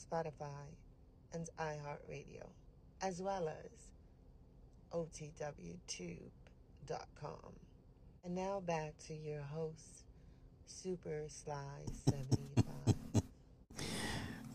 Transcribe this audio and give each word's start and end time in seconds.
Spotify, 0.00 0.74
and 1.32 1.48
iHeartRadio, 1.58 2.46
as 3.02 3.20
well 3.22 3.48
as 3.48 3.70
OTWTube.com. 4.92 6.20
And 8.24 8.34
now 8.34 8.60
back 8.60 8.94
to 9.06 9.14
your 9.14 9.42
host, 9.42 10.04
Super 10.66 11.24
Sly 11.28 11.84
75. 12.08 13.22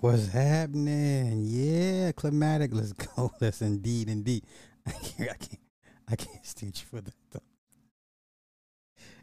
What's 0.02 0.28
happening? 0.28 1.44
Yeah, 1.46 2.12
climatic. 2.12 2.74
Let's 2.74 2.94
go. 3.16 3.32
Let's 3.42 3.62
indeed, 3.62 4.10
indeed. 4.10 4.44
I 4.86 4.92
can't, 4.92 5.32
I 5.32 5.36
can't, 5.36 5.62
I 6.10 6.16
can't 6.16 6.46
stitch 6.46 6.82
for 6.84 7.02
that 7.02 7.14
though. 7.32 7.40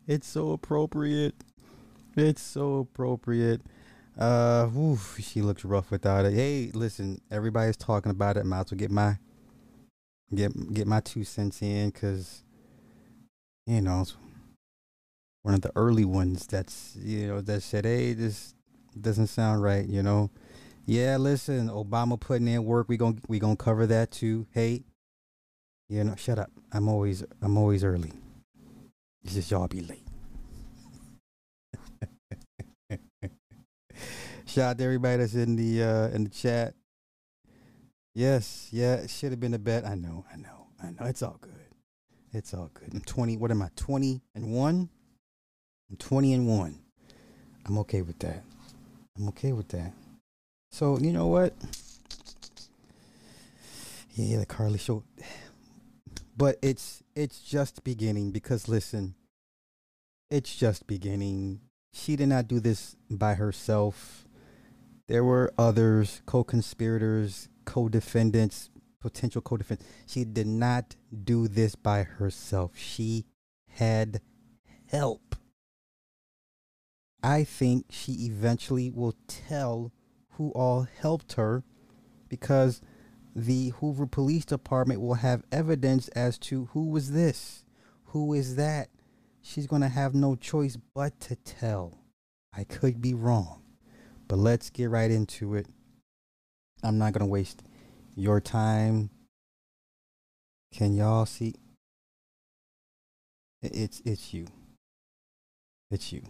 It's 0.07 0.27
so 0.27 0.51
appropriate. 0.53 1.37
It's 2.17 2.43
so 2.43 2.79
appropriate. 2.79 3.61
Uh, 4.19 4.69
oof, 4.77 5.19
she 5.21 5.41
looks 5.41 5.65
rough 5.65 5.91
without 5.91 6.25
it. 6.25 6.35
Hey, 6.35 6.71
listen, 6.75 7.21
everybody's 7.31 7.77
talking 7.77 8.11
about 8.11 8.37
it. 8.37 8.45
Might 8.45 8.61
as 8.61 8.73
well 8.73 8.79
get 8.79 8.91
my 8.91 9.17
get 10.35 10.75
get 10.75 10.87
my 10.87 11.01
two 11.01 11.25
cents 11.25 11.63
in 11.63 11.91
because 11.91 12.43
you 13.67 13.81
know 13.81 14.05
one 15.43 15.55
of 15.55 15.61
the 15.63 15.73
early 15.77 16.05
ones 16.05 16.47
that's 16.47 16.97
you 16.97 17.27
know 17.27 17.41
that 17.41 17.63
said, 17.63 17.85
hey, 17.85 18.13
this 18.13 18.55
doesn't 19.01 19.29
sound 19.29 19.63
right. 19.63 19.87
You 19.87 20.03
know, 20.03 20.31
yeah. 20.85 21.17
Listen, 21.17 21.69
Obama 21.69 22.19
putting 22.21 22.49
in 22.49 22.65
work. 22.65 22.89
We 22.89 22.97
gonna 22.97 23.17
we 23.29 23.39
gonna 23.39 23.57
cover 23.57 23.87
that 23.87 24.11
too. 24.11 24.47
Hey, 24.53 24.85
you 25.89 26.05
know, 26.05 26.15
shut 26.17 26.39
up. 26.39 26.51
I'm 26.73 26.89
always 26.89 27.25
I'm 27.41 27.57
always 27.57 27.83
early. 27.83 28.13
It's 29.25 29.35
just 29.35 29.51
y'all 29.51 29.69
be 29.69 29.81
late. 29.81 30.07
Shout 34.53 34.73
out 34.73 34.79
to 34.79 34.85
everybody 34.85 35.17
that's 35.17 35.33
in 35.35 35.57
the 35.57 35.83
uh 35.83 36.09
in 36.09 36.25
the 36.25 36.31
chat. 36.31 36.75
Yes, 38.15 38.69
yeah, 38.71 38.97
it 38.97 39.09
should 39.09 39.31
have 39.31 39.41
been 39.41 39.55
a 39.55 39.59
bet. 39.59 39.87
I 39.87 39.95
know, 39.95 40.27
I 40.31 40.37
know, 40.37 40.67
I 40.83 40.91
know. 40.91 41.07
It's 41.09 41.23
all 41.23 41.39
good. 41.41 41.55
It's 42.35 42.53
all 42.53 42.71
good. 42.75 42.93
I'm 42.93 43.01
20. 43.01 43.39
What 43.39 43.51
am 43.51 43.63
I? 43.63 43.71
20 43.77 44.21
and 44.35 44.53
1? 44.53 44.91
I'm 45.91 45.97
20 45.97 46.35
and 46.35 46.47
1. 46.49 46.79
I'm 47.65 47.79
okay 47.79 48.03
with 48.03 48.19
that. 48.19 48.43
I'm 49.17 49.29
okay 49.29 49.53
with 49.53 49.69
that. 49.69 49.95
So, 50.71 50.99
you 50.99 51.15
know 51.15 51.29
what? 51.29 51.55
Yeah, 54.11 54.41
the 54.41 54.45
Carlee 54.45 54.79
show. 54.79 55.03
But 56.37 56.59
it's 56.61 57.03
it's 57.17 57.41
just 57.41 57.85
beginning 57.85 58.33
because 58.33 58.69
listen, 58.69 59.15
it's 60.31 60.55
just 60.55 60.87
beginning. 60.87 61.63
She 61.95 62.17
did 62.17 62.29
not 62.29 62.49
do 62.49 62.61
this 62.61 62.97
by 63.09 63.33
herself. 63.33 64.27
There 65.13 65.25
were 65.25 65.53
others, 65.59 66.23
co-conspirators, 66.25 67.51
co-defendants, 67.67 68.71
potential 68.99 69.43
co-defendants. 69.43 69.87
She 70.07 70.25
did 70.25 70.47
not 70.47 70.97
do 71.25 71.49
this 71.49 71.75
by 71.75 72.05
herself. 72.05 72.79
She 72.79 73.27
had 73.69 74.23
help. 74.91 75.37
I 77.23 77.45
think 77.45 77.89
she 77.91 78.25
eventually 78.25 78.91
will 78.91 79.15
tell 79.29 79.93
who 80.39 80.51
all 80.53 80.89
helped 80.99 81.35
her 81.35 81.63
because 82.31 82.81
the 83.37 83.75
Hoover 83.81 84.07
Police 84.07 84.47
Department 84.47 85.03
will 85.03 85.17
have 85.17 85.45
evidence 85.53 86.09
as 86.09 86.39
to 86.39 86.71
who 86.73 86.89
was 86.89 87.11
this, 87.11 87.67
who 88.05 88.33
is 88.33 88.57
that. 88.57 88.89
She's 89.43 89.67
going 89.67 89.83
to 89.83 89.89
have 89.89 90.15
no 90.15 90.37
choice 90.37 90.79
but 90.95 91.21
to 91.21 91.37
tell. 91.37 91.99
I 92.55 92.65
could 92.65 93.03
be 93.03 93.13
wrong, 93.13 93.62
but 94.29 94.39
let's 94.39 94.71
get 94.71 94.91
right 94.91 95.11
into 95.11 95.55
it. 95.55 95.67
I'm 96.83 96.99
not 96.99 97.13
going 97.13 97.27
to 97.27 97.31
waste 97.31 97.63
your 98.17 98.41
time. 98.41 99.11
Can 100.73 100.95
y'all 100.95 101.27
see? 101.27 101.55
It's 103.63 104.03
it's 104.05 104.35
you. 104.35 104.47
It's 105.91 106.13
you. 106.13 106.23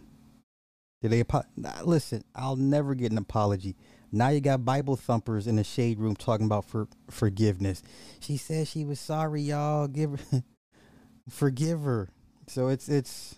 Did 1.00 1.10
they 1.12 1.20
apo- 1.20 1.44
nah, 1.56 1.82
listen? 1.84 2.22
I'll 2.34 2.56
never 2.56 2.94
get 2.94 3.12
an 3.12 3.18
apology. 3.18 3.76
Now 4.12 4.28
you 4.28 4.40
got 4.40 4.64
Bible 4.64 4.96
thumpers 4.96 5.46
in 5.46 5.56
the 5.56 5.64
shade 5.64 5.98
room 5.98 6.14
talking 6.14 6.46
about 6.46 6.66
for 6.66 6.86
forgiveness. 7.10 7.82
She 8.20 8.36
said 8.36 8.68
she 8.68 8.84
was 8.84 9.00
sorry, 9.00 9.40
y'all. 9.40 9.88
Give 9.88 10.20
her, 10.30 10.42
forgive 11.28 11.80
her. 11.82 12.10
So 12.46 12.68
it's 12.68 12.88
it's 12.88 13.36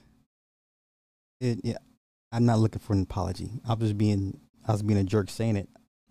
it. 1.40 1.60
Yeah, 1.62 1.78
I'm 2.34 2.44
not 2.46 2.58
looking 2.58 2.80
for 2.80 2.94
an 2.94 3.02
apology. 3.02 3.48
I 3.64 3.74
was 3.74 3.90
just 3.90 3.98
being 3.98 4.40
I 4.66 4.72
was 4.72 4.82
being 4.82 4.98
a 4.98 5.04
jerk 5.04 5.30
saying 5.30 5.56
it, 5.56 5.68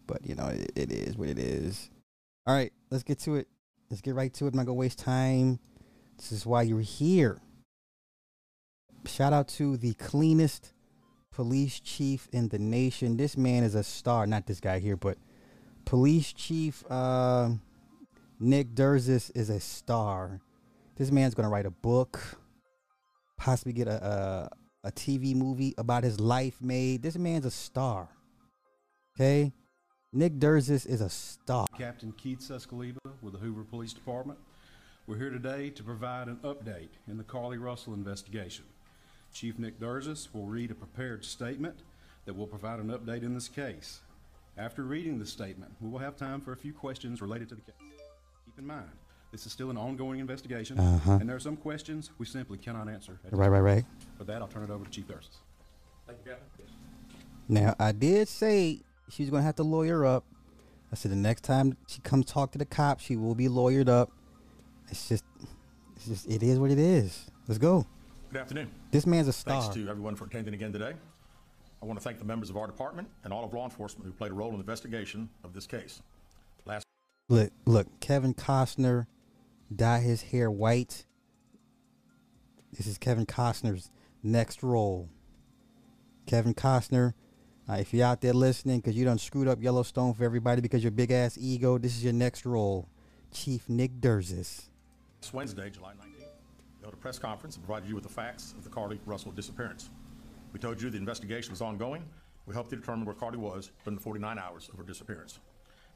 but 0.07 0.25
you 0.25 0.35
know 0.35 0.45
it, 0.45 0.72
it 0.73 0.89
is 0.89 1.17
what 1.17 1.28
it 1.28 1.38
is. 1.38 1.89
All 2.47 2.56
right, 2.56 2.72
let's 2.89 3.03
get 3.03 3.19
to 3.19 3.35
it. 3.35 3.50
Let's 3.89 4.00
get 4.00 4.16
right 4.16 4.34
to 4.35 4.45
it. 4.45 4.53
I'm 4.53 4.57
not 4.57 4.66
gonna 4.66 4.75
waste 4.75 5.00
time. 5.00 5.59
This 6.17 6.31
is 6.31 6.45
why 6.45 6.61
you're 6.61 6.79
here. 6.79 7.41
Shout 9.06 9.34
out 9.34 9.50
to 9.50 9.75
the 9.75 9.95
cleanest 9.95 10.72
police 11.29 11.81
chief 11.81 12.29
in 12.31 12.47
the 12.47 12.59
nation. 12.59 13.17
This 13.17 13.35
man 13.35 13.66
is 13.66 13.75
a 13.75 13.84
star. 13.84 14.25
Not 14.25 14.47
this 14.47 14.61
guy 14.61 14.79
here, 14.79 14.95
but 14.95 15.17
police 15.84 16.31
chief 16.31 16.85
uh, 16.90 17.50
Nick 18.40 18.73
Derzis 18.75 19.29
is 19.35 19.50
a 19.50 19.59
star. 19.59 20.40
This 20.95 21.11
man's 21.11 21.35
gonna 21.35 21.50
write 21.50 21.66
a 21.66 21.72
book, 21.72 22.38
possibly 23.38 23.73
get 23.73 23.90
a, 23.90 24.01
a 24.05 24.50
a 24.84 24.92
TV 24.92 25.36
movie 25.36 25.74
about 25.78 26.04
his 26.04 26.20
life 26.20 26.62
made. 26.62 27.02
This 27.02 27.18
man's 27.18 27.46
a 27.46 27.52
star. 27.52 28.10
Okay, 29.16 29.54
Nick 30.12 30.40
Derzis 30.40 30.86
is 30.86 31.02
a 31.02 31.10
star. 31.10 31.68
Captain 31.78 32.12
Keith 32.14 32.40
Czeskleba 32.40 32.98
with 33.22 33.34
the 33.34 33.40
Hoover 33.40 33.64
Police 33.64 33.94
Department. 33.94 34.40
We're 35.08 35.18
here 35.18 35.30
today 35.30 35.70
to 35.70 35.84
provide 35.84 36.28
an 36.28 36.38
update 36.44 36.90
in 37.08 37.18
the 37.18 37.24
Carlee 37.24 37.62
Russell 37.62 37.94
investigation. 37.94 38.66
Chief 39.34 39.58
Nick 39.58 39.80
Derzis 39.80 40.34
will 40.34 40.46
read 40.46 40.72
a 40.72 40.76
prepared 40.76 41.26
statement 41.26 41.80
that 42.26 42.36
will 42.36 42.48
provide 42.48 42.80
an 42.80 42.90
update 42.90 43.24
in 43.24 43.34
this 43.34 43.48
case. 43.48 44.02
After 44.58 44.84
reading 44.84 45.20
the 45.20 45.26
statement, 45.26 45.74
we 45.82 45.90
will 45.90 46.00
have 46.00 46.16
time 46.16 46.40
for 46.40 46.52
a 46.54 46.58
few 46.58 46.74
questions 46.74 47.22
related 47.22 47.50
to 47.50 47.56
the 47.56 47.62
case. 47.62 47.74
Keep 48.46 48.60
in 48.60 48.68
mind, 48.68 48.92
this 49.34 49.48
is 49.48 49.52
still 49.52 49.72
an 49.72 49.78
ongoing 49.78 50.20
investigation, 50.20 50.80
Uh-huh. 50.80 51.14
and 51.14 51.28
there 51.28 51.36
are 51.36 51.40
some 51.40 51.58
questions 51.58 52.12
we 52.20 52.26
simply 52.26 52.56
cannot 52.58 52.88
answer. 52.88 53.20
at 53.26 53.34
Right, 53.34 53.50
right, 53.50 53.60
right. 53.62 53.86
For 54.16 54.24
that, 54.26 54.42
I'll 54.44 54.48
turn 54.48 54.64
it 54.64 54.70
over 54.70 54.86
to 54.86 54.92
Chief 54.92 55.08
Derzis. 55.08 55.38
Thank 56.06 56.20
you, 56.24 56.32
Captain. 56.32 56.48
Yes. 56.60 56.68
Now 57.50 57.76
I 57.80 57.92
did 57.94 58.28
say 58.28 58.82
she's 59.10 59.30
gonna 59.32 59.42
have 59.44 59.56
to 59.56 59.64
lawyer 59.64 60.06
up. 60.06 60.24
I 60.92 60.96
said 60.96 61.12
the 61.12 61.16
next 61.16 61.42
time 61.42 61.76
she 61.88 62.00
comes 62.02 62.26
talk 62.28 62.52
to 62.52 62.60
the 62.60 62.66
cops, 62.66 63.04
she 63.04 63.16
will 63.16 63.34
be 63.34 63.48
lawyered 63.48 63.90
up. 63.90 64.12
It's 64.90 65.10
just, 65.10 65.24
it's 65.96 66.06
just, 66.06 66.28
it 66.30 66.44
is 66.44 66.60
what 66.60 66.70
it 66.70 66.78
is. 66.78 67.32
Let's 67.48 67.58
go. 67.58 67.88
Good 68.32 68.40
afternoon. 68.42 68.70
This 68.92 69.08
man's 69.08 69.28
a 69.28 69.34
star. 69.34 69.62
Thanks 69.62 69.76
to 69.76 69.90
everyone 69.90 70.16
for 70.16 70.26
attending 70.26 70.54
again 70.54 70.72
today. 70.72 70.94
I 71.82 71.86
want 71.86 71.98
to 72.00 72.04
thank 72.04 72.20
the 72.20 72.26
members 72.26 72.52
of 72.52 72.58
our 72.58 72.68
department 72.68 73.10
and 73.24 73.34
all 73.34 73.44
of 73.44 73.54
law 73.54 73.64
enforcement 73.66 74.06
who 74.06 74.14
played 74.14 74.32
a 74.32 74.36
role 74.36 74.50
in 74.50 74.56
the 74.58 74.60
investigation 74.62 75.28
of 75.44 75.54
this 75.54 75.66
case. 75.66 76.03
Last 76.66 76.86
Look, 77.29 77.52
look, 77.66 77.88
Kevin 78.00 78.34
Costner 78.36 79.08
dye 79.74 80.00
his 80.00 80.24
hair 80.24 80.50
white. 80.50 81.06
This 82.72 82.88
is 82.88 82.98
Kevin 82.98 83.26
Costner's 83.26 83.92
next 84.24 84.64
role. 84.64 85.10
Kevin 86.26 86.54
Costner, 86.54 87.14
uh, 87.70 87.74
if 87.74 87.94
you're 87.94 88.06
out 88.06 88.22
there 88.22 88.34
listening 88.34 88.80
because 88.80 88.96
you 88.96 89.06
done 89.06 89.18
screwed 89.18 89.48
up 89.48 89.62
Yellowstone 89.62 90.14
for 90.14 90.24
everybody 90.24 90.62
because 90.62 90.84
your 90.84 90.92
big 90.92 91.12
ass 91.12 91.38
ego, 91.40 91.78
this 91.78 91.96
is 91.96 92.04
your 92.04 92.14
next 92.14 92.46
role. 92.46 92.88
Chief 93.32 93.68
Nick 93.68 94.00
Derzis. 94.00 94.70
Wednesday, 95.32 95.70
July 95.70 95.94
19th, 95.94 96.18
we 96.18 96.82
held 96.82 96.94
a 96.94 96.98
press 96.98 97.18
conference 97.18 97.56
and 97.56 97.66
provided 97.66 97.88
you 97.88 97.96
with 97.96 98.04
the 98.04 98.10
facts 98.10 98.54
of 98.58 98.64
the 98.64 98.70
Carlee 98.70 99.00
Russell 99.06 99.32
disappearance. 99.32 99.90
We 100.52 100.60
told 100.60 100.82
you 100.82 100.90
the 100.90 100.98
investigation 100.98 101.52
was 101.52 101.62
ongoing. 101.62 102.04
We 102.46 102.54
helped 102.54 102.72
you 102.72 102.78
determine 102.78 103.06
where 103.06 103.16
Carlee 103.16 103.38
was 103.38 103.72
during 103.84 103.98
the 103.98 104.04
49 104.04 104.38
hours 104.38 104.70
of 104.70 104.78
her 104.78 104.84
disappearance. 104.84 105.40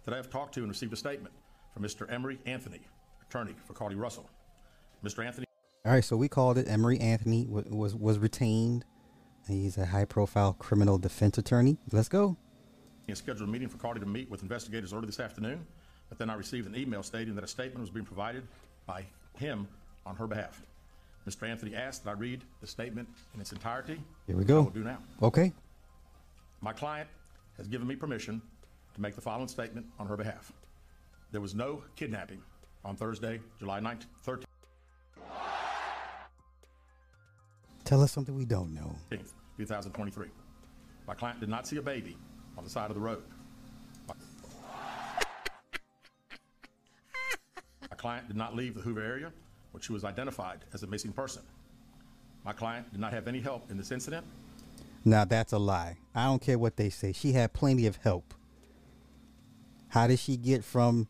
Today, 0.06 0.18
I've 0.18 0.30
talked 0.30 0.54
to 0.56 0.62
and 0.62 0.70
received 0.70 0.94
a 0.94 0.96
statement 0.96 1.36
from 1.74 1.84
Mr. 1.84 2.12
Emory 2.12 2.40
Anthony, 2.46 2.82
attorney 3.30 3.56
for 3.66 3.74
Carlee 3.74 3.98
Russell. 3.98 4.30
Mr. 5.04 5.26
Anthony 5.26 5.46
All 5.86 5.92
right, 5.92 6.04
so 6.04 6.18
we 6.18 6.28
called 6.28 6.58
it. 6.58 6.68
Emory 6.68 7.00
Anthony 7.00 7.46
wa- 7.48 7.64
was 7.70 7.96
was 7.96 8.18
retained. 8.20 8.86
He's 9.48 9.78
a 9.78 9.86
high 9.86 10.06
profile 10.06 10.54
criminal 10.54 10.98
defense 10.98 11.38
attorney. 11.38 11.78
Let's 11.92 12.10
go. 12.10 12.36
He 13.06 13.16
scheduled 13.16 13.48
a 13.48 13.52
meeting 13.52 13.70
for 13.70 13.78
Carlee 13.78 14.02
to 14.02 14.06
meet 14.06 14.30
with 14.30 14.42
investigators 14.42 14.94
early 14.94 15.06
this 15.06 15.20
afternoon, 15.20 15.66
but 16.10 16.18
then 16.18 16.30
I 16.30 16.34
received 16.34 16.68
an 16.68 16.76
email 16.76 17.04
stating 17.04 17.36
that 17.36 17.44
a 17.44 17.48
statement 17.48 17.80
was 17.80 17.90
being 17.90 18.06
provided 18.06 18.44
by 18.86 19.06
him 19.38 19.68
on 20.06 20.16
her 20.18 20.28
behalf. 20.28 20.62
Mr. 21.28 21.48
Anthony 21.48 21.76
asked 21.76 22.04
that 22.04 22.10
I 22.12 22.14
read 22.14 22.44
the 22.60 22.68
statement 22.68 23.08
in 23.34 23.42
its 23.42 23.52
entirety. 23.52 24.02
Here 24.26 24.36
we 24.36 24.44
go. 24.46 24.60
I 24.60 24.64
will 24.64 24.70
do 24.72 24.84
now. 24.84 24.98
Okay. 25.22 25.54
My 26.62 26.74
client 26.74 27.10
has 27.58 27.68
given 27.68 27.88
me 27.88 27.96
permission 27.96 28.42
to 28.96 29.02
make 29.02 29.16
the 29.16 29.22
following 29.22 29.48
statement 29.48 29.86
on 30.00 30.08
her 30.08 30.18
behalf. 30.18 30.52
There 31.32 31.42
was 31.42 31.54
no 31.54 31.84
kidnapping 31.96 32.42
on 32.88 32.96
Thursday, 32.96 33.40
July 33.60 33.82
19th, 33.82 34.06
13th, 34.26 34.44
Tell 37.84 38.02
us 38.02 38.12
something 38.12 38.36
we 38.36 38.44
don't 38.44 38.74
know. 38.74 38.96
2023. 39.58 40.28
My 41.08 41.14
client 41.14 41.40
did 41.40 41.48
not 41.48 41.66
see 41.66 41.78
a 41.78 41.82
baby 41.82 42.18
on 42.58 42.64
the 42.64 42.70
side 42.70 42.90
of 42.90 42.96
the 42.96 43.02
road. 43.02 43.24
My 44.08 44.14
My 47.90 47.96
client 47.96 48.28
did 48.28 48.36
not 48.36 48.56
leave 48.56 48.76
the 48.76 48.82
Hoover 48.82 49.02
area 49.02 49.32
when 49.72 49.82
she 49.82 49.94
was 49.94 50.04
identified 50.04 50.66
as 50.74 50.84
a 50.84 50.88
missing 50.88 51.14
person. 51.14 51.44
My 52.44 52.52
client 52.52 52.92
did 52.92 53.00
not 53.00 53.14
have 53.14 53.28
any 53.28 53.40
help 53.40 53.72
in 53.72 53.78
this 53.78 53.92
incident. 53.92 54.26
Now 55.06 55.24
that's 55.24 55.54
a 55.54 55.58
lie. 55.60 55.98
I 56.14 56.26
don't 56.26 56.42
care 56.42 56.60
what 56.60 56.76
they 56.76 56.90
say. 56.90 57.14
She 57.14 57.32
had 57.32 57.54
plenty 57.54 57.88
of 57.88 57.96
help. 57.98 58.34
How 59.90 60.08
did 60.08 60.20
she 60.20 60.36
get 60.36 60.66
from 60.66 61.08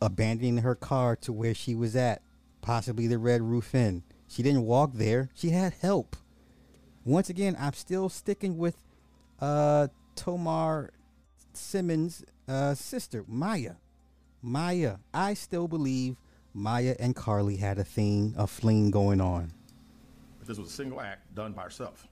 abandoning 0.00 0.58
her 0.58 0.74
car 0.74 1.16
to 1.16 1.32
where 1.32 1.54
she 1.54 1.74
was 1.74 1.96
at? 1.96 2.22
Possibly 2.60 3.06
the 3.06 3.18
Red 3.18 3.42
Roof 3.42 3.74
Inn. 3.74 4.02
She 4.26 4.42
didn't 4.42 4.64
walk 4.64 4.92
there. 4.94 5.30
She 5.34 5.50
had 5.50 5.74
help. 5.80 6.16
Once 7.04 7.30
again, 7.30 7.56
I'm 7.58 7.72
still 7.72 8.08
sticking 8.08 8.58
with 8.58 8.76
uh 9.40 9.88
Thomar 10.16 10.90
Simmons' 11.52 12.24
uh, 12.48 12.74
sister, 12.74 13.24
Maya. 13.26 13.74
Maya. 14.42 14.96
I 15.12 15.34
still 15.34 15.68
believe 15.68 16.16
Maya 16.54 16.96
and 16.98 17.14
Carlee 17.14 17.58
had 17.58 17.78
a 17.78 17.84
thing, 17.84 18.34
a 18.36 18.46
fling 18.46 18.90
going 18.90 19.20
on. 19.20 19.52
But 20.38 20.48
this 20.48 20.58
was 20.58 20.68
a 20.68 20.72
single 20.72 21.00
act 21.00 21.34
done 21.34 21.52
by 21.52 21.62
herself. 21.62 22.06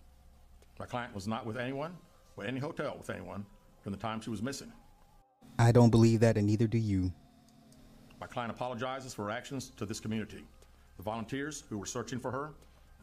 My 0.78 0.86
client 0.86 1.14
was 1.14 1.26
not 1.26 1.46
with 1.46 1.56
anyone 1.56 1.96
or 2.36 2.44
any 2.44 2.60
hotel 2.60 2.96
with 2.98 3.10
anyone 3.10 3.46
from 3.80 3.92
the 3.92 3.98
time 3.98 4.20
she 4.20 4.30
was 4.30 4.42
missing. 4.42 4.72
I 5.58 5.72
don't 5.72 5.90
believe 5.90 6.20
that, 6.20 6.36
and 6.36 6.46
neither 6.46 6.66
do 6.66 6.78
you. 6.78 7.12
My 8.20 8.26
client 8.26 8.50
apologizes 8.50 9.12
for 9.12 9.24
her 9.24 9.30
actions 9.30 9.72
to 9.76 9.86
this 9.86 10.00
community, 10.00 10.44
the 10.96 11.02
volunteers 11.02 11.64
who 11.68 11.78
were 11.78 11.86
searching 11.86 12.18
for 12.18 12.30
her, 12.30 12.50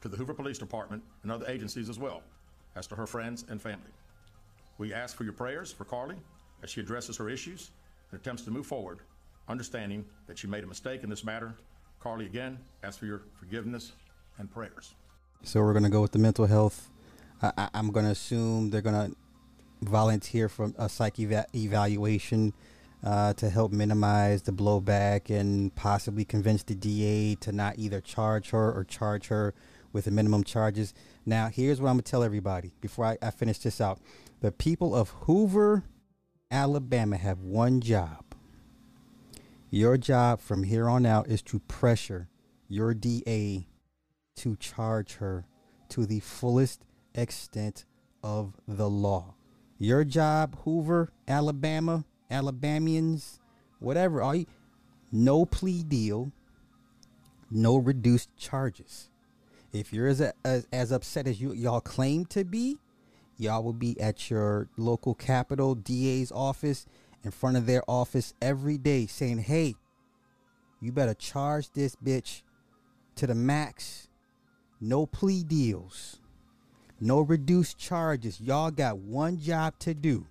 to 0.01 0.09
the 0.09 0.17
Hoover 0.17 0.33
Police 0.33 0.57
Department 0.57 1.01
and 1.21 1.31
other 1.31 1.45
agencies 1.47 1.87
as 1.89 1.97
well, 1.97 2.23
as 2.75 2.87
to 2.87 2.95
her 2.95 3.07
friends 3.07 3.45
and 3.49 3.61
family. 3.61 3.91
We 4.77 4.93
ask 4.93 5.15
for 5.15 5.23
your 5.23 5.33
prayers 5.33 5.71
for 5.71 5.85
Carlee 5.85 6.17
as 6.63 6.69
she 6.69 6.81
addresses 6.81 7.15
her 7.17 7.29
issues 7.29 7.69
and 8.11 8.19
attempts 8.19 8.41
to 8.43 8.51
move 8.51 8.65
forward, 8.65 8.99
understanding 9.47 10.03
that 10.27 10.37
she 10.37 10.47
made 10.47 10.63
a 10.63 10.67
mistake 10.67 11.03
in 11.03 11.09
this 11.09 11.23
matter. 11.23 11.53
Carlee, 12.01 12.25
again, 12.25 12.57
asks 12.83 12.97
for 12.97 13.05
your 13.05 13.21
forgiveness 13.39 13.93
and 14.39 14.51
prayers. 14.51 14.93
So 15.43 15.61
we're 15.61 15.73
gonna 15.73 15.89
go 15.89 16.01
with 16.01 16.11
the 16.11 16.19
mental 16.19 16.47
health. 16.47 16.89
I, 17.41 17.51
I, 17.57 17.69
I'm 17.73 17.91
gonna 17.91 18.11
assume 18.11 18.71
they're 18.71 18.81
gonna 18.81 19.11
volunteer 19.81 20.49
for 20.49 20.73
a 20.77 20.89
psych 20.89 21.19
eva- 21.19 21.45
evaluation 21.53 22.53
uh, 23.03 23.33
to 23.33 23.49
help 23.49 23.71
minimize 23.71 24.43
the 24.43 24.51
blowback 24.51 25.29
and 25.29 25.75
possibly 25.75 26.23
convince 26.23 26.63
the 26.63 26.75
DA 26.75 27.35
to 27.35 27.51
not 27.51 27.77
either 27.77 27.99
charge 27.99 28.51
her 28.51 28.71
or 28.71 28.83
charge 28.83 29.27
her 29.27 29.53
with 29.91 30.05
the 30.05 30.11
minimum 30.11 30.43
charges. 30.43 30.93
Now, 31.25 31.49
here's 31.49 31.81
what 31.81 31.89
I'm 31.89 31.95
gonna 31.95 32.03
tell 32.03 32.23
everybody 32.23 32.73
before 32.81 33.05
I, 33.05 33.17
I 33.21 33.31
finish 33.31 33.59
this 33.59 33.81
out: 33.81 33.99
the 34.39 34.51
people 34.51 34.95
of 34.95 35.09
Hoover, 35.21 35.83
Alabama, 36.49 37.17
have 37.17 37.41
one 37.41 37.81
job. 37.81 38.23
Your 39.69 39.97
job 39.97 40.39
from 40.39 40.63
here 40.63 40.87
on 40.87 41.05
out 41.05 41.27
is 41.27 41.41
to 41.43 41.59
pressure 41.59 42.29
your 42.67 42.93
DA 42.93 43.67
to 44.35 44.55
charge 44.55 45.15
her 45.15 45.45
to 45.89 46.05
the 46.05 46.19
fullest 46.19 46.85
extent 47.13 47.85
of 48.23 48.53
the 48.67 48.89
law. 48.89 49.35
Your 49.77 50.03
job, 50.03 50.57
Hoover, 50.63 51.11
Alabama, 51.27 52.05
Alabamians, 52.33 53.39
whatever, 53.79 54.21
all 54.21 54.35
you, 54.35 54.45
no 55.11 55.45
plea 55.45 55.83
deal, 55.83 56.31
no 57.51 57.77
reduced 57.77 58.35
charges. 58.35 59.09
If 59.71 59.93
you're 59.93 60.07
as, 60.07 60.21
as, 60.43 60.67
as 60.71 60.91
upset 60.91 61.27
as 61.27 61.39
you 61.39 61.53
y'all 61.53 61.81
claim 61.81 62.25
to 62.25 62.43
be, 62.43 62.77
y'all 63.37 63.63
will 63.63 63.73
be 63.73 63.99
at 63.99 64.29
your 64.29 64.67
local 64.77 65.13
capital 65.13 65.75
DA's 65.75 66.31
office 66.31 66.85
in 67.23 67.31
front 67.31 67.57
of 67.57 67.65
their 67.65 67.83
office 67.87 68.33
every 68.41 68.77
day 68.77 69.05
saying, 69.05 69.39
"Hey, 69.39 69.75
you 70.81 70.91
better 70.91 71.13
charge 71.13 71.71
this 71.71 71.95
bitch 71.95 72.41
to 73.15 73.27
the 73.27 73.35
max. 73.35 74.09
No 74.81 75.05
plea 75.05 75.43
deals. 75.43 76.19
No 76.99 77.21
reduced 77.21 77.77
charges. 77.77 78.41
Y'all 78.41 78.71
got 78.71 78.97
one 78.97 79.39
job 79.39 79.77
to 79.79 79.93
do. 79.93 80.27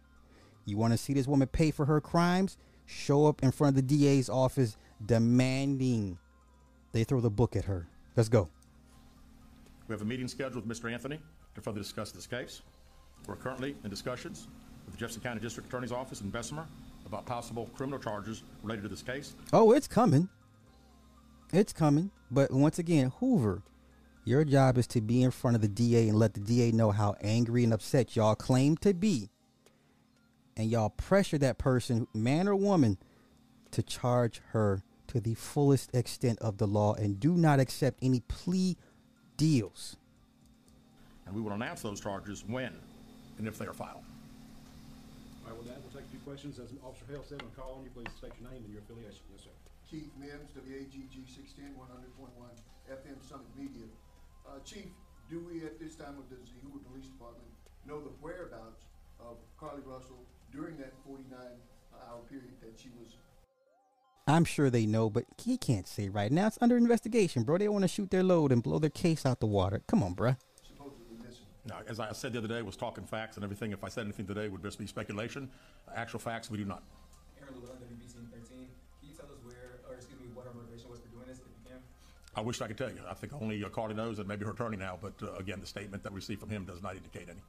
You 0.64 0.76
want 0.76 0.92
to 0.92 0.98
see 0.98 1.12
this 1.12 1.26
woman 1.26 1.48
pay 1.48 1.70
for 1.70 1.86
her 1.86 2.00
crimes? 2.00 2.56
Show 2.86 3.26
up 3.26 3.42
in 3.42 3.50
front 3.52 3.76
of 3.76 3.86
the 3.86 3.96
DA's 3.96 4.28
office 4.28 4.76
demanding 5.04 6.18
they 6.92 7.04
throw 7.04 7.20
the 7.20 7.30
book 7.30 7.56
at 7.56 7.64
her. 7.64 7.88
Let's 8.16 8.28
go. 8.28 8.48
We 9.88 9.94
have 9.94 10.02
a 10.02 10.04
meeting 10.04 10.28
scheduled 10.28 10.66
with 10.66 10.78
Mr. 10.78 10.92
Anthony 10.92 11.18
to 11.54 11.60
further 11.60 11.78
discuss 11.78 12.12
this 12.12 12.26
case. 12.26 12.62
We're 13.26 13.36
currently 13.36 13.76
in 13.84 13.90
discussions 13.90 14.48
with 14.84 14.94
the 14.94 15.00
Jefferson 15.00 15.22
County 15.22 15.40
District 15.40 15.68
Attorney's 15.68 15.92
Office 15.92 16.20
in 16.20 16.30
Bessemer 16.30 16.66
about 17.06 17.26
possible 17.26 17.68
criminal 17.74 17.98
charges 17.98 18.42
related 18.62 18.82
to 18.82 18.88
this 18.88 19.02
case. 19.02 19.34
Oh, 19.52 19.72
it's 19.72 19.88
coming. 19.88 20.28
It's 21.52 21.72
coming. 21.72 22.10
But 22.30 22.52
once 22.52 22.78
again, 22.78 23.12
Hoover, 23.20 23.62
your 24.24 24.44
job 24.44 24.78
is 24.78 24.86
to 24.88 25.00
be 25.00 25.22
in 25.22 25.30
front 25.30 25.56
of 25.56 25.62
the 25.62 25.68
DA 25.68 26.08
and 26.08 26.18
let 26.18 26.34
the 26.34 26.40
DA 26.40 26.72
know 26.72 26.90
how 26.90 27.16
angry 27.20 27.64
and 27.64 27.72
upset 27.72 28.16
y'all 28.16 28.34
claim 28.34 28.76
to 28.78 28.94
be. 28.94 29.31
And 30.56 30.70
y'all 30.70 30.90
pressure 30.90 31.38
that 31.38 31.58
person, 31.58 32.06
man 32.14 32.46
or 32.46 32.54
woman, 32.56 32.98
to 33.70 33.82
charge 33.82 34.42
her 34.50 34.82
to 35.08 35.20
the 35.20 35.34
fullest 35.34 35.94
extent 35.94 36.38
of 36.40 36.58
the 36.58 36.66
law 36.66 36.94
and 36.94 37.18
do 37.18 37.36
not 37.36 37.60
accept 37.60 37.98
any 38.02 38.20
plea 38.28 38.76
deals. 39.36 39.96
And 41.26 41.34
we 41.34 41.40
will 41.40 41.52
announce 41.52 41.82
those 41.82 42.00
charges 42.00 42.44
when 42.46 42.72
and 43.38 43.48
if 43.48 43.58
they 43.58 43.66
are 43.66 43.72
filed. 43.72 44.04
All 45.44 45.50
right, 45.50 45.56
with 45.56 45.68
that, 45.68 45.80
we'll 45.80 45.92
take 45.92 46.06
a 46.06 46.12
few 46.12 46.20
questions. 46.20 46.58
As 46.58 46.68
Officer 46.84 47.04
Hale 47.08 47.24
said, 47.24 47.40
when 47.40 47.50
I 47.50 47.60
call 47.60 47.80
on 47.80 47.84
you, 47.84 47.90
please 47.90 48.12
state 48.16 48.32
your 48.40 48.50
name 48.52 48.60
and 48.64 48.72
your 48.72 48.82
affiliation. 48.84 49.24
Yes, 49.32 49.44
sir. 49.44 49.54
Chief 49.88 50.08
Mims, 50.16 50.52
WAGG 50.56 51.28
sixteen, 51.28 51.76
one 51.76 51.88
hundred 51.92 52.12
point 52.16 52.32
one, 52.40 52.52
FM 52.88 53.20
Summit 53.20 53.48
Media. 53.56 53.84
Uh, 54.48 54.56
Chief, 54.64 54.88
do 55.28 55.40
we 55.44 55.64
at 55.64 55.76
this 55.80 55.96
time 55.96 56.16
with 56.16 56.28
the 56.32 56.40
Hoover 56.64 56.80
Police 56.88 57.08
Department 57.12 57.48
know 57.84 58.00
the 58.00 58.12
whereabouts 58.24 58.88
of 59.20 59.36
Carlee 59.60 59.84
Russell 59.84 60.24
during 60.52 60.76
that 60.76 60.92
forty-nine 61.06 61.58
hour 62.08 62.20
period 62.28 62.52
that 62.60 62.78
she 62.78 62.90
was 62.98 63.16
I'm 64.26 64.44
sure 64.44 64.70
they 64.70 64.86
know, 64.86 65.10
but 65.10 65.24
he 65.42 65.56
can't 65.56 65.86
say 65.88 66.08
right 66.08 66.30
now. 66.30 66.46
It's 66.46 66.58
under 66.60 66.76
investigation, 66.76 67.42
bro. 67.42 67.58
They 67.58 67.68
want 67.68 67.82
to 67.82 67.88
shoot 67.88 68.10
their 68.10 68.22
load 68.22 68.52
and 68.52 68.62
blow 68.62 68.78
their 68.78 68.88
case 68.90 69.26
out 69.26 69.40
the 69.40 69.46
water. 69.46 69.82
Come 69.88 70.02
on, 70.02 70.14
bruh. 70.14 70.36
supposedly 70.62 71.16
missing? 71.18 71.44
Now, 71.66 71.80
as 71.88 71.98
I 71.98 72.12
said 72.12 72.32
the 72.32 72.38
other 72.38 72.48
day, 72.48 72.62
was 72.62 72.76
talking 72.76 73.04
facts 73.04 73.36
and 73.36 73.42
everything. 73.42 73.72
If 73.72 73.82
I 73.82 73.88
said 73.88 74.04
anything 74.04 74.26
today, 74.26 74.48
would 74.48 74.62
just 74.62 74.78
be 74.78 74.86
speculation. 74.86 75.50
Actual 75.94 76.20
facts, 76.20 76.50
we 76.50 76.58
do 76.58 76.64
not. 76.64 76.84
Aaron 77.40 77.54
Llewellyn, 77.54 77.78
WBC 77.78 78.14
13. 78.30 78.46
Can 78.46 78.68
you 79.02 79.14
tell 79.16 79.26
us 79.26 79.38
where, 79.42 79.80
or 79.88 79.96
excuse 79.96 80.20
me, 80.20 80.26
what 80.34 80.46
her 80.46 80.52
motivation 80.54 80.88
was 80.88 81.00
for 81.00 81.08
doing 81.08 81.26
this, 81.26 81.38
if 81.38 81.44
you 81.44 81.70
can? 81.70 81.80
I 82.36 82.40
wish 82.40 82.60
I 82.60 82.68
could 82.68 82.78
tell 82.78 82.90
you. 82.90 83.00
I 83.10 83.14
think 83.14 83.32
only 83.42 83.62
uh, 83.64 83.68
Carlee 83.70 83.96
knows 83.96 84.20
and 84.20 84.28
maybe 84.28 84.44
her 84.44 84.52
attorney 84.52 84.76
now, 84.76 84.98
but 85.02 85.14
uh, 85.20 85.34
again, 85.34 85.58
the 85.58 85.66
statement 85.66 86.04
that 86.04 86.12
we 86.12 86.16
received 86.16 86.40
from 86.40 86.50
him 86.50 86.64
does 86.64 86.80
not 86.80 86.94
indicate 86.94 87.28
any. 87.28 87.40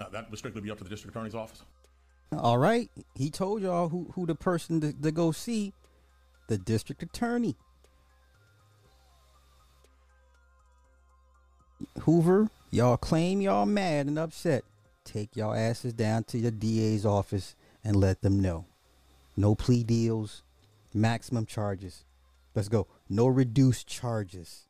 Uh, 0.00 0.08
that 0.08 0.30
would 0.30 0.38
strictly 0.38 0.62
be 0.62 0.70
up 0.70 0.78
to 0.78 0.84
the 0.84 0.90
district 0.90 1.14
attorney's 1.14 1.34
office. 1.34 1.62
All 2.36 2.58
right. 2.58 2.90
He 3.14 3.30
told 3.30 3.62
y'all 3.62 3.88
who, 3.88 4.10
who 4.14 4.26
the 4.26 4.34
person 4.34 4.80
to, 4.80 4.92
to 4.92 5.10
go 5.10 5.32
see. 5.32 5.72
The 6.48 6.58
district 6.58 7.02
attorney. 7.02 7.56
Hoover, 12.02 12.48
y'all 12.70 12.96
claim 12.96 13.40
y'all 13.40 13.66
mad 13.66 14.06
and 14.06 14.18
upset. 14.18 14.64
Take 15.04 15.36
y'all 15.36 15.54
asses 15.54 15.92
down 15.92 16.24
to 16.24 16.40
the 16.40 16.50
DA's 16.50 17.06
office 17.06 17.54
and 17.84 17.96
let 17.96 18.20
them 18.22 18.40
know. 18.40 18.66
No 19.36 19.54
plea 19.54 19.84
deals, 19.84 20.42
maximum 20.92 21.46
charges. 21.46 22.04
Let's 22.54 22.68
go. 22.68 22.88
No 23.08 23.26
reduced 23.26 23.86
charges. 23.86 24.66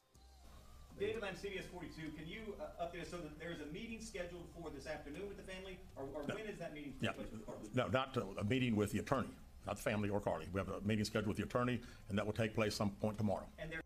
David 0.99 1.23
Lamb, 1.23 1.35
CBS 1.35 1.65
42, 1.73 2.11
can 2.17 2.29
you 2.29 2.55
update 2.81 3.11
so 3.11 3.17
that 3.19 3.39
there's 3.39 3.61
a 3.61 3.67
meeting 3.73 4.01
scheduled 4.01 4.47
for 4.59 4.71
this 4.71 4.87
afternoon 4.87 5.29
with 5.29 5.37
the 5.37 5.53
family, 5.53 5.79
or, 5.97 6.05
or 6.15 6.23
when 6.35 6.47
is 6.47 6.59
that 6.59 6.75
meeting? 6.75 6.95
Yeah, 7.01 7.11
taking 7.13 7.25
place 7.27 7.33
with 7.33 7.47
Carlee? 7.47 7.75
no, 7.77 7.87
not 7.89 8.17
uh, 8.17 8.23
a 8.41 8.45
meeting 8.45 8.75
with 8.77 8.93
the 8.93 8.99
attorney, 8.99 9.29
not 9.67 9.77
the 9.77 9.83
family 9.83 10.09
or 10.09 10.21
Carlee. 10.21 10.47
We 10.53 10.59
have 10.61 10.69
a 10.69 10.81
meeting 10.87 11.05
scheduled 11.05 11.29
with 11.29 11.37
the 11.37 11.45
attorney, 11.45 11.81
and 12.09 12.19
that 12.19 12.25
will 12.27 12.33
take 12.33 12.55
place 12.55 12.75
some 12.75 12.91
point 13.03 13.19
tomorrow. 13.19 13.47
And 13.59 13.71
there, 13.71 13.81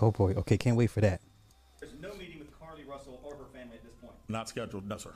Oh 0.00 0.10
boy. 0.10 0.32
Okay, 0.34 0.56
can't 0.56 0.76
wait 0.76 0.90
for 0.90 1.00
that. 1.02 1.20
there's 1.80 1.92
no 2.00 2.14
meeting 2.14 2.38
with 2.38 2.50
Carlee 2.58 2.86
Russell 2.88 3.20
or 3.22 3.36
her 3.36 3.44
family 3.52 3.76
at 3.76 3.84
this 3.84 3.94
point. 4.00 4.14
Not 4.28 4.48
scheduled, 4.48 4.88
no, 4.88 4.96
sir. 4.96 5.12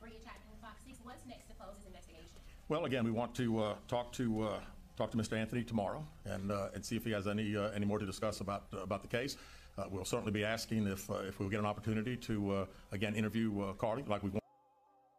Bria 0.00 0.12
Chapman 0.24 0.50
with 0.50 0.60
Fox 0.60 0.80
Six, 0.86 0.98
what's 1.04 1.24
next 1.26 1.46
to 1.48 1.54
close 1.54 1.74
this 1.78 1.86
investigation? 1.86 2.28
Well, 2.68 2.84
again, 2.84 3.04
we 3.04 3.10
want 3.10 3.34
to 3.36 3.60
uh, 3.62 3.74
talk 3.88 4.12
to 4.14 4.42
uh, 4.42 4.58
talk 4.96 5.10
to 5.10 5.16
Mr. 5.16 5.36
Anthony 5.36 5.62
tomorrow 5.64 6.04
and 6.24 6.50
uh, 6.50 6.68
and 6.74 6.84
see 6.84 6.96
if 6.96 7.04
he 7.04 7.10
has 7.12 7.26
any 7.26 7.56
uh, 7.56 7.70
any 7.70 7.86
more 7.86 7.98
to 7.98 8.06
discuss 8.06 8.40
about 8.40 8.64
uh, 8.72 8.78
about 8.78 9.02
the 9.02 9.08
case. 9.08 9.36
Uh, 9.78 9.84
we'll 9.90 10.04
certainly 10.04 10.32
be 10.32 10.44
asking 10.44 10.86
if 10.86 11.10
uh, 11.10 11.14
if 11.26 11.38
we 11.40 11.48
get 11.48 11.60
an 11.60 11.66
opportunity 11.66 12.16
to 12.16 12.52
uh, 12.52 12.66
again 12.92 13.14
interview 13.14 13.60
uh, 13.62 13.72
Carlee 13.74 14.06
like 14.08 14.22
we 14.22 14.30
want. 14.30 14.42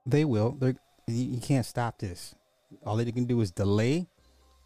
They 0.05 0.25
will. 0.25 0.51
They're, 0.51 0.75
you, 1.07 1.39
can't 1.39 1.65
stop 1.65 1.97
this. 1.99 2.35
All 2.85 2.97
they 2.97 3.09
can 3.11 3.25
do 3.25 3.39
is 3.41 3.51
delay, 3.51 4.07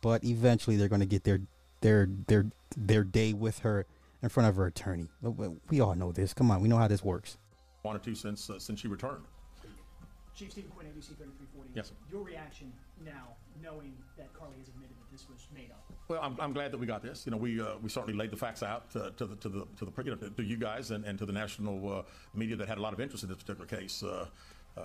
but 0.01 0.23
eventually 0.23 0.75
they're 0.75 0.87
going 0.87 1.01
to 1.01 1.05
get 1.07 1.23
their 1.23 1.41
their 1.81 2.09
their 2.27 2.45
their 2.75 3.03
day 3.03 3.33
with 3.33 3.59
her 3.59 3.85
in 4.21 4.29
front 4.29 4.49
of 4.49 4.55
her 4.55 4.65
attorney. 4.65 5.09
We- 5.21 5.79
all 5.79 5.95
know 5.95 6.11
this. 6.11 6.33
Come 6.33 6.51
on, 6.51 6.61
we 6.61 6.67
know 6.67 6.77
how 6.77 6.87
this 6.87 7.03
works. 7.03 7.37
wanted 7.83 8.03
to 8.03 8.15
since 8.15 8.49
uh, 8.49 8.59
since 8.59 8.79
she 8.81 8.87
returned. 8.87 9.23
Chief 10.37 10.51
Stephen 10.51 10.69
Quinn, 10.69 10.85
ABC 10.85 11.17
3340. 11.17 11.71
Yes, 11.73 11.87
sir. 11.87 11.95
Your 12.11 12.21
reaction 12.21 12.71
now, 13.03 13.33
knowing 13.61 13.93
that 14.17 14.31
Carlee 14.33 14.59
has 14.59 14.67
admitted 14.67 14.95
that 14.99 15.11
this 15.11 15.25
was 15.27 15.47
made 15.53 15.71
up. 15.71 15.83
Well, 16.07 16.19
I'm, 16.21 16.37
I'm 16.39 16.53
glad 16.53 16.71
that 16.71 16.77
we 16.77 16.85
got 16.85 17.01
this. 17.01 17.25
You 17.25 17.31
know, 17.31 17.37
we 17.37 17.59
uh, 17.59 17.77
we 17.81 17.89
certainly 17.89 18.15
laid 18.15 18.29
the 18.29 18.37
facts 18.37 18.61
out 18.61 18.85
uh, 18.95 19.09
to 19.17 19.25
the 19.25 19.35
to 19.37 19.49
the 19.49 19.67
to 19.77 19.85
the 19.85 20.03
you 20.03 20.11
know, 20.11 20.29
to 20.29 20.43
you 20.43 20.57
guys 20.57 20.91
and, 20.91 21.05
and 21.05 21.17
to 21.17 21.25
the 21.25 21.33
national 21.33 21.91
uh, 21.91 22.01
media 22.35 22.55
that 22.55 22.67
had 22.67 22.77
a 22.77 22.81
lot 22.81 22.93
of 22.93 22.99
interest 22.99 23.23
in 23.23 23.29
this 23.29 23.39
particular 23.39 23.65
case. 23.65 24.03
Uh, 24.03 24.27
uh, 24.77 24.81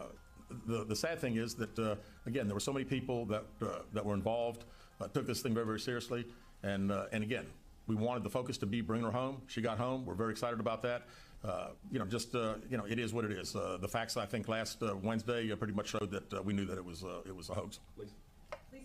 the 0.66 0.85
the 0.85 0.97
sad 0.97 1.18
thing 1.18 1.37
is 1.37 1.54
that 1.54 1.78
uh, 1.78 1.97
again 2.26 2.47
there 2.47 2.54
were 2.54 2.61
so 2.61 2.73
many 2.73 2.85
people 2.85 3.26
that 3.26 3.44
uh, 3.61 3.80
that 3.92 4.04
were 4.04 4.14
involved, 4.14 4.64
uh, 5.00 5.09
took 5.09 5.26
this 5.26 5.42
thing 5.42 5.52
very 5.52 5.66
very 5.66 5.80
seriously, 5.80 6.25
and 6.62 6.90
uh, 6.90 7.06
and 7.12 7.23
again 7.23 7.47
we 7.88 7.94
wanted 7.94 8.23
the 8.23 8.30
focus 8.30 8.56
to 8.59 8.66
be 8.66 8.80
bringing 8.80 9.04
her 9.04 9.12
home. 9.12 9.42
She 9.49 9.61
got 9.61 9.76
home. 9.76 10.06
We're 10.06 10.14
very 10.14 10.30
excited 10.30 10.61
about 10.61 10.82
that. 10.82 11.02
Uh, 11.45 11.69
you 11.91 11.99
know, 11.99 12.05
just 12.05 12.35
uh, 12.35 12.55
you 12.71 12.77
know, 12.77 12.85
it 12.85 12.99
is 12.99 13.13
what 13.13 13.25
it 13.25 13.33
is. 13.33 13.57
Uh, 13.57 13.77
the 13.81 13.89
facts 13.89 14.17
I 14.17 14.27
think 14.27 14.49
last 14.49 14.81
uh, 14.83 14.95
Wednesday 15.03 15.51
uh, 15.51 15.57
pretty 15.57 15.73
much 15.73 15.89
showed 15.89 16.11
that 16.13 16.33
uh, 16.33 16.43
we 16.43 16.53
knew 16.53 16.65
that 16.67 16.79
it 16.79 16.85
was 16.85 17.03
uh, 17.03 17.21
it 17.27 17.35
was 17.35 17.51
a 17.51 17.55
hoax. 17.55 17.81
Lisa 17.99 18.13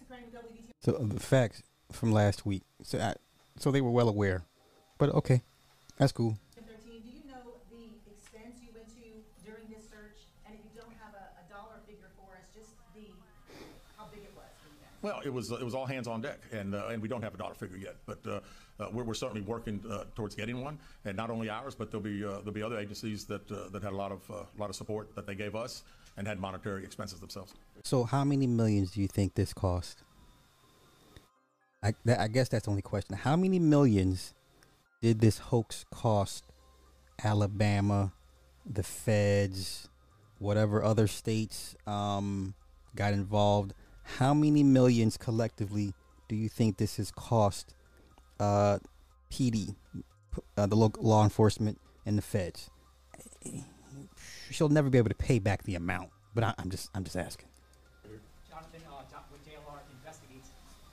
Crane 0.07 0.23
with 0.31 0.41
WBT. 0.43 0.71
So 0.81 0.93
uh, 0.95 1.03
the 1.03 1.19
facts 1.19 1.61
from 1.91 2.11
last 2.11 2.45
week. 2.45 2.63
So 2.81 2.99
I, 2.99 3.13
so 3.59 3.71
they 3.71 3.81
were 3.81 3.91
well 3.91 4.09
aware. 4.09 4.43
But 4.97 5.09
okay, 5.13 5.41
that's 5.97 6.11
cool. 6.11 6.37
Thirteen, 6.55 7.01
do 7.03 7.09
you 7.09 7.23
know 7.29 7.53
the 7.69 7.93
expense 8.09 8.57
you 8.63 8.69
went 8.73 8.89
to 8.89 9.05
during 9.45 9.69
this 9.69 9.85
search? 9.89 10.17
And 10.47 10.55
if 10.57 10.61
you 10.65 10.73
don't 10.81 10.93
have 10.97 11.13
a, 11.13 11.25
a 11.37 11.43
dollar 11.53 11.77
figure 11.85 12.09
for 12.17 12.33
us, 12.41 12.49
just 12.57 12.73
the, 12.95 13.05
how 13.97 14.09
big 14.09 14.25
it 14.25 14.33
was 14.33 14.49
for 14.63 14.69
you 14.73 14.81
guys? 14.81 14.86
Well, 15.01 15.21
it 15.23 15.31
was 15.31 15.51
it 15.51 15.63
was 15.63 15.75
all 15.75 15.85
hands 15.85 16.07
on 16.07 16.21
deck, 16.21 16.39
and 16.51 16.73
uh, 16.73 16.87
and 16.87 17.01
we 17.01 17.07
don't 17.07 17.21
have 17.21 17.35
a 17.35 17.37
dollar 17.37 17.53
figure 17.53 17.77
yet, 17.77 17.95
but 18.05 18.19
uh, 18.25 18.39
uh, 18.79 18.89
we're, 18.91 19.03
we're 19.03 19.13
certainly 19.13 19.41
working 19.41 19.83
uh, 19.89 20.05
towards 20.15 20.35
getting 20.35 20.63
one, 20.63 20.79
and 21.05 21.15
not 21.15 21.29
only 21.29 21.49
ours, 21.49 21.75
but 21.75 21.91
there'll 21.91 22.03
be 22.03 22.25
uh, 22.25 22.37
there'll 22.39 22.51
be 22.51 22.63
other 22.63 22.79
agencies 22.79 23.25
that 23.25 23.49
uh, 23.51 23.69
that 23.69 23.83
had 23.83 23.93
a 23.93 23.95
lot 23.95 24.11
of 24.11 24.21
a 24.29 24.59
lot 24.59 24.69
of 24.69 24.75
support 24.75 25.13
that 25.15 25.27
they 25.27 25.35
gave 25.35 25.55
us 25.55 25.83
and 26.17 26.27
had 26.27 26.39
monetary 26.39 26.83
expenses 26.83 27.19
themselves. 27.19 27.53
So 27.83 28.03
how 28.03 28.23
many 28.23 28.47
millions 28.47 28.91
do 28.91 29.01
you 29.01 29.07
think 29.07 29.35
this 29.35 29.53
cost? 29.53 30.03
I 31.83 31.93
that, 32.05 32.19
I 32.19 32.27
guess 32.27 32.49
that's 32.49 32.65
the 32.65 32.71
only 32.71 32.81
question. 32.81 33.15
How 33.15 33.35
many 33.35 33.59
millions 33.59 34.33
did 35.01 35.21
this 35.21 35.37
hoax 35.37 35.85
cost 35.91 36.43
Alabama, 37.23 38.13
the 38.65 38.83
feds, 38.83 39.89
whatever 40.39 40.83
other 40.83 41.05
states 41.07 41.75
um, 41.85 42.55
got 42.95 43.13
involved? 43.13 43.75
How 44.17 44.33
many 44.33 44.63
millions 44.63 45.17
collectively 45.17 45.93
do 46.27 46.35
you 46.35 46.49
think 46.49 46.77
this 46.77 46.97
has 46.97 47.11
cost 47.11 47.75
uh, 48.39 48.79
PD, 49.31 49.75
uh, 50.57 50.65
the 50.65 50.75
local 50.75 51.03
law 51.03 51.23
enforcement, 51.23 51.79
and 52.05 52.17
the 52.17 52.21
feds? 52.21 52.69
She'll 54.49 54.69
never 54.69 54.89
be 54.89 54.97
able 54.97 55.09
to 55.09 55.15
pay 55.15 55.39
back 55.39 55.63
the 55.63 55.75
amount, 55.75 56.09
but 56.33 56.43
I, 56.43 56.53
I'm 56.57 56.69
just 56.69 56.89
I'm 56.95 57.03
just 57.03 57.17
asking. 57.17 57.47
Jonathan, 58.49 58.81
uh, 58.89 59.01
Jo- 59.11 59.17
with 59.31 59.45
JLR 59.45 59.79
investigates, 59.99 60.49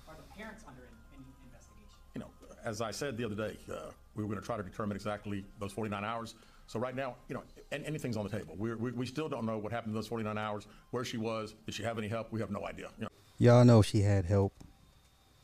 are 0.09 0.16
the 0.16 0.37
parents 0.37 0.64
under 0.68 0.83
an- 0.83 0.88
any 1.14 1.25
investigation? 1.47 1.99
You 2.14 2.21
know, 2.21 2.30
as 2.64 2.80
I 2.80 2.90
said 2.90 3.16
the 3.16 3.25
other 3.25 3.37
day, 3.37 3.56
uh, 3.73 3.90
we 4.16 4.23
were 4.25 4.28
going 4.28 4.40
to 4.40 4.44
try 4.47 4.56
to 4.56 4.62
determine 4.62 4.97
exactly 4.97 5.44
those 5.61 5.73
49 5.73 6.04
hours. 6.04 6.35
So 6.66 6.78
right 6.78 6.94
now, 6.94 7.16
you 7.28 7.35
know, 7.35 7.42
anything's 7.71 8.16
on 8.16 8.25
the 8.25 8.30
table. 8.30 8.54
We 8.56 8.75
we 8.75 9.06
still 9.06 9.28
don't 9.28 9.47
know 9.47 9.59
what 9.59 9.73
happened 9.73 9.90
in 9.90 9.94
those 9.94 10.06
49 10.06 10.37
hours, 10.38 10.66
where 10.90 11.04
she 11.04 11.18
was, 11.18 11.54
did 11.66 11.75
she 11.75 11.83
have 11.83 11.99
any 11.99 12.09
help? 12.09 12.33
We 12.33 12.40
have 12.40 12.50
no 12.50 12.66
idea. 12.66 12.90
You 12.99 13.04
know, 13.04 13.09
Y'all 13.38 13.64
know 13.64 13.83
she 13.83 14.00
had 14.02 14.25
help. 14.25 14.54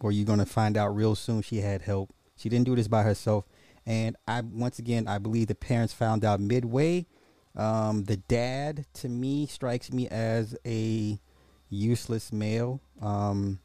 Or 0.00 0.12
you're 0.12 0.27
gonna 0.27 0.47
find 0.47 0.77
out 0.77 0.95
real 0.97 1.15
soon 1.15 1.43
she 1.43 1.59
had 1.59 1.83
help. 1.83 2.11
She 2.37 2.49
didn't 2.49 2.65
do 2.65 2.75
this 2.75 2.89
by 2.89 3.03
herself. 3.03 3.45
And 3.85 4.17
I 4.27 4.41
once 4.41 4.79
again 4.79 5.07
I 5.09 5.19
believe 5.19 5.49
the 5.49 5.55
parents 5.55 5.93
found 5.93 6.25
out 6.25 6.41
midway. 6.41 7.07
Um, 7.57 8.05
the 8.05 8.17
dad 8.17 8.87
to 8.95 9.09
me 9.09 9.47
strikes 9.47 9.93
me 9.93 10.09
as 10.09 10.57
a 10.65 11.19
useless 11.69 12.33
male. 12.33 12.81
Um, 13.03 13.59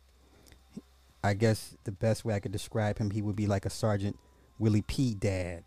I 1.24 1.34
guess 1.34 1.76
the 1.86 1.92
best 1.92 2.26
way 2.26 2.34
I 2.34 2.40
could 2.40 2.52
describe 2.52 2.98
him, 2.98 3.12
he 3.12 3.22
would 3.22 3.36
be 3.36 3.48
like 3.48 3.66
a 3.66 3.70
Sergeant 3.70 4.18
Willie 4.60 4.84
P. 4.84 5.14
dad. 5.16 5.64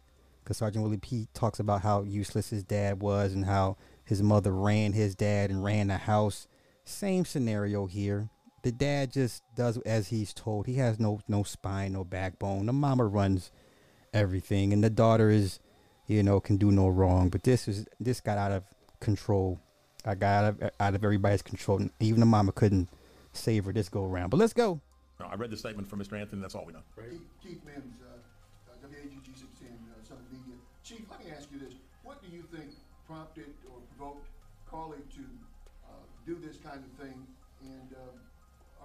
Because 0.49 0.57
Sergeant 0.57 0.83
Willie 0.83 0.97
P. 0.97 1.29
talks 1.35 1.61
about 1.61 1.83
how 1.83 2.05
useless 2.05 2.49
his 2.49 2.65
dad 2.65 3.03
was 3.03 3.35
and 3.35 3.45
how 3.45 3.77
his 4.03 4.23
mother 4.23 4.51
ran 4.51 4.95
his 4.95 5.15
dad 5.15 5.51
and 5.51 5.63
ran 5.63 5.89
the 5.89 5.99
house. 5.99 6.49
Same 6.87 7.27
scenario 7.27 7.85
here. 7.85 8.31
The 8.63 8.73
dad 8.73 9.13
just 9.13 9.43
does 9.55 9.77
as 9.85 10.09
he's 10.09 10.33
told. 10.33 10.67
He 10.67 10.77
has 10.77 10.99
no 10.99 11.21
no 11.29 11.43
spine, 11.43 11.93
no 11.93 12.03
backbone. 12.03 12.65
The 12.65 12.73
mama 12.73 13.05
runs 13.05 13.53
everything, 14.15 14.73
and 14.73 14.83
the 14.83 14.89
daughter 14.89 15.29
is, 15.29 15.61
you 16.07 16.23
know, 16.23 16.41
can 16.41 16.57
do 16.57 16.71
no 16.71 16.89
wrong. 16.89 17.29
But 17.29 17.43
this 17.43 17.69
is 17.69 17.85
this 18.01 18.23
got 18.23 18.39
out 18.39 18.51
of 18.51 18.65
control. 19.01 19.61
I 20.07 20.15
got 20.15 20.45
out 20.45 20.63
of 20.63 20.71
out 20.81 20.95
of 20.95 21.05
everybody's 21.05 21.43
control. 21.43 21.91
Even 22.01 22.21
the 22.21 22.27
mama 22.27 22.53
couldn't 22.53 22.89
save 23.35 23.67
her 23.67 23.73
this 23.75 23.91
go 23.91 24.03
around. 24.03 24.31
But 24.31 24.39
let's 24.39 24.55
go. 24.55 24.81
No, 25.21 25.27
I 25.27 25.35
read 25.35 25.51
the 25.51 25.57
statement 25.59 25.89
from 25.89 26.01
Mr. 26.01 26.19
Anthony. 26.19 26.41
That's 26.41 26.55
all 26.55 26.65
we 26.65 26.73
know. 26.73 26.81
Keith, 26.97 27.21
Keith 27.43 27.65
Mims, 27.67 28.01
uh, 28.01 28.07
uh, 28.07 28.08
prompted 33.09 33.51
or 33.73 33.81
provoked 33.97 34.27
Carlee 34.71 35.03
to, 35.17 35.25
uh, 35.89 36.05
do 36.27 36.37
this 36.37 36.59
kind 36.59 36.85
of 36.85 36.93
thing? 37.03 37.27
And, 37.63 37.89
um, 37.97 38.21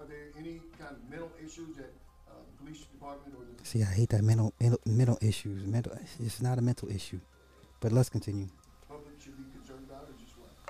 are 0.00 0.06
there 0.06 0.32
any 0.38 0.60
kind 0.80 0.96
of 0.96 1.10
mental 1.10 1.30
issues 1.44 1.76
that, 1.76 1.92
uh, 2.26 2.32
the 2.50 2.64
police 2.64 2.80
department 2.86 3.36
or 3.38 3.44
the 3.44 3.64
See, 3.64 3.82
I 3.82 3.86
hate 3.86 4.08
that 4.10 4.24
mental 4.24 4.52
mental, 4.58 4.80
mental 4.86 5.18
issues. 5.20 5.64
Mental, 5.66 5.92
it's 6.18 6.40
not 6.42 6.58
a 6.58 6.62
mental 6.62 6.88
issue. 6.90 7.20
But 7.80 7.92
let's 7.92 8.08
continue. 8.08 8.48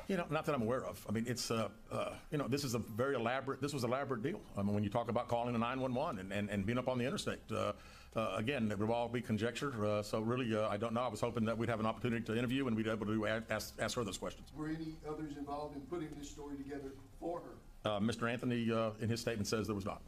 You 0.09 0.19
know, 0.19 0.27
not 0.31 0.45
that 0.45 0.55
I'm 0.55 0.63
aware 0.63 0.85
of. 0.85 1.05
I 1.09 1.13
mean, 1.13 1.25
it's, 1.27 1.51
uh, 1.51 1.69
uh, 1.91 2.11
you 2.31 2.37
know, 2.37 2.47
this 2.47 2.63
is 2.63 2.75
a 2.75 2.79
very 2.79 3.15
elaborate, 3.15 3.61
this 3.63 3.73
was 3.73 3.85
an 3.85 3.91
elaborate 3.91 4.23
deal. 4.23 4.41
I 4.57 4.63
mean, 4.63 4.75
when 4.75 4.85
you 4.85 4.91
talk 4.91 5.09
about 5.09 5.29
calling 5.29 5.55
a 5.55 5.59
911 5.59 6.19
and, 6.19 6.33
and, 6.33 6.51
and 6.51 6.67
being 6.67 6.79
up 6.79 6.89
on 6.89 6.99
the 6.99 7.07
interstate, 7.07 7.41
uh, 7.51 7.73
uh, 8.15 8.35
again, 8.37 8.71
it 8.71 8.79
would 8.79 8.91
all 8.91 9.09
be 9.09 9.23
conjecture. 9.23 9.73
Uh, 9.85 10.03
so 10.03 10.21
really, 10.21 10.55
uh, 10.55 10.69
I 10.69 10.77
don't 10.77 10.93
know. 10.93 11.01
I 11.01 11.09
was 11.09 11.21
hoping 11.21 11.45
that 11.47 11.57
we'd 11.57 11.71
have 11.71 11.81
an 11.81 11.87
opportunity 11.87 12.23
to 12.27 12.37
interview 12.37 12.67
and 12.67 12.77
we'd 12.77 12.85
be 12.85 12.91
able 12.91 13.07
to 13.07 13.43
ask, 13.51 13.75
ask 13.81 13.97
her 13.97 14.05
those 14.05 14.19
questions. 14.19 14.53
Were 14.55 14.69
any 14.69 14.95
others 15.09 15.37
involved 15.39 15.75
in 15.75 15.83
putting 15.83 16.09
this 16.19 16.31
story 16.31 16.57
together 16.57 16.93
for 17.19 17.41
her? 17.41 17.91
Uh, 17.91 18.01
Mr. 18.01 18.31
Anthony, 18.31 18.71
uh, 18.71 18.91
in 19.01 19.09
his 19.09 19.21
statement 19.21 19.49
says 19.49 19.67
there 19.67 19.75
was 19.75 19.85
not. 19.87 20.03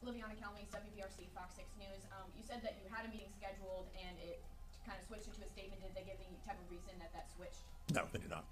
Liviana 0.00 0.32
Calmes, 0.40 0.64
WBRC, 0.72 1.28
Fox 1.36 1.52
Six 1.56 1.68
News. 1.76 2.08
Um, 2.08 2.24
you 2.32 2.40
said 2.40 2.64
that 2.64 2.80
you 2.80 2.88
had 2.88 3.04
a 3.04 3.10
meeting 3.12 3.28
scheduled 3.36 3.84
and 4.00 4.16
it 4.24 4.40
kind 4.86 4.96
of 4.96 5.04
switched 5.04 5.28
into 5.28 5.44
a 5.44 5.50
statement. 5.52 5.82
Did 5.84 5.92
they 5.92 6.08
give 6.08 6.16
any 6.24 6.40
type 6.40 6.56
of 6.56 6.64
reason 6.72 6.96
that 7.04 7.12
that 7.12 7.28
switched? 7.36 7.68
No, 7.92 8.08
they 8.08 8.18
did 8.18 8.30
not. 8.32 8.48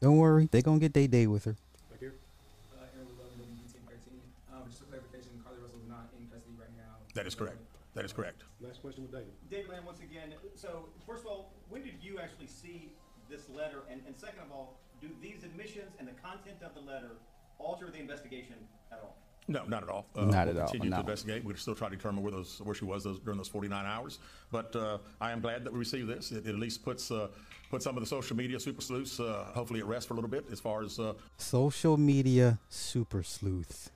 Don't 0.00 0.18
worry, 0.18 0.48
they 0.50 0.62
gonna 0.62 0.78
get 0.78 0.92
their 0.94 1.08
day 1.08 1.26
with 1.26 1.44
her. 1.44 1.56
Uh, 1.56 1.96
Aaron 1.96 3.08
Levin, 3.16 3.40
WBT 3.40 3.80
thirteen. 3.88 4.20
Um, 4.52 4.68
just 4.68 4.82
a 4.82 4.84
clarification, 4.84 5.40
Carlee 5.40 5.62
Russell 5.62 5.80
is 5.80 5.88
not 5.88 6.12
in 6.20 6.28
custody 6.28 6.54
right 6.60 6.72
now. 6.76 7.00
That 7.14 7.26
is 7.26 7.34
correct. 7.34 7.58
That 7.94 8.04
is 8.04 8.12
correct. 8.12 8.44
Last 8.60 8.82
question 8.82 9.02
with 9.04 9.12
David. 9.12 9.32
David 9.50 9.70
Lamb, 9.70 9.86
once 9.86 10.00
again, 10.00 10.34
so 10.54 10.84
first 11.08 11.24
of 11.24 11.28
all, 11.28 11.52
when 11.70 11.82
did 11.82 11.94
you 12.02 12.18
actually 12.18 12.46
see 12.46 12.92
this 13.30 13.48
letter? 13.48 13.88
And, 13.90 14.02
and 14.06 14.14
second 14.18 14.40
of 14.44 14.52
all, 14.52 14.76
do 15.00 15.08
these 15.22 15.42
admissions 15.44 15.96
and 15.98 16.06
the 16.06 16.12
content 16.20 16.60
of 16.60 16.74
the 16.74 16.84
letter 16.84 17.16
alter 17.58 17.88
the 17.90 17.98
investigation 17.98 18.56
at 18.92 19.00
all? 19.00 19.16
No, 19.48 19.64
not 19.66 19.84
at 19.84 19.88
all. 19.88 20.06
Uh, 20.16 20.24
Not 20.24 20.48
we'll 20.48 20.56
at 20.56 20.62
all, 20.62 20.66
Continue 20.68 20.90
no. 20.90 20.96
to 20.96 21.00
investigate. 21.00 21.44
We're 21.44 21.56
still 21.56 21.76
trying 21.76 21.92
to 21.92 21.96
determine 21.96 22.22
where 22.24 22.32
those, 22.32 22.60
where 22.64 22.74
she 22.74 22.84
was 22.84 23.04
those, 23.04 23.20
during 23.20 23.36
those 23.38 23.46
49 23.48 23.86
hours. 23.86 24.18
But 24.50 24.74
uh, 24.74 24.98
I 25.20 25.30
am 25.30 25.40
glad 25.40 25.62
that 25.64 25.72
we 25.72 25.78
received 25.78 26.08
this. 26.08 26.32
It, 26.32 26.46
it 26.46 26.50
at 26.50 26.56
least 26.56 26.84
puts 26.84 27.10
uh, 27.12 27.28
puts 27.70 27.84
some 27.84 27.96
of 27.96 28.02
the 28.02 28.08
social 28.08 28.36
media 28.36 28.58
super 28.58 28.80
sleuths 28.82 29.20
uh, 29.20 29.44
hopefully 29.54 29.80
at 29.80 29.86
rest 29.86 30.08
for 30.08 30.14
a 30.14 30.16
little 30.16 30.30
bit 30.30 30.46
as 30.50 30.58
far 30.60 30.82
as 30.82 30.98
uh, 30.98 31.14
Social 31.36 31.96
media 31.96 32.58
super 32.68 33.22
sleuths. 33.22 33.90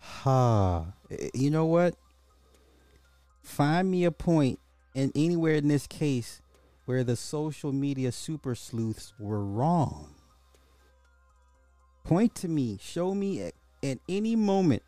Ha. 0.00 0.86
Eh, 1.10 1.28
You 1.34 1.50
know 1.50 1.66
what? 1.66 1.94
Find 3.42 3.88
me 3.90 4.04
a 4.04 4.10
point 4.10 4.58
in 4.94 5.12
anywhere 5.14 5.54
in 5.54 5.68
this 5.68 5.86
case 5.86 6.40
where 6.84 7.04
the 7.04 7.16
social 7.16 7.72
media 7.72 8.10
super 8.10 8.54
sleuths 8.56 9.12
were 9.20 9.44
wrong. 9.44 10.14
Point 12.04 12.34
to 12.36 12.48
me, 12.48 12.78
show 12.80 13.14
me 13.14 13.50
at, 13.82 13.98
any 14.08 14.36
moment 14.36 14.82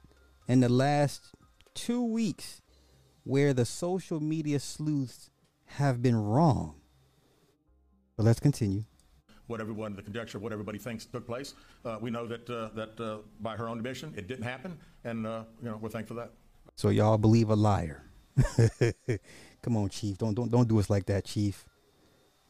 in 0.47 0.61
the 0.61 0.68
last 0.68 1.35
two 1.75 2.04
weeks 2.04 2.61
where 3.25 3.52
the 3.52 3.64
social 3.64 4.21
media 4.21 4.59
sleuths 4.59 5.30
have 5.66 6.02
been 6.02 6.16
wrong. 6.16 6.75
But 8.16 8.25
let's 8.25 8.40
continue. 8.40 8.85
what 9.47 9.61
everyone, 9.61 9.95
the 9.95 10.02
conjecture 10.02 10.38
of 10.38 10.42
what 10.42 10.52
everybody 10.52 10.78
thinks 10.78 11.04
took 11.07 11.26
place. 11.26 11.54
Uh, 11.85 11.99
we 12.00 12.11
know 12.11 12.26
that, 12.26 12.49
uh, 12.50 12.68
that 12.75 13.00
uh, 13.00 13.18
by 13.40 13.57
her 13.57 13.68
own 13.68 13.78
admission, 13.78 14.12
it 14.16 14.28
didn't 14.28 14.45
happen, 14.45 14.78
and 15.04 15.26
uh, 15.26 15.45
you 15.62 15.68
know, 15.68 15.78
we're 15.80 15.88
thankful 15.88 16.16
for 16.16 16.23
that. 16.23 16.33
So 16.76 16.90
y'all 16.90 17.18
believe 17.18 17.50
a 17.50 17.57
liar. 17.57 18.04
Come 19.62 19.76
on, 19.76 19.88
Chief. 19.88 20.16
Don't 20.16 20.35
don't 20.35 20.50
don't 20.50 20.68
do 20.68 20.78
us 20.78 20.88
like 20.88 21.07
that, 21.07 21.25
Chief. 21.25 21.64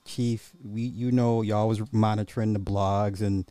Chief, 0.05 0.53
we 0.63 0.83
you 0.83 1.11
know 1.13 1.43
y'all 1.43 1.69
was 1.69 1.81
monitoring 1.93 2.53
the 2.53 2.61
blogs 2.61 3.21
and 3.21 3.51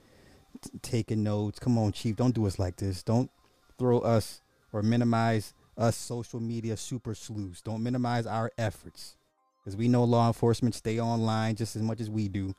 taking 0.81 1.23
notes. 1.23 1.59
Come 1.59 1.77
on, 1.77 1.91
Chief. 1.91 2.15
Don't 2.15 2.35
do 2.35 2.45
us 2.47 2.59
like 2.59 2.77
this. 2.77 3.03
Don't 3.03 3.29
throw 3.77 3.99
us 3.99 4.41
or 4.73 4.81
minimize 4.81 5.53
us 5.77 5.95
social 5.95 6.39
media 6.39 6.75
super 6.77 7.13
sleuths. 7.13 7.61
Don't 7.61 7.83
minimize 7.83 8.25
our 8.25 8.51
efforts. 8.57 9.15
Because 9.63 9.75
we 9.77 9.87
know 9.87 10.03
law 10.03 10.27
enforcement 10.27 10.75
stay 10.75 10.99
online 10.99 11.55
just 11.55 11.75
as 11.75 11.81
much 11.81 11.99
as 11.99 12.09
we 12.09 12.27
do. 12.27 12.55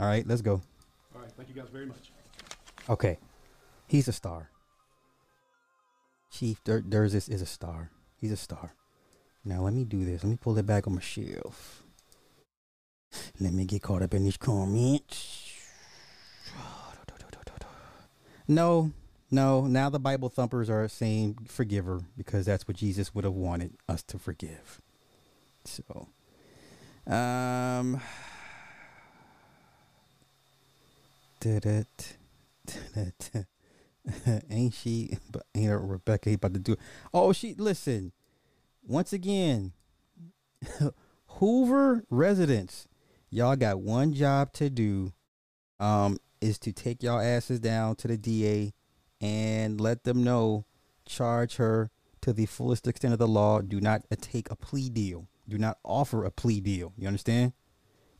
All 0.00 0.06
right, 0.06 0.26
let's 0.26 0.42
go. 0.42 0.60
All 1.14 1.20
right, 1.20 1.30
thank 1.36 1.48
you 1.48 1.54
guys 1.54 1.68
very 1.72 1.86
much. 1.86 2.10
Okay. 2.88 3.18
He's 3.86 4.08
a 4.08 4.12
star. 4.12 4.50
Chief 6.30 6.62
Dur- 6.64 6.82
Derzis 6.82 7.30
is 7.30 7.40
a 7.40 7.46
star. 7.46 7.90
He's 8.20 8.32
a 8.32 8.36
star. 8.36 8.74
Now 9.44 9.62
let 9.62 9.72
me 9.72 9.84
do 9.84 10.04
this. 10.04 10.22
Let 10.22 10.30
me 10.30 10.38
pull 10.40 10.58
it 10.58 10.66
back 10.66 10.86
on 10.86 10.94
my 10.94 11.00
shelf. 11.00 11.84
Let 13.40 13.54
me 13.54 13.64
get 13.64 13.82
caught 13.82 14.02
up 14.02 14.12
in 14.12 14.24
these 14.24 14.36
comments. 14.36 15.47
No, 18.48 18.92
no. 19.30 19.66
Now 19.66 19.90
the 19.90 20.00
Bible 20.00 20.30
thumpers 20.30 20.70
are 20.70 20.88
saying 20.88 21.38
forgive 21.46 21.84
her 21.84 22.00
because 22.16 22.46
that's 22.46 22.66
what 22.66 22.76
Jesus 22.76 23.14
would 23.14 23.24
have 23.24 23.34
wanted 23.34 23.74
us 23.88 24.02
to 24.04 24.18
forgive. 24.18 24.80
So, 25.64 26.08
um, 27.06 28.00
did 31.40 31.66
it, 31.66 32.16
did 32.64 33.14
it. 33.34 33.46
ain't 34.50 34.74
she? 34.74 35.18
But 35.30 35.44
ain't 35.54 35.68
her 35.68 35.78
Rebecca 35.78 36.32
about 36.32 36.54
to 36.54 36.60
do? 36.60 36.72
It. 36.72 36.78
Oh, 37.12 37.32
she 37.32 37.54
listen. 37.54 38.12
Once 38.86 39.12
again, 39.12 39.72
Hoover 41.26 42.04
residents, 42.08 42.88
y'all 43.30 43.56
got 43.56 43.80
one 43.80 44.14
job 44.14 44.52
to 44.54 44.70
do. 44.70 45.12
Um, 45.78 46.18
is 46.40 46.58
to 46.60 46.72
take 46.72 47.02
y'all 47.02 47.20
asses 47.20 47.60
down 47.60 47.96
to 47.96 48.08
the 48.08 48.16
DA 48.16 48.72
and 49.20 49.80
let 49.80 50.04
them 50.04 50.22
know, 50.22 50.64
charge 51.06 51.56
her 51.56 51.90
to 52.20 52.32
the 52.32 52.46
fullest 52.46 52.86
extent 52.86 53.12
of 53.12 53.18
the 53.18 53.28
law. 53.28 53.60
Do 53.60 53.80
not 53.80 54.02
take 54.20 54.50
a 54.50 54.56
plea 54.56 54.88
deal. 54.88 55.28
Do 55.48 55.58
not 55.58 55.78
offer 55.84 56.24
a 56.24 56.30
plea 56.30 56.60
deal. 56.60 56.92
You 56.96 57.08
understand? 57.08 57.52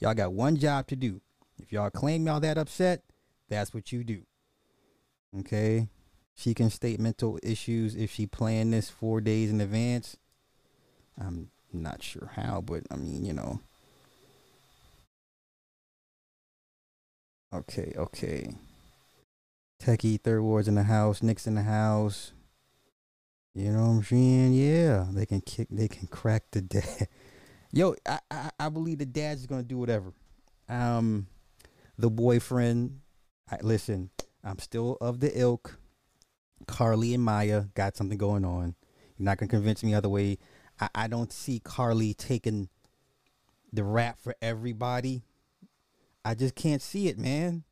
Y'all 0.01 0.15
got 0.15 0.33
one 0.33 0.57
job 0.57 0.87
to 0.89 0.97
do. 0.97 1.21
If 1.59 1.73
y'all 1.73 1.91
claim 1.91 2.27
y'all 2.27 2.41
that 2.41 2.59
upset, 2.59 3.03
that's 3.49 3.75
what 3.75 3.93
you 3.93 4.05
do. 4.05 4.23
Okay. 5.41 5.89
She 6.35 6.55
can 6.55 6.71
state 6.71 7.01
mental 7.01 7.39
issues 7.43 7.97
if 7.97 8.13
she 8.13 8.27
planned 8.27 8.73
this 8.73 8.89
four 8.89 9.21
days 9.21 9.51
in 9.51 9.61
advance. 9.61 10.17
I'm 11.21 11.51
not 11.73 12.03
sure 12.03 12.31
how, 12.37 12.61
but 12.61 12.85
I 12.91 12.97
mean, 12.97 13.25
you 13.25 13.33
know. 13.33 13.61
Okay, 17.53 17.95
okay. 17.97 18.51
Techie 19.83 20.21
third 20.21 20.43
ward's 20.43 20.69
in 20.69 20.75
the 20.75 20.83
house, 20.83 21.23
Nick's 21.23 21.47
in 21.47 21.55
the 21.55 21.63
house. 21.63 22.33
You 23.55 23.73
know 23.73 23.87
what 23.87 23.89
I'm 23.89 24.03
saying? 24.03 24.53
Yeah, 24.53 25.07
they 25.11 25.25
can 25.25 25.41
kick, 25.41 25.69
they 25.71 25.89
can 25.89 26.09
crack 26.09 26.45
the 26.51 26.61
dad. 26.61 27.09
Yo, 27.73 27.95
I, 28.07 28.19
I, 28.31 28.51
I 28.61 28.69
believe 28.69 28.99
the 28.99 29.07
dad's 29.07 29.47
gonna 29.47 29.63
do 29.63 29.79
whatever. 29.79 30.13
Um, 30.69 31.27
the 31.97 32.11
boyfriend. 32.11 33.01
I, 33.51 33.59
listen, 33.63 34.11
I'm 34.45 34.59
still 34.59 34.99
of 35.01 35.21
the 35.21 35.39
ilk. 35.39 35.79
Carlee 36.67 37.15
and 37.15 37.23
Maya 37.23 37.65
got 37.75 37.97
something 37.97 38.19
going 38.19 38.45
on. 38.45 38.75
You're 39.17 39.25
not 39.25 39.39
gonna 39.39 39.49
convince 39.49 39.83
me 39.83 39.95
other 39.95 40.09
way. 40.09 40.39
I, 40.79 40.89
I 40.95 41.09
don't 41.09 41.33
see 41.33 41.61
Carlee 41.61 42.17
taking 42.17 42.69
the 43.73 43.85
rap 43.85 44.19
for 44.21 44.35
everybody. 44.43 45.23
I 46.25 46.35
just 46.35 46.55
can't 46.55 46.83
see 46.83 47.09
it, 47.09 47.19
man. 47.19 47.65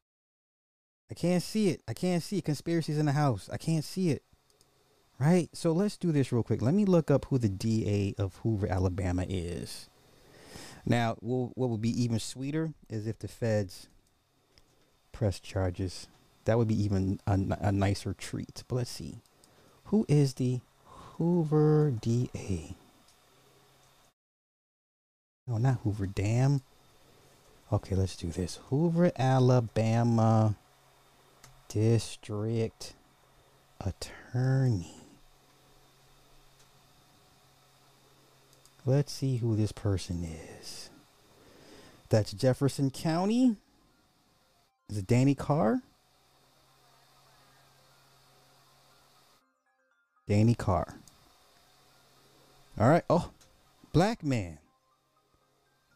I 1.11 1.14
can't 1.14 1.42
see 1.42 1.68
it. 1.68 1.82
I 1.87 1.94
can't 1.94 2.22
see 2.22 2.38
it. 2.38 2.44
Conspiracies 2.44 2.98
in 2.98 3.06
the 3.06 3.12
house. 3.12 3.48
I 3.52 3.56
can't 3.56 3.85
see 3.85 4.11
it. 4.11 4.22
Right? 5.18 5.48
So 5.52 5.72
let's 5.72 5.96
do 5.96 6.12
this 6.12 6.32
real 6.32 6.42
quick. 6.42 6.62
Let 6.62 6.74
me 6.74 6.85
look 6.85 7.11
up 7.11 7.26
who 7.26 7.38
the 7.38 7.48
DA 7.48 8.14
of 8.18 8.37
Hoover, 8.42 8.66
Alabama 8.68 9.24
is. 9.28 9.88
Now, 10.85 11.16
what 11.20 11.70
would 11.70 11.82
be 11.82 12.02
even 12.02 12.18
sweeter 12.18 12.72
is 12.88 13.06
if 13.06 13.18
the 13.18 13.28
feds 13.28 13.88
press 15.16 15.40
charges. 15.40 16.09
That 16.44 16.59
would 16.59 16.68
be 16.68 16.80
even 16.80 17.18
a, 17.26 17.40
a 17.61 17.72
nicer 17.72 18.12
treat. 18.12 18.62
But 18.68 18.76
let's 18.76 18.90
see. 18.90 19.22
Who 19.85 20.04
is 20.09 20.35
the 20.35 20.61
Hoover 21.16 21.90
DA? 21.90 22.76
No, 25.48 25.56
not 25.56 25.80
Hoover 25.85 26.06
Dam. 26.06 26.61
Okay, 27.72 27.96
let's 27.96 28.16
do 28.16 28.29
this. 28.29 28.61
Hoover, 28.70 29.11
Alabama 29.18 30.55
District 31.68 32.94
Attorney. 33.81 34.94
Let's 38.85 39.12
see 39.12 39.38
who 39.38 39.57
this 39.57 39.72
person 39.72 40.22
is. 40.61 40.90
That's 42.09 42.33
Jefferson 42.33 42.90
County. 42.90 43.57
Is 44.88 44.98
it 44.98 45.09
Danny 45.09 45.35
Carr? 45.35 45.83
Danny 50.29 50.55
Carr. 50.55 50.94
All 52.79 52.88
right. 52.88 53.02
Oh, 53.11 53.31
black 53.92 54.22
man. 54.22 54.59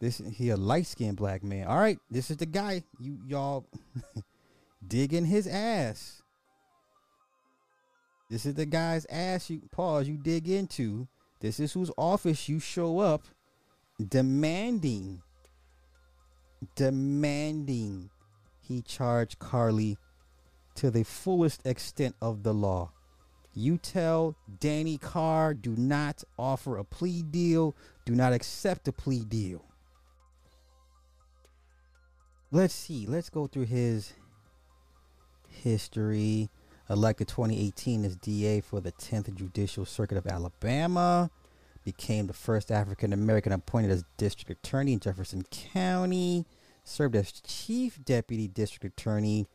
This 0.01 0.23
he 0.35 0.49
a 0.49 0.57
light 0.57 0.87
skinned 0.87 1.17
black 1.17 1.45
man. 1.45 1.67
All 1.67 1.79
right, 1.79 1.99
this 2.11 2.31
is 2.31 2.39
the 2.39 2.47
guy 2.47 2.83
you 2.99 3.19
y'all 3.27 3.67
digging 4.87 5.27
his 5.27 5.47
ass. 5.47 6.23
This 8.31 8.47
is 8.47 8.55
the 8.55 8.67
guy's 8.67 9.07
ass 9.07 9.51
you 9.51 9.61
pause 9.73 10.09
you 10.09 10.17
dig 10.17 10.49
into. 10.49 11.07
This 11.41 11.61
is 11.61 11.73
whose 11.73 11.91
office 11.99 12.49
you 12.49 12.61
show 12.61 12.99
up 12.99 13.25
demanding 14.09 15.21
demanding 16.75 18.11
he 18.61 18.83
charge 18.83 19.39
Carlee 19.39 19.97
to 20.77 20.91
the 20.91 21.05
fullest 21.05 21.67
extent 21.67 22.15
of 22.23 22.43
the 22.43 22.55
law. 22.55 22.93
You 23.53 23.79
tell 23.79 24.37
Danny 24.61 24.97
Carr 24.97 25.55
do 25.55 25.75
not 25.77 26.23
offer 26.39 26.79
a 26.79 26.85
plea 26.85 27.23
deal, 27.23 27.75
do 28.07 28.15
not 28.15 28.33
accept 28.33 28.89
a 28.89 28.93
plea 28.93 29.25
deal. 29.25 29.65
Let's 32.53 32.75
see. 32.75 33.07
Let's 33.07 33.31
go 33.31 33.47
through 33.47 33.67
his 33.67 34.13
history. 35.49 36.51
Elected 36.89 37.29
2018 37.29 38.05
as 38.05 38.17
DA 38.17 38.61
for 38.61 38.81
the 38.81 38.91
10th 38.91 39.33
Judicial 39.37 39.85
Circuit 39.85 40.19
of 40.19 40.27
Alabama. 40.27 41.31
Became 41.85 42.27
the 42.27 42.33
first 42.33 42.73
African 42.73 43.13
American 43.13 43.53
appointed 43.53 43.93
as 43.93 44.05
district 44.17 44.51
attorney 44.51 44.95
in 44.95 44.99
Jefferson 44.99 45.45
County. 45.53 46.45
Served 46.83 47.15
as 47.15 47.31
chief 47.31 48.05
deputy 48.05 48.49
district 48.49 48.85
attorney. 48.85 49.47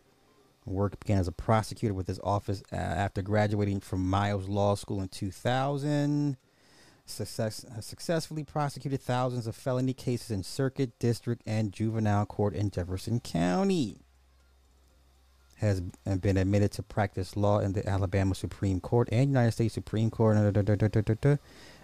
Work 0.65 0.97
began 1.01 1.17
as 1.17 1.27
a 1.27 1.33
prosecutor 1.33 1.93
with 1.93 2.07
his 2.07 2.21
office 2.23 2.63
uh, 2.71 2.77
after 2.77 3.21
graduating 3.21 3.81
from 3.81 4.09
Miles 4.09 4.47
Law 4.47 4.75
School 4.75 5.01
in 5.01 5.09
2000 5.09 6.37
success, 7.05 7.65
has 7.73 7.85
successfully 7.85 8.43
prosecuted 8.43 9.01
thousands 9.01 9.47
of 9.47 9.55
felony 9.55 9.93
cases 9.93 10.31
in 10.31 10.43
circuit, 10.43 10.97
district, 10.99 11.41
and 11.45 11.71
juvenile 11.71 12.25
court 12.25 12.53
in 12.53 12.71
Jefferson 12.71 13.19
County. 13.19 13.97
Has 15.57 15.81
uh, 16.05 16.15
been 16.15 16.35
admitted 16.35 16.71
to 16.73 16.83
practice 16.83 17.37
law 17.37 17.59
in 17.59 17.73
the 17.73 17.87
Alabama 17.87 18.35
Supreme 18.35 18.81
Court 18.81 19.07
and 19.11 19.29
United 19.29 19.51
States 19.51 19.73
Supreme 19.73 20.09
Court. 20.09 20.35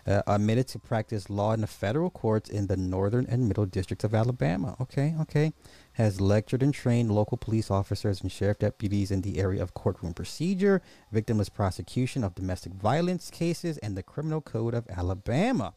Uh, 0.08 0.22
admitted 0.26 0.68
to 0.68 0.80
practice 0.80 1.30
law 1.30 1.54
in 1.54 1.62
the 1.62 1.68
federal 1.68 2.10
courts 2.10 2.50
in 2.50 2.66
the 2.66 2.76
Northern 2.76 3.28
and 3.28 3.48
Middle 3.48 3.68
Districts 3.68 4.04
of 4.04 4.16
Alabama. 4.16 4.76
Okay, 4.82 5.14
okay. 5.22 5.54
Has 5.94 6.20
lectured 6.20 6.64
and 6.64 6.74
trained 6.74 7.12
local 7.12 7.38
police 7.38 7.70
officers 7.70 8.22
and 8.22 8.32
sheriff 8.32 8.58
deputies 8.58 9.12
in 9.12 9.22
the 9.22 9.38
area 9.38 9.62
of 9.62 9.76
courtroom 9.76 10.16
procedure, 10.16 10.82
victimless 11.14 11.54
prosecution 11.54 12.24
of 12.24 12.34
domestic 12.34 12.74
violence 12.74 13.30
cases, 13.30 13.78
and 13.78 13.96
the 13.96 14.02
Criminal 14.02 14.42
Code 14.42 14.74
of 14.74 14.88
Alabama. 14.90 15.76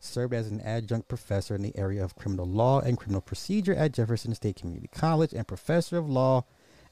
Served 0.00 0.32
as 0.32 0.48
an 0.48 0.60
adjunct 0.60 1.08
professor 1.08 1.54
in 1.54 1.62
the 1.62 1.76
area 1.76 2.02
of 2.02 2.14
criminal 2.14 2.46
law 2.46 2.80
and 2.80 2.96
criminal 2.96 3.20
procedure 3.20 3.74
at 3.74 3.92
Jefferson 3.92 4.34
State 4.34 4.56
Community 4.56 4.88
College 4.90 5.32
and 5.34 5.46
professor 5.46 5.98
of 5.98 6.08
law 6.08 6.44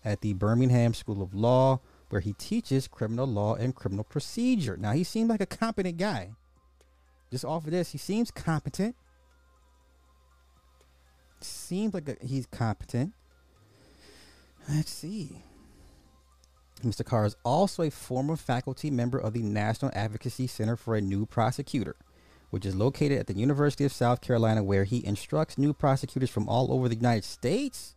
at 0.04 0.20
the 0.20 0.34
Birmingham 0.34 0.92
School 0.92 1.22
of 1.22 1.32
Law, 1.32 1.80
where 2.10 2.20
he 2.20 2.32
teaches 2.34 2.86
criminal 2.86 3.26
law 3.26 3.54
and 3.54 3.74
criminal 3.74 4.04
procedure. 4.04 4.76
Now, 4.76 4.92
he 4.92 5.04
seemed 5.04 5.30
like 5.30 5.40
a 5.40 5.46
competent 5.46 5.96
guy. 5.96 6.32
Just 7.30 7.44
off 7.44 7.64
of 7.64 7.70
this, 7.70 7.92
he 7.92 7.98
seems 7.98 8.30
competent. 8.30 8.94
Seems 11.40 11.94
like 11.94 12.08
a, 12.08 12.16
he's 12.24 12.46
competent. 12.46 13.12
Let's 14.68 14.90
see. 14.90 15.42
Mr. 16.84 17.04
Carr 17.04 17.24
is 17.24 17.36
also 17.44 17.82
a 17.82 17.90
former 17.90 18.36
faculty 18.36 18.90
member 18.90 19.18
of 19.18 19.32
the 19.32 19.42
National 19.42 19.90
Advocacy 19.94 20.46
Center 20.46 20.76
for 20.76 20.94
a 20.94 21.00
New 21.00 21.26
Prosecutor, 21.26 21.96
which 22.50 22.66
is 22.66 22.74
located 22.74 23.18
at 23.18 23.26
the 23.26 23.34
University 23.34 23.84
of 23.84 23.92
South 23.92 24.20
Carolina, 24.20 24.62
where 24.62 24.84
he 24.84 25.04
instructs 25.04 25.58
new 25.58 25.72
prosecutors 25.72 26.30
from 26.30 26.48
all 26.48 26.72
over 26.72 26.88
the 26.88 26.94
United 26.94 27.24
States 27.24 27.94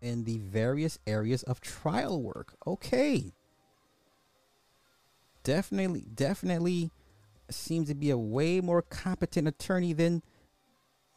in 0.00 0.24
the 0.24 0.38
various 0.38 0.98
areas 1.06 1.42
of 1.42 1.60
trial 1.60 2.22
work. 2.22 2.54
Okay. 2.66 3.32
Definitely, 5.42 6.06
definitely 6.14 6.90
seems 7.54 7.88
to 7.88 7.94
be 7.94 8.10
a 8.10 8.18
way 8.18 8.60
more 8.60 8.82
competent 8.82 9.48
attorney 9.48 9.92
than 9.92 10.22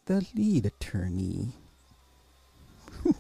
the 0.06 0.26
lead 0.36 0.66
attorney. 0.66 1.54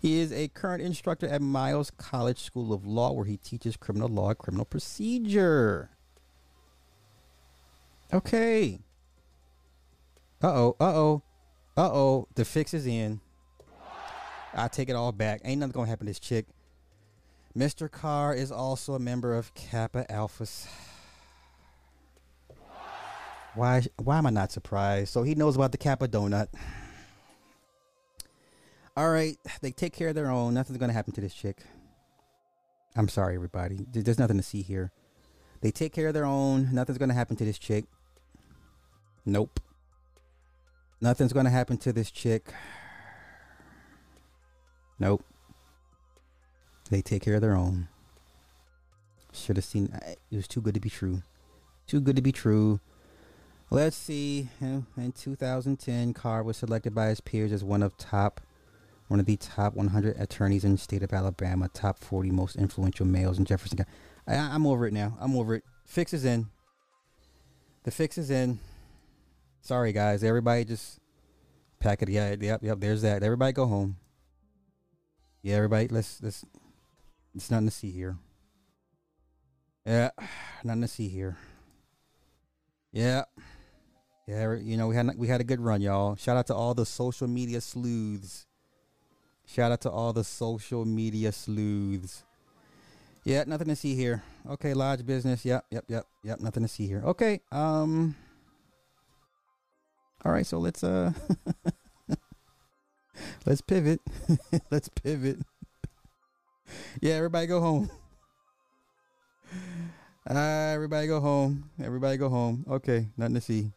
he 0.00 0.18
is 0.18 0.32
a 0.32 0.48
current 0.48 0.82
instructor 0.82 1.26
at 1.26 1.42
Miles 1.42 1.90
College 1.90 2.38
School 2.38 2.72
of 2.72 2.86
Law, 2.86 3.12
where 3.12 3.24
he 3.24 3.36
teaches 3.36 3.76
criminal 3.76 4.08
law 4.08 4.30
and 4.30 4.38
criminal 4.38 4.64
procedure. 4.64 5.90
Okay. 8.12 8.80
Uh 10.42 10.48
oh, 10.48 10.76
uh 10.80 10.84
oh, 10.84 11.22
uh 11.76 11.90
oh. 11.92 12.28
The 12.34 12.44
fix 12.44 12.74
is 12.74 12.86
in. 12.86 13.20
I 14.54 14.68
take 14.68 14.88
it 14.88 14.96
all 14.96 15.12
back. 15.12 15.40
Ain't 15.44 15.60
nothing 15.60 15.72
gonna 15.72 15.88
happen 15.88 16.06
to 16.06 16.10
this 16.10 16.20
chick. 16.20 16.46
Mr. 17.56 17.90
Carr 17.90 18.34
is 18.34 18.50
also 18.50 18.94
a 18.94 18.98
member 18.98 19.34
of 19.34 19.54
Kappa 19.54 20.10
Alpha. 20.10 20.46
Why? 23.54 23.82
Why 23.96 24.18
am 24.18 24.26
I 24.26 24.30
not 24.30 24.52
surprised? 24.52 25.12
So 25.12 25.22
he 25.22 25.34
knows 25.34 25.56
about 25.56 25.72
the 25.72 25.78
Kappa 25.78 26.08
donut. 26.08 26.48
All 28.96 29.10
right, 29.10 29.38
they 29.62 29.70
take 29.70 29.94
care 29.94 30.08
of 30.08 30.14
their 30.14 30.30
own. 30.30 30.54
Nothing's 30.54 30.78
gonna 30.78 30.92
happen 30.92 31.14
to 31.14 31.20
this 31.20 31.34
chick. 31.34 31.62
I'm 32.94 33.08
sorry, 33.08 33.34
everybody. 33.34 33.86
There's 33.90 34.18
nothing 34.18 34.36
to 34.36 34.42
see 34.42 34.62
here. 34.62 34.92
They 35.62 35.70
take 35.70 35.92
care 35.92 36.08
of 36.08 36.14
their 36.14 36.26
own. 36.26 36.74
Nothing's 36.74 36.98
gonna 36.98 37.14
happen 37.14 37.36
to 37.36 37.44
this 37.44 37.58
chick. 37.58 37.84
Nope. 39.24 39.60
Nothing's 41.00 41.32
gonna 41.32 41.50
happen 41.50 41.78
to 41.78 41.92
this 41.92 42.10
chick. 42.10 42.52
Nope. 44.98 45.24
They 46.90 47.00
take 47.00 47.22
care 47.22 47.36
of 47.36 47.40
their 47.40 47.56
own. 47.56 47.88
Should 49.32 49.56
have 49.56 49.64
seen. 49.64 49.98
It 50.30 50.36
was 50.36 50.46
too 50.46 50.60
good 50.60 50.74
to 50.74 50.80
be 50.80 50.90
true. 50.90 51.22
Too 51.86 52.00
good 52.00 52.16
to 52.16 52.22
be 52.22 52.32
true. 52.32 52.80
Let's 53.72 53.96
see. 53.96 54.50
In 54.60 55.12
2010, 55.16 56.12
Carr 56.12 56.42
was 56.42 56.58
selected 56.58 56.94
by 56.94 57.06
his 57.06 57.22
peers 57.22 57.52
as 57.52 57.64
one 57.64 57.82
of 57.82 57.96
top, 57.96 58.42
one 59.08 59.18
of 59.18 59.24
the 59.24 59.38
top 59.38 59.72
100 59.72 60.20
attorneys 60.20 60.62
in 60.62 60.72
the 60.72 60.78
state 60.78 61.02
of 61.02 61.10
Alabama, 61.10 61.70
top 61.72 61.98
40 61.98 62.32
most 62.32 62.56
influential 62.56 63.06
males 63.06 63.38
in 63.38 63.46
Jefferson 63.46 63.78
County. 63.78 63.90
I, 64.26 64.34
I'm 64.34 64.66
over 64.66 64.86
it 64.86 64.92
now. 64.92 65.16
I'm 65.18 65.34
over 65.34 65.54
it. 65.54 65.64
Fix 65.86 66.12
is 66.12 66.26
in. 66.26 66.48
The 67.84 67.90
fix 67.90 68.18
is 68.18 68.30
in. 68.30 68.60
Sorry, 69.62 69.94
guys. 69.94 70.22
Everybody 70.22 70.66
just 70.66 71.00
pack 71.80 72.02
it. 72.02 72.10
Yeah, 72.10 72.36
yep, 72.38 72.62
yep. 72.62 72.78
There's 72.78 73.00
that. 73.00 73.22
Everybody 73.22 73.54
go 73.54 73.64
home. 73.64 73.96
Yeah, 75.40 75.56
everybody. 75.56 75.88
Let's 75.88 76.22
let's. 76.22 76.44
It's 77.34 77.50
nothing 77.50 77.68
to 77.68 77.72
see 77.72 77.90
here. 77.90 78.18
Yeah, 79.86 80.10
nothing 80.62 80.82
to 80.82 80.88
see 80.88 81.08
here. 81.08 81.38
Yeah. 82.92 83.24
Yeah, 84.26 84.54
you 84.54 84.76
know 84.76 84.86
we 84.86 84.94
had 84.94 85.10
we 85.16 85.26
had 85.26 85.40
a 85.40 85.44
good 85.44 85.60
run, 85.60 85.80
y'all. 85.80 86.14
Shout 86.14 86.36
out 86.36 86.46
to 86.46 86.54
all 86.54 86.74
the 86.74 86.86
social 86.86 87.26
media 87.26 87.60
sleuths. 87.60 88.46
Shout 89.46 89.72
out 89.72 89.80
to 89.82 89.90
all 89.90 90.12
the 90.12 90.22
social 90.24 90.84
media 90.84 91.32
sleuths. 91.32 92.22
Yeah, 93.24 93.44
nothing 93.46 93.68
to 93.68 93.76
see 93.76 93.94
here. 93.94 94.22
Okay, 94.48 94.74
lodge 94.74 95.04
business. 95.04 95.44
Yep, 95.44 95.66
yep, 95.70 95.84
yep, 95.88 96.06
yep. 96.22 96.40
Nothing 96.40 96.62
to 96.62 96.68
see 96.68 96.86
here. 96.86 97.02
Okay. 97.04 97.40
Um. 97.50 98.16
All 100.24 100.30
right, 100.30 100.46
so 100.46 100.58
let's 100.58 100.84
uh. 100.84 101.12
let's 103.46 103.60
pivot. 103.60 104.00
let's 104.70 104.88
pivot. 104.88 105.38
yeah, 107.00 107.14
everybody 107.14 107.48
go 107.48 107.60
home. 107.60 107.90
Uh, 110.28 110.34
everybody 110.74 111.08
go 111.08 111.20
home. 111.20 111.70
Everybody 111.82 112.16
go 112.16 112.28
home. 112.28 112.64
Okay, 112.68 113.08
nothing 113.16 113.34
to 113.34 113.40
see. 113.40 113.72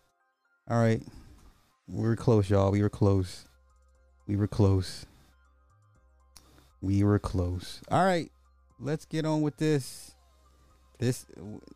All 0.68 0.80
right. 0.80 1.02
We 1.88 2.02
were 2.02 2.16
close, 2.16 2.50
y'all. 2.50 2.72
We 2.72 2.82
were 2.82 2.90
close. 2.90 3.46
We 4.28 4.36
were 4.36 4.48
close. 4.48 5.06
We 6.82 7.04
were 7.04 7.20
close. 7.20 7.82
All 7.92 8.04
right. 8.04 8.32
Let's 8.80 9.06
get 9.06 9.26
on 9.26 9.42
with 9.42 9.58
this. 9.58 10.16
This 10.98 11.28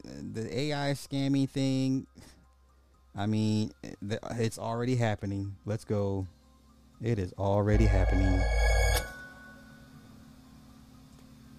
the 0.03 0.59
AI 0.59 0.93
scamming 0.93 1.47
thing. 1.49 2.07
I 3.15 3.27
mean, 3.27 3.71
it's 4.01 4.57
already 4.57 4.95
happening. 4.95 5.55
Let's 5.65 5.85
go. 5.85 6.25
It 7.01 7.19
is 7.19 7.31
already 7.37 7.85
happening. 7.85 8.41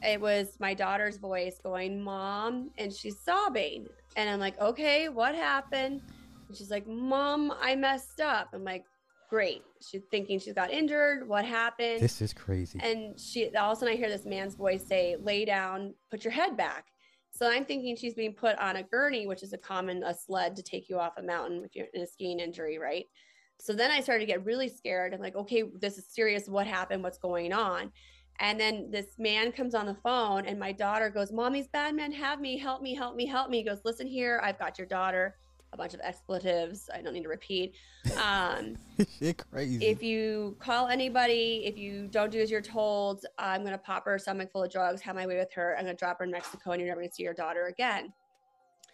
It 0.02 0.20
was 0.20 0.48
my 0.58 0.74
daughter's 0.74 1.18
voice 1.18 1.60
going, 1.62 2.02
"Mom," 2.02 2.70
and 2.76 2.92
she's 2.92 3.18
sobbing. 3.20 3.86
And 4.16 4.28
I'm 4.28 4.40
like, 4.40 4.58
"Okay, 4.60 5.08
what 5.08 5.34
happened?" 5.34 6.02
And 6.50 6.56
she's 6.56 6.70
like, 6.70 6.84
Mom, 6.84 7.54
I 7.60 7.76
messed 7.76 8.20
up. 8.20 8.48
I'm 8.52 8.64
like, 8.64 8.84
Great. 9.30 9.62
She's 9.80 10.02
thinking 10.10 10.40
she's 10.40 10.54
got 10.54 10.72
injured. 10.72 11.28
What 11.28 11.44
happened? 11.44 12.00
This 12.00 12.20
is 12.20 12.32
crazy. 12.32 12.80
And 12.82 13.18
she 13.18 13.54
all 13.54 13.70
of 13.70 13.76
a 13.76 13.80
sudden 13.80 13.94
I 13.94 13.96
hear 13.96 14.08
this 14.08 14.26
man's 14.26 14.56
voice 14.56 14.84
say, 14.84 15.14
Lay 15.22 15.44
down, 15.44 15.94
put 16.10 16.24
your 16.24 16.32
head 16.32 16.56
back. 16.56 16.86
So 17.30 17.48
I'm 17.48 17.64
thinking 17.64 17.94
she's 17.94 18.14
being 18.14 18.34
put 18.34 18.58
on 18.58 18.74
a 18.74 18.82
gurney, 18.82 19.28
which 19.28 19.44
is 19.44 19.52
a 19.52 19.58
common 19.58 20.02
a 20.02 20.12
sled 20.12 20.56
to 20.56 20.64
take 20.64 20.88
you 20.88 20.98
off 20.98 21.12
a 21.16 21.22
mountain 21.22 21.62
if 21.64 21.76
you're 21.76 21.86
in 21.94 22.02
a 22.02 22.06
skiing 22.08 22.40
injury, 22.40 22.76
right? 22.78 23.06
So 23.60 23.72
then 23.72 23.92
I 23.92 24.00
started 24.00 24.26
to 24.26 24.32
get 24.32 24.44
really 24.44 24.68
scared. 24.68 25.14
I'm 25.14 25.20
like, 25.20 25.36
okay, 25.36 25.62
this 25.80 25.96
is 25.96 26.06
serious. 26.08 26.48
What 26.48 26.66
happened? 26.66 27.04
What's 27.04 27.18
going 27.18 27.52
on? 27.52 27.92
And 28.40 28.58
then 28.58 28.90
this 28.90 29.14
man 29.16 29.52
comes 29.52 29.76
on 29.76 29.86
the 29.86 29.96
phone, 30.02 30.46
and 30.46 30.58
my 30.58 30.72
daughter 30.72 31.08
goes, 31.08 31.30
Mommy's 31.30 31.68
bad 31.68 31.94
men 31.94 32.10
have 32.10 32.40
me. 32.40 32.58
Help 32.58 32.82
me, 32.82 32.96
help 32.96 33.14
me, 33.14 33.26
help 33.26 33.48
me. 33.48 33.58
He 33.58 33.64
goes, 33.64 33.82
Listen 33.84 34.08
here, 34.08 34.40
I've 34.42 34.58
got 34.58 34.76
your 34.76 34.88
daughter 34.88 35.36
a 35.72 35.76
bunch 35.76 35.94
of 35.94 36.00
expletives. 36.00 36.90
I 36.92 37.00
don't 37.00 37.12
need 37.14 37.22
to 37.22 37.28
repeat. 37.28 37.74
Um, 38.16 38.76
Shit 39.18 39.44
crazy. 39.50 39.86
If 39.86 40.02
you 40.02 40.56
call 40.58 40.88
anybody, 40.88 41.62
if 41.66 41.76
you 41.76 42.06
don't 42.06 42.30
do 42.30 42.40
as 42.40 42.50
you're 42.50 42.62
told, 42.62 43.26
I'm 43.38 43.60
going 43.60 43.72
to 43.72 43.78
pop 43.78 44.06
her 44.06 44.18
stomach 44.18 44.50
full 44.52 44.62
of 44.62 44.72
drugs, 44.72 45.02
have 45.02 45.16
my 45.16 45.26
way 45.26 45.36
with 45.36 45.52
her. 45.52 45.76
I'm 45.76 45.84
going 45.84 45.94
to 45.94 45.98
drop 45.98 46.18
her 46.18 46.24
in 46.24 46.30
Mexico, 46.30 46.72
and 46.72 46.80
you're 46.80 46.88
never 46.88 47.00
going 47.00 47.10
to 47.10 47.14
see 47.14 47.22
your 47.22 47.34
daughter 47.34 47.66
again. 47.66 48.12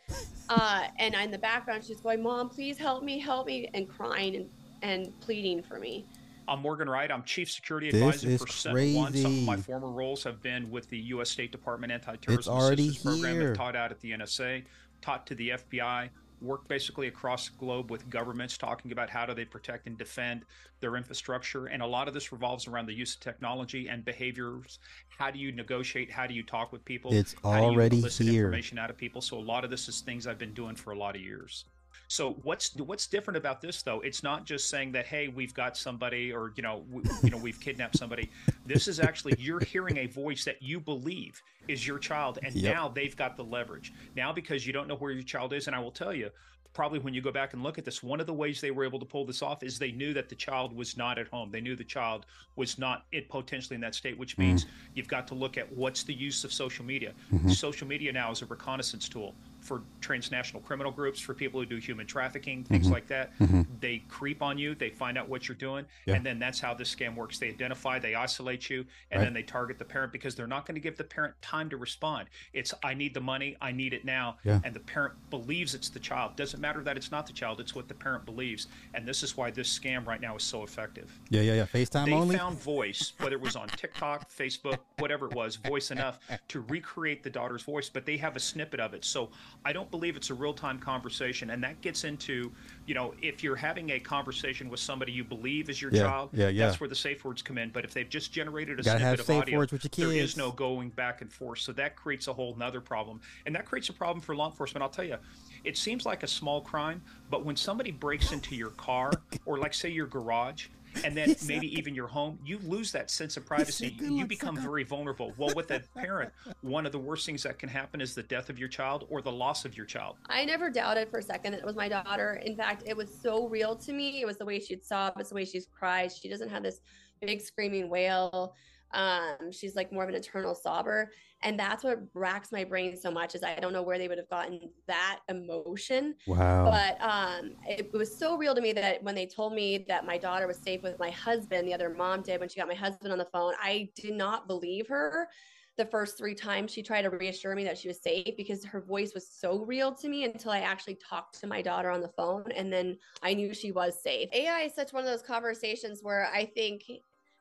uh, 0.49 0.89
and 0.99 1.15
in 1.15 1.31
the 1.31 1.39
background, 1.39 1.85
she's 1.85 2.01
going, 2.01 2.23
"Mom, 2.23 2.49
please 2.49 2.79
help 2.79 3.05
me, 3.05 3.19
help 3.19 3.47
me," 3.47 3.69
and 3.75 3.89
crying 3.89 4.37
and, 4.37 4.51
and 4.83 5.21
pleading 5.21 5.63
for 5.63 5.79
me. 5.79 6.05
I'm 6.49 6.63
Morgan 6.63 6.89
Wright. 6.89 7.11
I'm 7.11 7.25
Chief 7.25 7.51
Security 7.51 7.91
this 7.91 8.23
Advisor 8.23 8.39
for 8.39 8.47
SentinelOne. 8.47 9.23
Some 9.23 9.33
of 9.33 9.43
my 9.43 9.57
former 9.57 9.89
roles 9.89 10.23
have 10.25 10.43
been 10.43 10.71
with 10.71 10.89
the 10.89 10.99
U.S. 10.99 11.31
State 11.31 11.51
Department 11.51 11.93
Anti-Terrorism 11.93 12.57
Assistance 12.57 12.99
Program. 12.99 13.51
I've 13.51 13.57
taught 13.57 13.75
out 13.75 13.91
at 13.91 14.01
the 14.01 14.13
NSA, 14.13 14.65
taught 15.01 15.27
to 15.27 15.35
the 15.35 15.51
FBI, 15.51 16.09
work 16.41 16.67
basically 16.69 17.09
across 17.09 17.49
the 17.49 17.57
globe 17.57 17.91
with 17.91 18.09
governments 18.11 18.57
talking 18.59 18.93
about 18.93 19.11
how 19.11 19.27
do 19.27 19.35
they 19.35 19.45
protect 19.45 19.87
and 19.87 19.97
defend 19.97 20.45
their 20.81 20.97
infrastructure. 20.97 21.67
And 21.67 21.83
a 21.83 21.87
lot 21.87 22.09
of 22.09 22.15
this 22.15 22.33
revolves 22.33 22.67
around 22.67 22.87
the 22.87 22.95
use 22.95 23.15
of 23.15 23.21
technology 23.21 23.89
and 23.89 24.05
behaviors. 24.05 24.79
How 25.09 25.31
do 25.31 25.39
you 25.39 25.53
negotiate? 25.53 26.11
How 26.11 26.27
do 26.27 26.35
you 26.35 26.43
talk 26.43 26.73
with 26.73 26.85
people? 26.85 27.13
It's 27.13 27.35
how 27.43 27.65
already 27.65 28.01
do 28.01 28.09
you 28.09 28.33
here. 28.33 28.45
information 28.45 28.79
out 28.79 28.91
of 28.91 28.97
people? 28.97 29.21
So 29.21 29.39
a 29.39 29.41
lot 29.41 29.65
of 29.65 29.71
this 29.71 29.89
is 29.89 30.01
things 30.01 30.27
i've 30.27 30.39
been 30.39 30.55
doing 30.55 30.77
for 30.77 30.93
a 30.93 30.99
lot 30.99 31.17
of 31.17 31.23
years 31.23 31.65
so 32.09 32.35
what's 32.43 32.75
what's 32.77 33.07
different 33.07 33.37
about 33.37 33.61
this 33.61 33.83
though? 33.83 34.01
It's 34.01 34.23
not 34.23 34.45
just 34.45 34.69
saying 34.69 34.93
that 34.93 35.07
hey, 35.07 35.29
we've 35.29 35.55
got 35.55 35.77
somebody 35.77 36.33
or 36.33 36.53
you 36.57 36.63
know 36.63 36.85
we, 36.91 37.03
you 37.23 37.31
know 37.31 37.37
we've 37.37 37.61
kidnapped 37.61 37.97
somebody. 37.97 38.31
This 38.65 38.89
is 38.89 39.01
actually 39.01 39.35
you're 39.39 39.61
hearing 39.61 39.97
a 39.99 40.07
voice 40.07 40.45
that 40.45 40.63
you 40.63 40.81
believe 40.81 41.43
is 41.69 41.87
your 41.87 41.99
child, 41.99 42.39
and 42.43 42.55
yep. 42.55 42.75
now 42.75 42.89
they've 42.89 43.17
got 43.17 43.37
the 43.37 43.45
leverage. 43.45 43.93
Now 44.17 44.33
because 44.33 44.67
you 44.67 44.73
don't 44.73 44.89
know 44.89 44.97
where 44.97 45.13
your 45.13 45.23
child 45.23 45.53
is, 45.53 45.67
and 45.67 45.75
I 45.75 45.81
will 45.81 45.91
tell 45.91 46.15
you, 46.15 46.31
probably 46.77 46.99
when 46.99 47.15
you 47.15 47.23
go 47.23 47.33
back 47.33 47.55
and 47.55 47.63
look 47.63 47.79
at 47.79 47.87
this, 47.87 48.03
one 48.03 48.21
of 48.21 48.27
the 48.27 48.35
ways 48.35 48.61
they 48.61 48.71
were 48.71 48.85
able 48.85 48.99
to 48.99 49.07
pull 49.07 49.25
this 49.25 49.41
off 49.41 49.63
is 49.63 49.79
they 49.79 49.93
knew 49.93 50.13
that 50.13 50.29
the 50.29 50.35
child 50.35 50.77
was 50.77 50.95
not 50.95 51.19
at 51.19 51.27
home. 51.29 51.51
They 51.51 51.63
knew 51.63 51.75
the 51.75 51.83
child 51.83 52.27
was 52.55 52.79
not 52.79 53.07
it 53.13 53.31
potentially 53.31 53.77
in 53.77 53.81
that 53.81 53.95
state, 53.95 54.19
which 54.19 54.37
means 54.37 54.67
mm-hmm. 54.67 54.75
you've 54.95 55.09
got 55.09 55.27
to 55.29 55.35
look 55.35 55.57
at 55.57 55.73
what's 55.73 56.03
the 56.03 56.13
use 56.13 56.45
of 56.45 56.53
social 56.53 56.85
media. 56.85 57.15
Mm-hmm. 57.33 57.49
Social 57.49 57.89
media 57.89 58.13
now 58.13 58.31
is 58.31 58.43
a 58.43 58.47
reconnaissance 58.47 59.09
tool 59.09 59.35
for 59.67 59.83
transnational 60.01 60.63
criminal 60.63 60.93
groups, 60.93 61.19
for 61.21 61.35
people 61.35 61.59
who 61.59 61.67
do 61.67 61.77
human 61.79 62.07
trafficking, 62.07 62.63
things 62.63 62.87
Mhm. 62.87 62.93
like 62.93 63.07
that. 63.09 63.37
Mhm. 63.41 63.67
They 63.81 63.99
creep 64.09 64.41
on 64.43 64.59
you, 64.59 64.75
they 64.77 64.91
find 64.91 65.19
out 65.19 65.29
what 65.29 65.49
you're 65.49 65.57
doing, 65.57 65.85
Yeah. 66.07 66.15
and 66.15 66.25
then 66.25 66.39
that's 66.39 66.61
how 66.61 66.73
this 66.73 66.95
scam 66.95 67.17
works. 67.17 67.39
They 67.39 67.49
identify, 67.49 67.99
they 67.99 68.15
isolate 68.15 68.71
you, 68.71 68.87
and 69.11 69.19
Right. 69.19 69.25
then 69.25 69.33
they 69.35 69.43
target 69.43 69.79
the 69.79 69.85
parent 69.85 70.13
because 70.13 70.37
they're 70.37 70.47
not 70.47 70.67
going 70.67 70.77
to 70.77 70.81
give 70.81 70.97
the 70.97 71.05
parent 71.05 71.35
time 71.43 71.69
to 71.71 71.77
respond. 71.77 72.29
It's 72.53 72.73
I 72.85 72.95
need 72.95 73.13
the 73.15 73.21
money, 73.21 73.57
I 73.61 73.73
need 73.73 73.93
it 73.93 74.05
now, 74.05 74.39
Yeah. 74.45 74.61
and 74.63 74.73
the 74.75 74.81
parent 74.81 75.15
believes 75.31 75.75
it's 75.75 75.89
the 75.89 75.99
child. 76.01 76.37
Doesn't 76.37 76.61
matter 76.61 76.83
that 76.85 76.97
it's 76.97 77.11
not 77.11 77.27
the 77.27 77.33
child; 77.33 77.61
it's 77.61 77.75
what 77.75 77.89
the 77.89 77.95
parent 77.95 78.25
believes, 78.25 78.69
and 78.95 79.07
this 79.07 79.25
is 79.25 79.37
why 79.37 79.51
this 79.51 79.77
scam 79.77 80.07
right 80.07 80.21
now 80.21 80.37
is 80.37 80.45
so 80.45 80.63
effective. 80.63 81.19
Yeah, 81.29 81.41
yeah, 81.41 81.55
yeah. 81.55 81.67
FaceTime 81.67 82.05
They 82.07 82.13
only. 82.13 82.37
found 82.37 82.57
voice, 82.61 83.13
whether 83.19 83.35
it 83.35 83.41
was 83.41 83.57
on 83.57 83.69
TikTok, 83.69 84.31
Facebook, 84.31 84.79
whatever 84.99 85.27
it 85.27 85.33
was, 85.35 85.57
voice 85.57 85.91
enough 85.91 86.21
to 86.49 86.61
recreate 86.61 87.25
the 87.25 87.31
daughter's 87.31 87.63
voice, 87.63 87.89
but 87.89 88.07
they 88.07 88.17
have 88.19 88.37
a 88.37 88.41
snippet 88.41 88.79
of 88.79 88.95
it. 88.95 89.05
So 89.05 89.31
I 89.67 89.73
don't 89.73 89.91
believe 89.91 90.15
it's 90.17 90.31
a 90.31 90.35
real 90.35 90.55
time 90.55 90.79
conversation. 90.79 91.51
And 91.51 91.61
that 91.65 91.81
gets 91.81 92.05
into, 92.05 92.53
you 92.87 92.95
know, 92.95 93.15
if 93.21 93.43
you're 93.43 93.57
having 93.57 93.91
a 93.91 93.99
conversation 93.99 94.71
with 94.71 94.79
somebody 94.79 95.11
you 95.11 95.25
believe 95.25 95.69
is 95.69 95.83
your 95.83 95.93
Yeah, 95.93 96.03
child, 96.05 96.31
yeah, 96.33 96.47
yeah. 96.47 96.67
that's 96.67 96.79
where 96.79 96.89
the 96.89 96.95
safe 96.95 97.25
words 97.25 97.43
come 97.43 97.59
in. 97.59 97.71
But 97.71 97.85
if 97.85 97.93
they've 97.93 98.09
just 98.09 98.33
generated 98.33 98.79
a 98.79 98.85
snippet 98.85 99.19
of 99.19 99.27
safe 99.27 99.43
audio, 99.43 99.59
words 99.59 99.73
with 99.73 99.83
your 99.83 99.91
kids. 99.91 100.31
is 100.31 100.37
no 100.37 100.53
going 100.53 100.91
back 100.91 101.21
and 101.21 101.33
forth. 101.33 101.59
So 101.59 101.73
that 101.73 101.97
creates 101.97 102.29
a 102.29 102.33
whole 102.33 102.55
nother 102.55 102.81
problem. 102.81 103.21
And 103.45 103.53
that 103.57 103.65
creates 103.65 103.89
a 103.89 103.93
problem 103.93 104.21
for 104.21 104.37
law 104.37 104.49
enforcement. 104.49 104.85
I'll 104.85 104.89
tell 104.89 105.05
you, 105.05 105.17
it 105.65 105.77
seems 105.77 106.07
like 106.07 106.23
a 106.23 106.29
small 106.29 106.61
crime, 106.61 107.03
but 107.29 107.45
when 107.45 107.57
somebody 107.57 107.91
breaks 107.91 108.31
into 108.31 108.55
your 108.55 108.71
car 108.71 109.11
or 109.47 109.59
like 109.59 109.75
say 109.75 109.89
your 109.89 110.07
garage, 110.07 110.69
and 111.05 111.17
then 111.17 111.29
Yes, 111.37 111.47
maybe 111.47 111.77
even 111.77 111.95
your 111.95 112.07
home, 112.07 112.39
you 112.45 112.59
lose 112.59 112.93
that 112.93 113.11
sense 113.11 113.37
of 113.37 113.45
privacy. 113.45 113.97
You 114.01 114.27
become 114.27 114.57
very 114.57 114.85
vulnerable. 114.85 115.33
Well, 115.37 115.55
with 115.55 115.71
a 115.71 115.81
parent, 115.97 116.33
one 116.61 116.87
of 116.87 116.93
the 116.93 116.99
worst 116.99 117.27
things 117.27 117.43
that 117.43 117.59
can 117.59 117.69
happen 117.69 118.01
is 118.01 118.15
the 118.15 118.23
death 118.23 118.49
of 118.49 118.59
your 118.59 118.69
child 118.69 119.07
or 119.11 119.23
the 119.23 119.33
loss 119.33 119.65
of 119.65 119.77
your 119.77 119.87
child. 119.87 120.17
I 120.29 120.45
never 120.45 120.71
doubted 120.71 121.09
for 121.09 121.19
a 121.19 121.23
second 121.23 121.53
that 121.53 121.59
it 121.59 121.67
was 121.67 121.77
my 121.77 121.89
daughter. 121.89 122.41
In 122.45 122.57
fact, 122.57 122.85
it 122.87 122.97
was 122.97 123.11
so 123.23 123.49
real 123.49 123.75
to 123.77 123.93
me. 123.93 124.21
It 124.21 124.27
was 124.27 124.39
the 124.39 124.45
way 124.45 124.61
she'd 124.61 124.85
sob, 124.85 125.15
it's 125.19 125.31
the 125.31 125.35
way 125.35 125.45
she'd 125.45 125.65
cry. 125.73 126.09
She 126.09 126.29
doesn't 126.29 126.49
have 126.49 126.63
this 126.63 126.81
big 127.21 127.41
screaming 127.41 127.89
wail. 127.89 128.55
Um, 128.93 129.51
she's 129.51 129.75
like 129.75 129.93
more 129.93 130.05
of 130.05 130.09
an 130.09 130.15
eternal 130.15 130.55
sobber. 130.55 131.07
And 131.47 131.57
that's 131.57 131.85
what 131.85 132.01
racks 132.13 132.51
my 132.51 132.65
brain 132.65 132.97
so 132.97 133.09
much 133.09 133.37
is 133.37 133.45
I 133.45 133.55
don't 133.61 133.73
know 133.73 133.85
where 133.85 133.99
they 133.99 134.09
would 134.09 134.19
have 134.19 134.29
gotten 134.29 134.59
that 134.89 135.21
emotion. 135.29 136.17
Wow. 136.27 136.65
But 136.65 137.01
um, 137.01 137.53
it, 137.69 137.93
was 137.93 138.19
so 138.19 138.37
real 138.37 138.53
to 138.53 138.61
me 138.61 138.73
that 138.73 139.01
when 139.05 139.15
they 139.15 139.27
told 139.27 139.55
me 139.55 139.85
that 139.87 140.05
my 140.05 140.19
daughter 140.19 140.49
was 140.49 140.57
safe 140.57 140.83
with 140.83 140.99
my 140.99 141.11
husband, 141.11 141.69
the 141.69 141.73
other 141.73 141.89
mom 141.89 142.23
did 142.23 142.41
when 142.41 142.49
she 142.49 142.59
got 142.59 142.67
my 142.67 142.75
husband 142.75 143.13
on 143.13 143.19
the 143.19 143.27
phone, 143.27 143.55
I 143.63 143.89
did 143.95 144.15
not 144.15 144.49
believe 144.49 144.89
her 144.89 145.29
the 145.77 145.85
first 145.85 146.17
three 146.17 146.35
times 146.35 146.73
she 146.73 146.83
tried 146.83 147.03
to 147.03 147.11
reassure 147.11 147.55
me 147.55 147.63
that 147.65 147.79
she 147.79 147.89
was 147.89 148.03
safe 148.03 148.35
because 148.37 148.65
her 148.65 148.81
voice 148.81 149.13
was 149.15 149.29
so 149.29 149.65
real 149.65 149.95
to 149.95 150.09
me 150.09 150.25
until 150.25 150.51
I 150.51 150.61
actually 150.61 150.97
talked 150.97 151.39
to 151.41 151.47
my 151.47 151.61
daughter 151.61 151.91
on 151.91 152.01
the 152.01 152.09
phone 152.09 152.51
and 152.57 152.73
then 152.73 152.97
I 153.23 153.35
knew 153.35 153.53
she 153.53 153.73
was 153.73 154.03
safe. 154.03 154.31
AI 154.33 154.63
is 154.63 154.75
such 154.75 154.93
one 154.93 155.05
of 155.05 155.11
those 155.11 155.23
conversations 155.23 156.01
where 156.03 156.31
I 156.33 156.47
think 156.47 156.85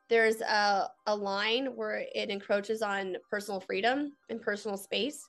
there's 0.08 0.40
a, 0.40 0.88
a 1.06 1.14
line 1.14 1.66
where 1.74 2.04
it 2.14 2.30
encroaches 2.30 2.82
on 2.82 3.16
personal 3.30 3.60
freedom 3.60 4.12
and 4.30 4.40
personal 4.40 4.76
space 4.76 5.26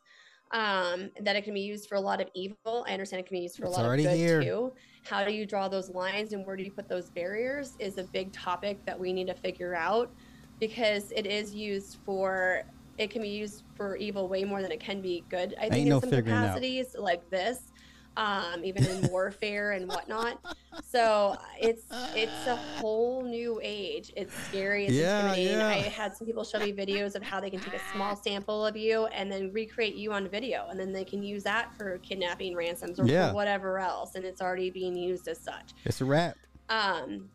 um, 0.51 1.09
that 1.21 1.35
it 1.35 1.43
can 1.43 1.53
be 1.53 1.61
used 1.61 1.89
for 1.89 1.95
a 1.95 1.99
lot 1.99 2.21
of 2.21 2.27
evil. 2.33 2.85
I 2.87 2.93
understand 2.93 3.21
it 3.21 3.27
can 3.27 3.37
be 3.37 3.41
used 3.41 3.57
for 3.57 3.65
It's 3.65 3.77
a 3.77 3.81
lot 3.81 3.91
of 3.91 3.97
good 3.97 4.15
here. 4.15 4.41
too. 4.41 4.71
How 5.03 5.25
do 5.25 5.33
you 5.33 5.45
draw 5.45 5.67
those 5.67 5.89
lines 5.89 6.33
and 6.33 6.45
where 6.45 6.55
do 6.55 6.63
you 6.63 6.71
put 6.71 6.87
those 6.87 7.09
barriers 7.09 7.75
is 7.79 7.97
a 7.97 8.03
big 8.03 8.31
topic 8.31 8.85
that 8.85 8.97
we 8.97 9.11
need 9.13 9.27
to 9.27 9.33
figure 9.33 9.75
out 9.75 10.11
because 10.59 11.11
it 11.11 11.25
is 11.25 11.53
used 11.53 11.97
for 12.05 12.63
it 12.97 13.11
can 13.11 13.21
be 13.21 13.29
used 13.29 13.63
for 13.75 13.95
evil 13.97 14.27
way 14.27 14.43
more 14.43 14.61
than 14.61 14.71
it 14.71 14.79
can 14.79 15.01
be 15.01 15.23
good. 15.29 15.53
I 15.59 15.63
think 15.69 15.73
Ain't 15.73 15.83
in 15.83 15.89
no 15.89 15.99
some 15.99 16.09
capacities 16.09 16.95
like 16.97 17.29
this, 17.29 17.71
um, 18.17 18.65
even 18.65 18.86
in 18.86 19.08
warfare 19.10 19.71
and 19.71 19.88
whatnot. 19.88 20.41
So 20.84 21.38
it's 21.60 21.84
it's 22.15 22.47
a 22.47 22.56
whole 22.56 23.23
new 23.23 23.60
age. 23.63 24.12
It's 24.17 24.34
scary. 24.47 24.88
It's 24.88 24.95
Yeah, 24.95 25.19
intimidating. 25.19 25.60
yeah. 25.60 25.67
I 25.67 25.75
had 25.89 26.15
some 26.15 26.25
people 26.27 26.43
show 26.43 26.60
me 26.60 26.73
videos 26.73 27.15
of 27.15 27.23
how 27.23 27.39
they 27.39 27.49
can 27.49 27.60
take 27.60 27.73
a 27.75 27.91
small 27.93 28.15
sample 28.15 28.65
of 28.65 28.75
you 28.75 29.06
and 29.08 29.32
then 29.32 29.51
recreate 29.53 29.95
you 29.95 30.12
on 30.13 30.27
video, 30.30 30.67
and 30.69 30.80
then 30.80 30.91
they 30.91 31.06
can 31.06 31.21
use 31.23 31.43
that 31.43 31.73
for 31.77 31.97
kidnapping, 31.99 32.56
ransoms, 32.56 32.99
or 32.99 33.06
Yeah. 33.06 33.32
whatever 33.32 33.80
else, 33.80 34.15
and 34.15 34.25
it's 34.25 34.41
already 34.41 34.69
being 34.69 34.95
used 34.95 35.27
as 35.27 35.39
such. 35.39 35.73
It's 35.86 36.01
a 36.01 36.06
wrap. 36.06 36.36
Um, 36.69 37.30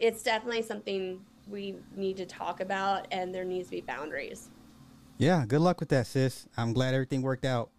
it's 0.00 0.22
definitely 0.22 0.62
something 0.62 1.20
we 1.48 1.76
need 1.96 2.16
to 2.18 2.26
talk 2.26 2.60
about, 2.60 3.06
and 3.10 3.34
there 3.34 3.44
needs 3.44 3.68
to 3.68 3.76
be 3.76 3.80
boundaries. 3.80 4.50
Yeah, 5.18 5.44
good 5.46 5.60
luck 5.60 5.80
with 5.80 5.90
that, 5.90 6.06
sis. 6.06 6.46
I'm 6.56 6.72
glad 6.72 6.94
everything 6.94 7.22
worked 7.22 7.44
out. 7.44 7.70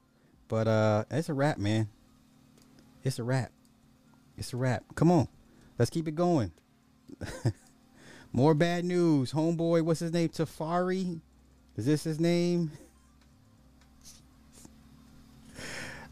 But 0.48 0.68
uh 0.68 1.06
it's 1.10 1.30
a 1.30 1.34
wrap, 1.34 1.58
man. 1.58 1.88
It's 3.04 3.20
a 3.20 3.24
wrap. 3.24 3.52
It's 4.38 4.54
a 4.54 4.58
wrap. 4.58 4.84
Come 4.96 5.12
on. 5.12 5.28
Let's 5.78 5.90
keep 5.90 6.08
it 6.08 6.16
going. 6.16 6.52
More 8.32 8.54
bad 8.54 8.86
news. 8.86 9.34
Homeboy, 9.34 9.82
what's 9.82 10.00
his 10.00 10.14
name? 10.14 10.30
Tafari? 10.30 11.20
Is 11.76 11.86
this 11.86 12.04
his 12.04 12.20
name? 12.20 12.72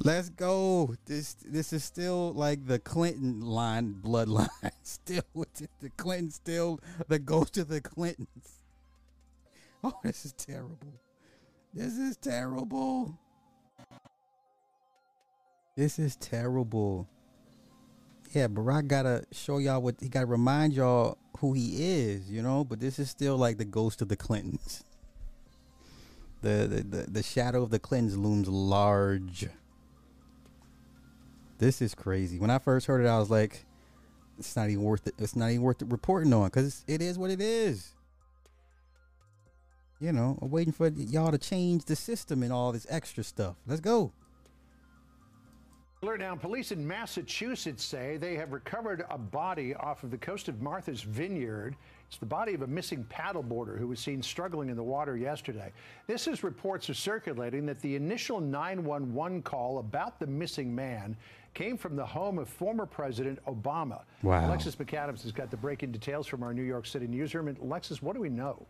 Let's 0.04 0.30
go. 0.30 0.96
This 1.06 1.36
this 1.46 1.74
is 1.74 1.84
still 1.84 2.34
like 2.34 2.66
the 2.66 2.80
Clinton 2.80 3.42
line 3.42 3.96
bloodline. 4.02 4.48
Still 4.84 5.22
the 5.82 5.90
Clinton 5.98 6.32
still 6.32 6.80
the 7.08 7.20
ghost 7.20 7.58
of 7.58 7.68
the 7.68 7.82
Clintons. 7.82 8.64
Oh, 9.84 9.94
this 10.04 10.26
is 10.26 10.34
terrible. 10.34 11.00
This 11.74 11.98
is 11.98 12.18
terrible. 12.18 13.18
This 15.80 15.98
is 15.98 16.18
terrible. 16.18 17.08
Yeah, 18.34 18.50
Barack 18.50 18.88
gotta 18.88 19.24
show 19.32 19.60
y'all 19.60 19.82
what 19.82 19.96
he 20.02 20.10
gotta 20.10 20.26
remind 20.26 20.74
y'all 20.74 21.18
who 21.38 21.54
he 21.54 22.02
is, 22.02 22.30
you 22.30 22.42
know. 22.42 22.66
But 22.66 22.82
this 22.82 23.00
is 23.00 23.10
still 23.10 23.38
like 23.38 23.58
the 23.58 23.64
ghost 23.64 24.02
of 24.02 24.10
the 24.10 24.18
Clintons. 24.18 24.84
The 26.42 26.68
the 26.70 26.84
the, 26.84 27.12
the 27.12 27.24
shadow 27.24 27.64
of 27.64 27.70
the 27.70 27.80
Clintons 27.80 28.18
looms 28.18 28.50
large. 28.50 29.48
This 31.60 31.82
is 31.82 31.96
crazy. 31.96 32.40
When 32.40 32.50
I 32.50 32.60
first 32.60 32.86
heard 32.88 33.06
it, 33.06 33.08
I 33.08 33.18
was 33.18 33.30
like, 33.30 33.64
"It's 34.38 34.58
not 34.58 34.70
even 34.70 34.84
worth 34.84 35.08
it. 35.08 35.14
It's 35.18 35.38
not 35.38 35.50
even 35.50 35.62
worth 35.62 35.82
reporting 35.84 36.34
on 36.34 36.50
because 36.50 36.84
it 36.88 37.02
is 37.02 37.18
what 37.18 37.32
it 37.32 37.40
is." 37.40 37.94
You 40.02 40.12
know, 40.12 40.38
I'm 40.42 40.52
waiting 40.52 40.74
for 40.74 40.90
y'all 40.90 41.32
to 41.32 41.38
change 41.38 41.86
the 41.86 41.96
system 41.96 42.44
and 42.44 42.52
all 42.52 42.74
this 42.74 42.86
extra 42.90 43.24
stuff. 43.24 43.56
Let's 43.66 43.80
go. 43.80 44.12
Now, 46.02 46.36
police 46.36 46.72
in 46.72 46.88
Massachusetts 46.88 47.84
say 47.84 48.16
they 48.18 48.36
have 48.36 48.54
recovered 48.54 49.06
a 49.10 49.18
body 49.18 49.76
off 49.76 50.04
of 50.04 50.12
the 50.12 50.18
coast 50.18 50.48
of 50.48 50.62
Martha's 50.62 51.02
Vineyard. 51.02 51.76
It's 52.08 52.18
the 52.18 52.26
body 52.26 52.54
of 52.54 52.62
a 52.62 52.68
missing 52.68 53.06
paddleboarder 53.10 53.78
who 53.78 53.88
was 53.88 54.00
seen 54.00 54.22
struggling 54.24 54.70
in 54.70 54.78
the 54.78 54.84
water 54.84 55.18
yesterday. 55.18 55.72
This 56.08 56.28
is 56.28 56.44
reports 56.44 56.90
are 56.90 56.94
circulating 56.94 57.66
that 57.66 57.82
the 57.82 57.96
initial 57.96 58.40
911 58.40 59.42
call 59.42 59.80
about 59.80 60.20
the 60.20 60.28
missing 60.28 60.74
man 60.74 61.18
came 61.54 61.78
from 61.78 61.96
the 61.96 62.06
home 62.06 62.38
of 62.38 62.48
former 62.48 62.86
President 62.86 63.44
Obama. 63.46 64.02
Wow. 64.24 64.48
Alexis 64.48 64.76
McAdams 64.76 65.22
has 65.24 65.32
got 65.32 65.52
the 65.52 65.58
breaking 65.58 65.92
details 65.92 66.28
from 66.28 66.44
our 66.44 66.54
New 66.54 66.64
York 66.64 66.86
City 66.86 67.08
newsroom. 67.08 67.50
And 67.50 67.58
Alexis, 67.60 68.02
what 68.02 68.16
do 68.16 68.22
we 68.22 68.30
know? 68.30 68.66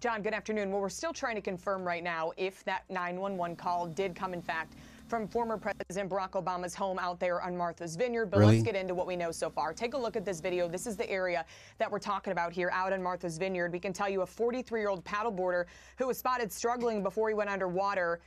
John, 0.00 0.20
good 0.20 0.34
afternoon. 0.34 0.70
Well, 0.70 0.80
we're 0.80 0.88
still 0.88 1.12
trying 1.12 1.36
to 1.36 1.40
confirm 1.40 1.84
right 1.84 2.02
now 2.02 2.32
if 2.36 2.64
that 2.64 2.84
911 2.90 3.56
call 3.56 3.86
did 3.86 4.14
come, 4.14 4.34
in 4.34 4.42
fact, 4.42 4.74
from 5.12 5.28
former 5.28 5.58
President 5.58 6.08
Barack 6.08 6.30
Obama's 6.30 6.74
home 6.74 6.98
out 6.98 7.20
there 7.20 7.42
on 7.42 7.54
Martha's 7.54 7.96
Vineyard. 7.96 8.30
But 8.30 8.38
Really? 8.38 8.52
let's 8.52 8.62
get 8.62 8.74
into 8.74 8.94
what 8.94 9.06
we 9.06 9.14
know 9.14 9.30
so 9.30 9.50
far. 9.50 9.74
Take 9.74 9.92
a 9.92 9.98
look 9.98 10.16
at 10.16 10.24
this 10.24 10.40
video. 10.40 10.66
This 10.68 10.86
is 10.86 10.96
the 10.96 11.06
area 11.10 11.44
that 11.76 11.92
we're 11.92 11.98
talking 11.98 12.32
about 12.32 12.50
here 12.50 12.70
out 12.72 12.94
on 12.94 13.02
Martha's 13.02 13.36
Vineyard. 13.36 13.74
We 13.74 13.78
can 13.78 13.92
tell 13.92 14.08
you 14.08 14.22
a 14.22 14.26
43 14.26 14.80
year 14.80 14.88
old 14.88 15.04
paddleboarder 15.04 15.66
who 15.98 16.06
was 16.06 16.16
spotted 16.16 16.50
struggling 16.50 17.02
before 17.02 17.28
he 17.28 17.34
went 17.34 17.50
underwater. 17.50 18.20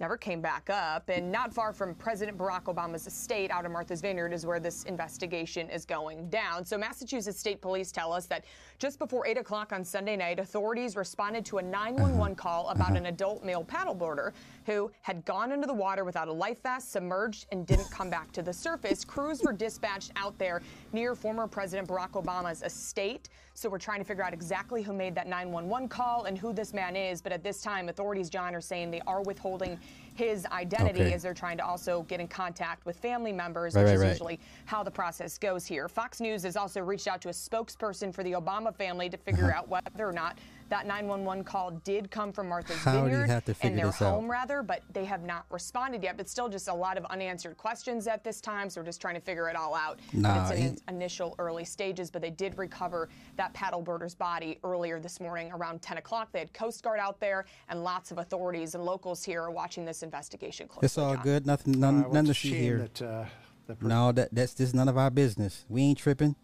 Never 0.00 0.16
came 0.16 0.40
back 0.40 0.70
up, 0.70 1.08
and 1.08 1.32
not 1.32 1.52
far 1.52 1.72
from 1.72 1.92
President 1.96 2.38
Barack 2.38 2.66
Obama's 2.66 3.08
estate 3.08 3.50
out 3.50 3.66
of 3.66 3.72
Martha's 3.72 4.00
Vineyard 4.00 4.32
is 4.32 4.46
where 4.46 4.60
this 4.60 4.84
investigation 4.84 5.68
is 5.70 5.84
going 5.84 6.30
down. 6.30 6.64
So, 6.64 6.78
Massachusetts 6.78 7.40
State 7.40 7.60
Police 7.60 7.90
tell 7.90 8.12
us 8.12 8.26
that 8.26 8.44
just 8.78 9.00
before 9.00 9.26
8 9.26 9.38
o'clock 9.38 9.72
on 9.72 9.84
Sunday 9.84 10.14
night, 10.14 10.38
authorities 10.38 10.94
responded 10.94 11.44
to 11.46 11.58
a 11.58 11.62
uh-huh. 11.62 11.90
911 11.90 12.36
call 12.36 12.68
about 12.68 12.96
an 12.96 13.06
adult 13.06 13.44
male 13.44 13.64
paddleboarder 13.64 14.30
who 14.68 14.90
had 15.00 15.24
gone 15.24 15.50
into 15.50 15.66
the 15.66 15.72
water 15.72 16.04
without 16.04 16.28
a 16.28 16.32
life 16.32 16.62
vest, 16.62 16.92
submerged, 16.92 17.46
and 17.50 17.66
didn't 17.66 17.90
come 17.90 18.10
back 18.10 18.30
to 18.32 18.42
the 18.42 18.52
surface. 18.52 19.02
Crews 19.02 19.42
were 19.42 19.52
dispatched 19.54 20.12
out 20.14 20.38
there 20.38 20.60
near 20.92 21.14
former 21.14 21.46
President 21.46 21.88
Barack 21.88 22.10
Obama's 22.10 22.62
estate. 22.62 23.30
So, 23.54 23.68
we're 23.68 23.78
trying 23.78 23.98
to 23.98 24.04
figure 24.04 24.22
out 24.22 24.32
exactly 24.34 24.82
who 24.82 24.92
made 24.92 25.14
that 25.16 25.26
911 25.26 25.88
call 25.88 26.24
and 26.24 26.36
who 26.38 26.52
this 26.52 26.72
man 26.74 26.94
is. 26.94 27.20
But 27.22 27.32
at 27.32 27.42
this 27.42 27.60
time, 27.62 27.88
authorities, 27.88 28.28
John, 28.30 28.54
are 28.54 28.60
saying 28.60 28.90
they 28.92 29.00
are 29.06 29.22
withholding 29.22 29.78
his 30.14 30.46
identity 30.46 31.00
Okay. 31.00 31.12
as 31.14 31.22
they're 31.22 31.34
trying 31.34 31.56
to 31.56 31.64
also 31.64 32.02
get 32.02 32.20
in 32.20 32.28
contact 32.28 32.84
with 32.84 32.96
family 32.98 33.32
members, 33.32 33.74
Right, 33.74 33.82
which 33.82 33.88
right, 33.88 33.94
is 33.94 34.00
right. 34.02 34.08
usually 34.10 34.40
how 34.66 34.82
the 34.84 34.90
process 34.90 35.38
goes 35.38 35.64
here. 35.66 35.88
Fox 35.88 36.20
News 36.20 36.42
has 36.44 36.56
also 36.56 36.80
reached 36.82 37.08
out 37.08 37.20
to 37.22 37.30
a 37.30 37.32
spokesperson 37.32 38.14
for 38.14 38.22
the 38.22 38.32
Obama 38.32 38.72
family 38.74 39.08
to 39.08 39.16
figure 39.16 39.46
Uh-huh. 39.46 39.58
out 39.60 39.68
whether 39.68 40.06
or 40.08 40.12
not 40.12 40.38
That 40.68 40.86
911 40.86 41.44
call 41.44 41.70
did 41.84 42.10
come 42.10 42.30
from 42.32 42.48
Martha's 42.50 42.76
How 42.76 43.04
Vineyard 43.04 43.28
have 43.30 43.44
to 43.46 43.52
and 43.52 43.56
figure 43.56 43.76
their 43.76 43.86
this 43.86 44.02
out? 44.02 44.12
home, 44.14 44.30
rather, 44.30 44.62
but 44.62 44.82
they 44.92 45.04
have 45.06 45.22
not 45.22 45.46
responded 45.50 46.02
yet. 46.02 46.16
But 46.18 46.28
still, 46.28 46.48
just 46.48 46.68
a 46.68 46.74
lot 46.74 46.98
of 46.98 47.04
unanswered 47.06 47.56
questions 47.56 48.06
at 48.06 48.22
this 48.22 48.40
time. 48.40 48.68
So 48.68 48.80
we're 48.80 48.84
just 48.86 49.00
trying 49.00 49.14
to 49.14 49.20
figure 49.20 49.48
it 49.48 49.56
all 49.56 49.74
out. 49.74 49.98
Nah, 50.12 50.42
it's 50.50 50.58
in 50.60 50.66
its 50.74 50.82
initial 50.88 51.34
early 51.38 51.64
stages, 51.64 52.10
but 52.10 52.20
they 52.20 52.30
did 52.30 52.58
recover 52.58 53.08
that 53.36 53.54
paddleboarder's 53.54 54.14
body 54.14 54.58
earlier 54.62 55.00
this 55.00 55.20
morning 55.20 55.50
around 55.52 55.80
10 55.80 55.96
o'clock. 55.98 56.28
They 56.32 56.40
had 56.40 56.52
Coast 56.52 56.82
Guard 56.82 57.00
out 57.00 57.18
there, 57.18 57.46
and 57.70 57.82
lots 57.82 58.10
of 58.10 58.18
authorities 58.18 58.74
and 58.74 58.84
locals 58.84 59.24
here 59.24 59.42
are 59.42 59.50
watching 59.50 59.84
this 59.86 60.02
investigation 60.02 60.68
closely. 60.68 60.84
It's 60.86 60.98
all 60.98 61.14
John. 61.14 61.22
good. 61.22 61.46
Nothing. 61.46 61.80
None, 61.80 62.04
Uh, 62.04 62.08
none 62.08 62.24
to 62.26 62.34
see 62.34 62.50
here. 62.54 62.78
that, 62.94 63.02
uh, 63.02 63.24
that 63.68 63.82
no, 63.82 64.12
that 64.12 64.28
that's 64.32 64.52
this 64.54 64.74
none 64.74 64.88
of 64.88 64.98
our 64.98 65.10
business. 65.10 65.64
We 65.68 65.82
ain't 65.82 65.98
tripping. 65.98 66.36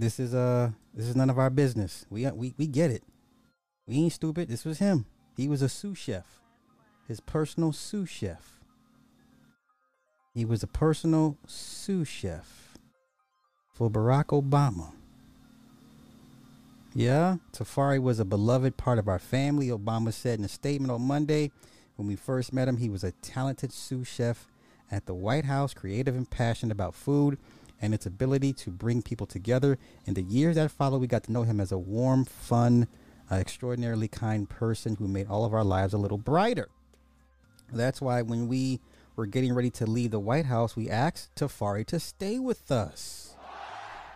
This 0.00 0.18
is 0.18 0.32
uh 0.32 0.70
this 0.94 1.06
is 1.06 1.14
none 1.14 1.28
of 1.28 1.38
our 1.38 1.50
business. 1.50 2.06
We 2.08 2.26
we 2.30 2.54
we 2.56 2.66
get 2.66 2.90
it. 2.90 3.02
We 3.86 3.96
ain't 3.96 4.14
stupid. 4.14 4.48
This 4.48 4.64
was 4.64 4.78
him. 4.78 5.04
He 5.36 5.46
was 5.46 5.60
a 5.60 5.68
sous 5.68 5.98
chef. 5.98 6.24
His 7.06 7.20
personal 7.20 7.72
sous 7.72 8.08
chef. 8.08 8.62
He 10.32 10.46
was 10.46 10.62
a 10.62 10.66
personal 10.66 11.36
sous 11.46 12.08
chef 12.08 12.78
for 13.74 13.90
Barack 13.90 14.28
Obama. 14.28 14.92
Yeah, 16.94 17.36
Tafari 17.52 18.00
was 18.00 18.18
a 18.18 18.24
beloved 18.24 18.78
part 18.78 18.98
of 18.98 19.06
our 19.06 19.18
family. 19.18 19.68
Obama 19.68 20.14
said 20.14 20.38
in 20.38 20.46
a 20.46 20.48
statement 20.48 20.90
on 20.90 21.02
Monday 21.02 21.50
when 21.96 22.08
we 22.08 22.16
first 22.16 22.54
met 22.54 22.68
him, 22.68 22.78
he 22.78 22.88
was 22.88 23.04
a 23.04 23.12
talented 23.20 23.70
sous 23.70 24.08
chef 24.08 24.46
at 24.90 25.04
the 25.04 25.14
White 25.14 25.44
House, 25.44 25.74
creative 25.74 26.16
and 26.16 26.30
passionate 26.30 26.72
about 26.72 26.94
food 26.94 27.36
and 27.80 27.94
its 27.94 28.06
ability 28.06 28.52
to 28.52 28.70
bring 28.70 29.02
people 29.02 29.26
together. 29.26 29.78
In 30.06 30.14
the 30.14 30.22
years 30.22 30.56
that 30.56 30.70
followed, 30.70 31.00
we 31.00 31.06
got 31.06 31.24
to 31.24 31.32
know 31.32 31.42
him 31.42 31.60
as 31.60 31.72
a 31.72 31.78
warm, 31.78 32.24
fun, 32.24 32.88
uh, 33.30 33.36
extraordinarily 33.36 34.08
kind 34.08 34.48
person 34.48 34.96
who 34.96 35.08
made 35.08 35.28
all 35.28 35.44
of 35.44 35.54
our 35.54 35.64
lives 35.64 35.94
a 35.94 35.98
little 35.98 36.18
brighter. 36.18 36.68
That's 37.72 38.00
why 38.00 38.22
when 38.22 38.48
we 38.48 38.80
were 39.16 39.26
getting 39.26 39.54
ready 39.54 39.70
to 39.70 39.86
leave 39.86 40.10
the 40.10 40.20
White 40.20 40.46
House, 40.46 40.76
we 40.76 40.90
asked 40.90 41.34
Tafari 41.36 41.86
to 41.86 42.00
stay 42.00 42.38
with 42.38 42.70
us. 42.70 43.34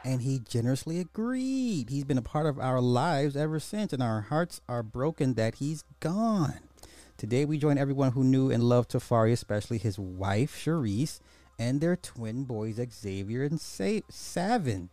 And 0.05 0.21
he 0.21 0.41
generously 0.41 1.01
agreed. 1.01 1.89
He's 1.89 2.05
been 2.05 2.19
a 2.19 2.23
part 2.23 2.45
of 2.45 2.59
our 2.59 2.81
lives 2.81 3.37
ever 3.37 3.59
since, 3.59 3.93
and 3.93 4.03
our 4.03 4.23
hearts 4.23 4.61
are 4.69 4.83
broken 4.83 5.35
that 5.35 5.57
he's 5.57 5.85
gone. 6.01 6.61
Today, 7.17 7.45
we 7.45 7.57
join 7.57 7.79
everyone 7.79 8.13
who 8.13 8.25
knew 8.25 8.51
and 8.51 8.63
loved 8.63 8.91
Tafari, 8.91 9.33
especially 9.33 9.79
his 9.79 9.99
wife, 9.99 10.63
Charisse, 10.63 11.21
and 11.59 11.81
their 11.81 11.97
twin 11.97 12.45
boys, 12.45 12.81
Xavier 12.93 13.45
and 13.45 13.61
Sa- 13.61 14.07
Savin, 14.09 14.91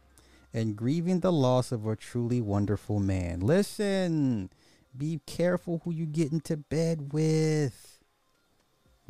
and 0.53 0.75
grieving 0.75 1.21
the 1.21 1.31
loss 1.31 1.71
of 1.71 1.85
a 1.85 1.95
truly 1.95 2.41
wonderful 2.41 2.99
man. 2.99 3.39
Listen, 3.39 4.49
be 4.95 5.21
careful 5.25 5.81
who 5.83 5.91
you 5.91 6.05
get 6.05 6.31
into 6.31 6.57
bed 6.57 7.13
with. 7.13 7.99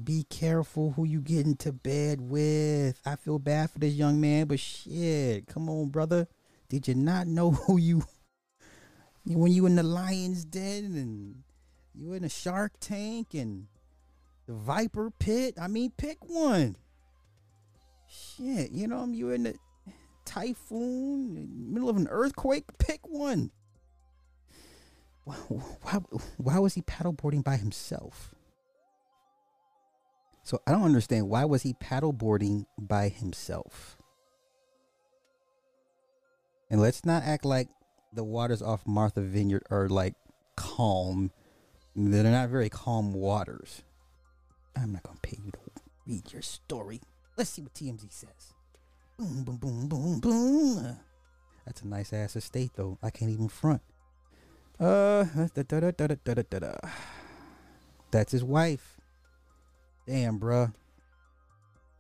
Be 0.02 0.24
careful 0.30 0.92
who 0.92 1.06
you 1.06 1.22
get 1.22 1.46
into 1.46 1.72
bed 1.72 2.22
with. 2.22 3.00
I 3.06 3.16
feel 3.16 3.40
bad 3.40 3.72
for 3.72 3.80
this 3.80 3.94
young 3.94 4.20
man, 4.20 4.48
but 4.48 4.60
shit, 4.60 5.48
come 5.48 5.70
on, 5.70 5.90
brother. 5.90 6.28
Did 6.70 6.88
you 6.88 6.96
not 6.96 7.28
know 7.28 7.52
who 7.68 7.78
you 7.78 8.04
when 9.26 9.52
you 9.52 9.66
in 9.66 9.76
the 9.76 9.84
lion's 9.84 10.46
den 10.46 10.96
and 10.96 11.44
you 11.94 12.14
in 12.14 12.24
a 12.24 12.30
shark 12.30 12.74
tank 12.80 13.34
and 13.34 13.68
the 14.48 14.54
viper 14.54 15.12
pit? 15.12 15.56
I 15.62 15.68
mean, 15.68 15.92
pick 15.98 16.18
one. 16.22 16.78
Shit, 18.12 18.72
you 18.72 18.88
know, 18.88 18.98
I'm 18.98 19.14
you 19.14 19.30
in 19.32 19.46
a 19.46 19.54
typhoon, 20.26 21.74
middle 21.74 21.90
of 21.90 21.96
an 21.96 22.10
earthquake. 22.10 22.66
Pick 22.78 23.08
one. 23.08 23.52
Why, 25.24 25.36
why, 25.36 26.00
why 26.38 26.60
was 26.60 26.74
he 26.74 26.82
paddleboarding 26.82 27.44
by 27.44 27.56
himself? 27.56 28.36
So 30.44 30.60
I 30.68 30.72
don't 30.72 30.84
understand 30.84 31.30
why 31.30 31.46
was 31.46 31.62
he 31.62 31.74
paddleboarding 31.74 32.66
by 32.78 33.08
himself? 33.08 33.98
And 36.70 36.82
let's 36.82 37.06
not 37.06 37.24
act 37.24 37.46
like 37.46 37.70
the 38.12 38.24
waters 38.24 38.62
off 38.62 38.86
Martha 38.86 39.22
Vineyard 39.22 39.64
are 39.70 39.88
like 39.88 40.16
calm. 40.58 41.32
They're 41.96 42.24
not 42.24 42.50
very 42.50 42.70
calm 42.70 43.14
waters. 43.14 43.84
I'm 44.76 44.92
not 44.92 45.04
gonna 45.04 45.20
pay 45.22 45.38
you 45.44 45.52
to 45.52 45.60
read 46.06 46.34
your 46.34 46.42
story. 46.42 47.02
Let's 47.42 47.50
see 47.50 47.64
what 47.64 47.74
TMZ 47.74 48.06
says. 48.12 48.54
Boom, 49.18 49.44
boom, 49.44 49.58
boom, 49.58 49.88
boom, 49.88 50.20
boom. 50.20 50.96
That's 51.66 51.82
a 51.82 51.88
nice 51.88 52.14
ass 52.14 52.36
estate, 52.36 52.70
though. 52.76 53.00
I 53.02 53.10
can't 53.10 53.32
even 53.32 53.48
front. 53.48 53.82
Uh, 54.80 55.24
da, 55.56 55.64
da, 55.64 55.90
da, 55.90 56.74
that's 58.12 58.32
his 58.32 58.44
wife. 58.44 59.00
Damn, 60.06 60.40
bruh. 60.40 60.72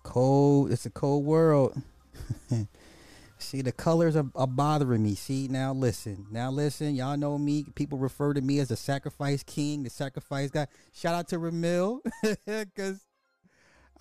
Cold. 0.04 0.72
It's 0.72 0.86
a 0.86 0.92
cold 0.92 1.26
world. 1.26 1.82
see, 3.40 3.64
the 3.64 3.72
colors 3.72 4.16
are, 4.16 4.30
are 4.36 4.46
bothering 4.46 5.02
me. 5.02 5.16
See, 5.16 5.48
now 5.48 5.74
listen. 5.74 6.28
Now 6.30 6.52
listen. 6.52 6.94
Y'all 6.94 7.18
know 7.18 7.40
me. 7.40 7.66
People 7.74 7.98
refer 7.98 8.36
to 8.36 8.42
me 8.42 8.60
as 8.60 8.68
the 8.68 8.76
sacrifice 8.76 9.42
king, 9.42 9.82
the 9.82 9.90
sacrifice 9.90 10.52
guy. 10.52 10.68
Shout 10.94 11.16
out 11.16 11.30
to 11.30 11.40
Ramil. 11.40 12.02
Because 12.46 13.00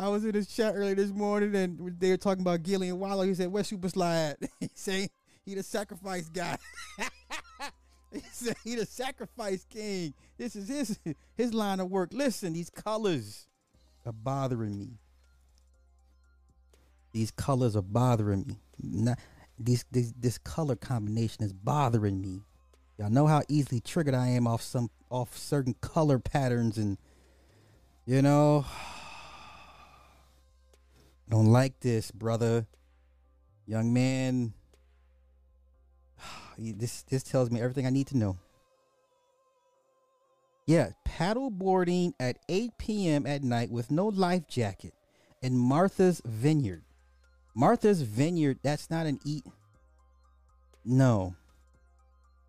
I 0.00 0.08
was 0.08 0.24
in 0.24 0.34
his 0.34 0.46
chat 0.46 0.72
earlier 0.74 0.94
this 0.94 1.10
morning 1.10 1.54
and 1.54 1.94
they 1.98 2.08
were 2.08 2.16
talking 2.16 2.40
about 2.40 2.62
Gillian 2.62 2.98
Wallow. 2.98 3.22
He 3.22 3.34
said, 3.34 3.52
Where's 3.52 3.68
Super 3.68 3.90
Slide? 3.90 4.34
he 4.60 4.70
said, 4.74 5.10
He 5.44 5.54
the 5.54 5.62
sacrifice 5.62 6.26
guy. 6.30 6.56
he 8.10 8.22
said, 8.32 8.56
He 8.64 8.76
the 8.76 8.86
sacrifice 8.86 9.66
king. 9.68 10.14
This 10.38 10.56
is 10.56 10.68
his 10.68 10.98
his 11.36 11.52
line 11.52 11.80
of 11.80 11.90
work. 11.90 12.14
Listen, 12.14 12.54
these 12.54 12.70
colors 12.70 13.46
are 14.06 14.14
bothering 14.14 14.78
me. 14.78 14.88
These 17.12 17.32
colors 17.32 17.76
are 17.76 17.82
bothering 17.82 18.46
me. 18.46 18.56
Not, 18.82 19.18
these, 19.58 19.84
these 19.92 20.14
this 20.14 20.38
color 20.38 20.76
combination 20.76 21.44
is 21.44 21.52
bothering 21.52 22.22
me. 22.22 22.40
Y'all 22.96 23.10
know 23.10 23.26
how 23.26 23.42
easily 23.50 23.82
triggered 23.82 24.14
I 24.14 24.28
am 24.28 24.46
off 24.46 24.62
some 24.62 24.88
off 25.10 25.36
certain 25.36 25.74
color 25.82 26.18
patterns 26.18 26.78
and 26.78 26.96
you 28.06 28.22
know 28.22 28.64
don't 31.30 31.46
like 31.46 31.78
this, 31.80 32.10
brother. 32.10 32.66
Young 33.66 33.92
man. 33.92 34.52
This 36.58 37.04
this 37.04 37.22
tells 37.22 37.50
me 37.50 37.58
everything 37.58 37.86
I 37.86 37.90
need 37.90 38.08
to 38.08 38.18
know. 38.18 38.36
Yeah, 40.66 40.90
paddle 41.06 41.48
boarding 41.48 42.12
at 42.20 42.36
8 42.50 42.72
p.m. 42.76 43.26
at 43.26 43.42
night 43.42 43.70
with 43.70 43.90
no 43.90 44.08
life 44.08 44.46
jacket 44.46 44.92
in 45.40 45.56
Martha's 45.56 46.20
Vineyard. 46.26 46.82
Martha's 47.54 48.02
Vineyard, 48.02 48.58
that's 48.62 48.90
not 48.90 49.06
an 49.06 49.20
eat. 49.24 49.44
No. 50.84 51.34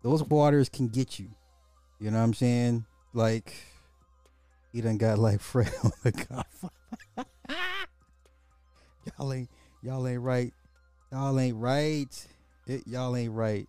Those 0.02 0.22
waters 0.22 0.68
can 0.68 0.88
get 0.88 1.18
you. 1.18 1.30
You 1.98 2.10
know 2.10 2.18
what 2.18 2.24
I'm 2.24 2.34
saying? 2.34 2.84
Like, 3.14 3.54
he 4.72 4.82
done 4.82 4.98
got 4.98 5.18
like 5.18 5.40
Fred 5.40 5.72
on 5.82 5.92
the 6.02 6.12
Godfather. 6.12 7.28
y'all 9.06 9.32
ain't, 9.32 9.50
y'all 9.82 10.06
ain't 10.06 10.20
right. 10.20 10.52
Y'all 11.10 11.38
ain't 11.38 11.56
right. 11.56 12.26
It, 12.66 12.86
y'all 12.86 13.16
ain't 13.16 13.32
right. 13.32 13.68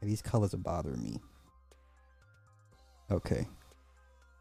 And 0.00 0.10
these 0.10 0.22
colors 0.22 0.54
are 0.54 0.58
bothering 0.58 1.02
me. 1.02 1.20
Okay. 3.10 3.46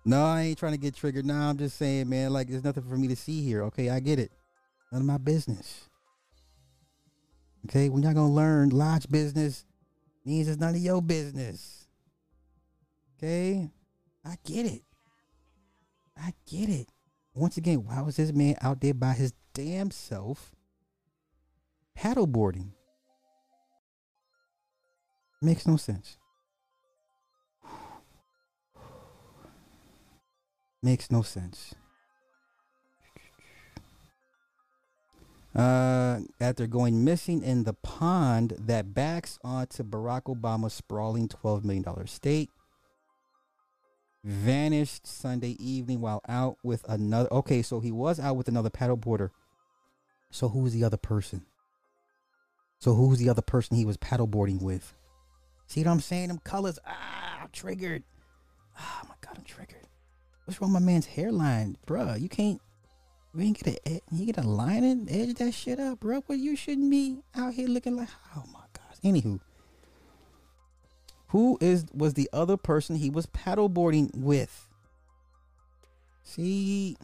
No, 0.06 0.24
I 0.24 0.42
ain't 0.44 0.58
trying 0.58 0.74
to 0.74 0.78
get 0.78 0.96
triggered. 0.96 1.26
No, 1.26 1.34
I'm 1.34 1.58
just 1.58 1.78
saying, 1.78 2.10
man, 2.10 2.32
like 2.32 2.48
there's 2.48 2.64
nothing 2.64 2.84
for 2.84 2.98
me 2.98 3.08
to 3.10 3.16
see 3.16 3.44
here. 3.44 3.64
Okay, 3.64 3.90
I 3.90 4.00
get 4.00 4.20
it. 4.20 4.32
None 4.92 5.02
of 5.02 5.08
my 5.08 5.18
business. 5.18 5.90
Okay, 7.66 7.90
when 7.90 8.04
y'all 8.04 8.14
gonna 8.14 8.32
learn 8.32 8.70
lodge 8.70 9.10
business 9.10 9.66
means 10.24 10.48
it's 10.48 10.60
none 10.60 10.76
of 10.76 10.82
your 10.82 11.02
business. 11.02 11.88
Okay? 13.18 13.70
I 14.26 14.36
get 14.46 14.66
it. 14.66 14.84
I 16.16 16.34
get 16.50 16.70
it. 16.70 16.88
Once 17.38 17.56
again, 17.56 17.86
why 17.86 18.02
was 18.02 18.16
this 18.16 18.34
man 18.34 18.56
out 18.62 18.82
there 18.82 18.96
by 18.96 19.14
his 19.14 19.32
damn 19.54 19.92
self 19.92 20.56
paddleboarding? 21.96 22.72
Makes 25.40 25.68
no 25.68 25.78
sense. 25.78 26.18
Makes 30.82 31.12
no 31.12 31.22
sense. 31.22 31.76
Uh, 35.56 36.22
after 36.42 36.66
going 36.66 37.04
missing 37.04 37.44
in 37.44 37.66
the 37.66 37.74
pond 37.74 38.56
that 38.60 38.96
backs 38.96 39.38
onto 39.44 39.84
Barack 39.84 40.24
Obama's 40.24 40.74
sprawling 40.74 41.28
$12 41.28 41.64
million 41.64 41.86
estate, 42.00 42.50
vanished 44.24 45.08
Sunday 45.08 45.56
evening 45.60 46.02
while 46.02 46.22
out 46.28 46.58
with 46.64 46.84
another. 46.90 47.32
Okay, 47.32 47.62
so 47.62 47.80
he 47.80 47.92
was 47.92 48.20
out 48.20 48.36
with 48.36 48.48
another 48.48 48.70
paddleboarder. 48.70 49.30
So 50.32 50.50
who's 50.50 50.74
the 50.74 50.84
other 50.84 50.98
person? 50.98 51.46
So 52.80 52.94
who's 52.94 53.20
the 53.20 53.30
other 53.30 53.42
person 53.42 53.78
he 53.78 53.86
was 53.86 53.98
paddleboarding 53.98 54.62
with? 54.62 54.94
See 55.68 55.84
what 55.84 55.92
I'm 55.92 56.00
saying? 56.00 56.28
Them 56.30 56.40
colors. 56.44 56.80
Ah, 56.86 57.40
I'm 57.42 57.50
triggered. 57.52 58.04
Oh 58.80 59.02
my 59.08 59.16
god, 59.22 59.38
I'm 59.38 59.44
triggered. 59.44 59.88
What's 60.46 60.62
wrong 60.62 60.74
with 60.74 60.82
my 60.82 60.86
man's 60.86 61.08
hairline, 61.08 61.78
bruh? 61.86 62.20
You 62.20 62.30
can't. 62.30 62.62
You 63.34 63.44
ain't 63.44 63.62
get 63.62 63.80
a 63.86 64.02
you 64.12 64.26
get 64.26 64.38
a 64.38 64.48
line 64.48 65.08
edge 65.10 65.36
that 65.36 65.54
shit 65.54 65.80
up, 65.80 66.00
bro. 66.00 66.24
Well, 66.28 66.38
you 66.38 66.56
shouldn't 66.56 66.90
be 66.90 67.20
out 67.36 67.54
here 67.54 67.68
looking 67.68 67.96
like. 67.96 68.10
Oh 68.36 68.44
my 68.52 68.62
gosh. 68.74 68.98
Anywho, 69.04 69.40
who 71.30 71.58
is 71.60 71.86
was 71.94 72.14
the 72.14 72.30
other 72.32 72.58
person 72.58 72.96
he 72.96 73.10
was 73.10 73.26
paddleboarding 73.26 74.16
with? 74.16 74.68
See, 76.24 76.98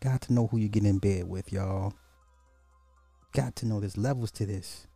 got 0.00 0.22
to 0.22 0.32
know 0.32 0.46
who 0.46 0.58
you 0.58 0.68
get 0.68 0.84
in 0.84 0.98
bed 0.98 1.28
with, 1.28 1.52
y'all. 1.52 1.94
Got 3.32 3.56
to 3.56 3.66
know 3.66 3.80
there's 3.80 3.96
levels 3.96 4.30
to 4.32 4.46
this. 4.46 4.86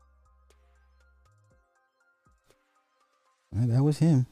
That 3.52 3.82
was 3.82 3.98
him. 3.98 4.26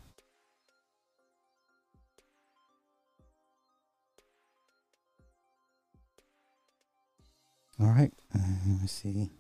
All 7.80 7.86
right, 7.88 8.12
uh, 8.34 8.38
let 8.66 8.80
me 8.82 8.86
see. 8.86 9.30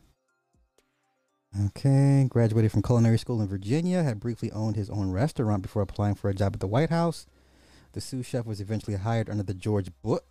Okay, 1.60 2.26
graduated 2.30 2.72
from 2.72 2.80
culinary 2.80 3.18
school 3.18 3.42
in 3.42 3.46
Virginia, 3.48 4.02
had 4.02 4.20
briefly 4.20 4.50
owned 4.52 4.74
his 4.74 4.88
own 4.88 5.10
restaurant 5.10 5.60
before 5.60 5.82
applying 5.82 6.14
for 6.14 6.30
a 6.30 6.34
job 6.34 6.54
at 6.54 6.60
the 6.60 6.66
White 6.66 6.88
House. 6.88 7.26
The 7.92 8.00
sous 8.00 8.24
chef 8.24 8.46
was 8.46 8.58
eventually 8.58 8.96
hired 8.96 9.28
under 9.28 9.42
the 9.42 9.52
George 9.52 9.90
Bush. 10.02 10.22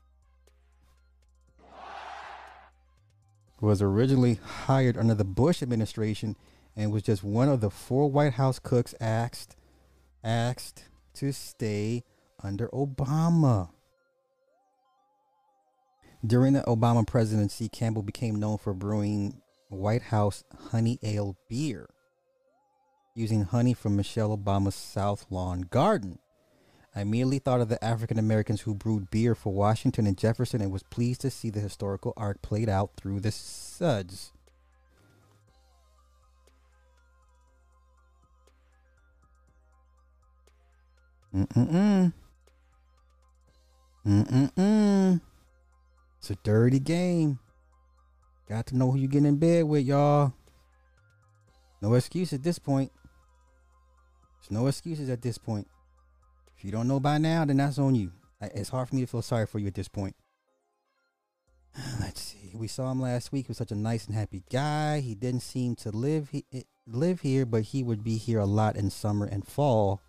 Was 3.59 3.83
originally 3.83 4.39
hired 4.43 4.97
under 4.97 5.13
the 5.13 5.23
Bush 5.23 5.61
administration 5.61 6.35
and 6.75 6.91
was 6.91 7.03
just 7.03 7.23
one 7.23 7.49
of 7.49 7.61
the 7.61 7.69
four 7.69 8.09
White 8.09 8.33
House 8.33 8.57
cooks 8.57 8.95
asked 8.99 9.55
asked 10.23 10.85
to 11.13 11.31
stay 11.31 12.03
under 12.41 12.67
Obama. 12.69 13.69
During 16.25 16.53
the 16.53 16.61
Obama 16.61 17.05
presidency, 17.05 17.69
Campbell 17.69 18.01
became 18.01 18.35
known 18.35 18.57
for 18.57 18.73
brewing 18.73 19.41
White 19.75 20.03
House 20.03 20.43
honey 20.71 20.99
ale 21.01 21.37
beer 21.49 21.89
using 23.15 23.43
honey 23.43 23.73
from 23.73 23.95
Michelle 23.95 24.37
Obama's 24.37 24.75
South 24.75 25.25
Lawn 25.29 25.61
garden. 25.61 26.19
I 26.95 27.01
immediately 27.01 27.39
thought 27.39 27.61
of 27.61 27.69
the 27.69 27.83
African 27.83 28.19
Americans 28.19 28.61
who 28.61 28.75
brewed 28.75 29.09
beer 29.09 29.33
for 29.33 29.53
Washington 29.53 30.07
and 30.07 30.17
Jefferson 30.17 30.61
and 30.61 30.71
was 30.71 30.83
pleased 30.83 31.21
to 31.21 31.29
see 31.29 31.49
the 31.49 31.61
historical 31.61 32.13
arc 32.17 32.41
played 32.41 32.67
out 32.67 32.91
through 32.97 33.21
the 33.21 33.31
suds. 33.31 34.33
Mm-mm-mm. 41.33 42.11
Mm-mm-mm. 44.05 45.21
It's 46.19 46.29
a 46.29 46.35
dirty 46.43 46.79
game. 46.79 47.39
Got 48.51 48.65
to 48.65 48.77
know 48.77 48.91
who 48.91 48.97
you 48.97 49.07
get 49.07 49.23
in 49.23 49.37
bed 49.37 49.63
with, 49.63 49.85
y'all. 49.85 50.33
No 51.81 51.93
excuse 51.93 52.33
at 52.33 52.43
this 52.43 52.59
point. 52.59 52.91
There's 54.41 54.51
no 54.51 54.67
excuses 54.67 55.07
at 55.07 55.21
this 55.21 55.37
point. 55.37 55.69
If 56.57 56.65
you 56.65 56.71
don't 56.73 56.89
know 56.89 56.99
by 56.99 57.17
now, 57.17 57.45
then 57.45 57.55
that's 57.55 57.79
on 57.79 57.95
you. 57.95 58.11
It's 58.41 58.67
hard 58.67 58.89
for 58.89 58.95
me 58.95 59.01
to 59.03 59.07
feel 59.07 59.21
sorry 59.21 59.45
for 59.45 59.59
you 59.59 59.67
at 59.67 59.73
this 59.73 59.87
point. 59.87 60.17
Let's 62.01 62.19
see. 62.19 62.51
We 62.53 62.67
saw 62.67 62.91
him 62.91 62.99
last 62.99 63.31
week. 63.31 63.45
He 63.45 63.51
was 63.51 63.57
such 63.57 63.71
a 63.71 63.75
nice 63.75 64.05
and 64.07 64.15
happy 64.15 64.43
guy. 64.51 64.99
He 64.99 65.15
didn't 65.15 65.43
seem 65.43 65.77
to 65.77 65.89
live 65.89 66.27
he, 66.31 66.43
eh, 66.51 66.63
live 66.85 67.21
here, 67.21 67.45
but 67.45 67.61
he 67.61 67.83
would 67.83 68.03
be 68.03 68.17
here 68.17 68.39
a 68.39 68.45
lot 68.45 68.75
in 68.75 68.89
summer 68.89 69.25
and 69.25 69.47
fall 69.47 70.01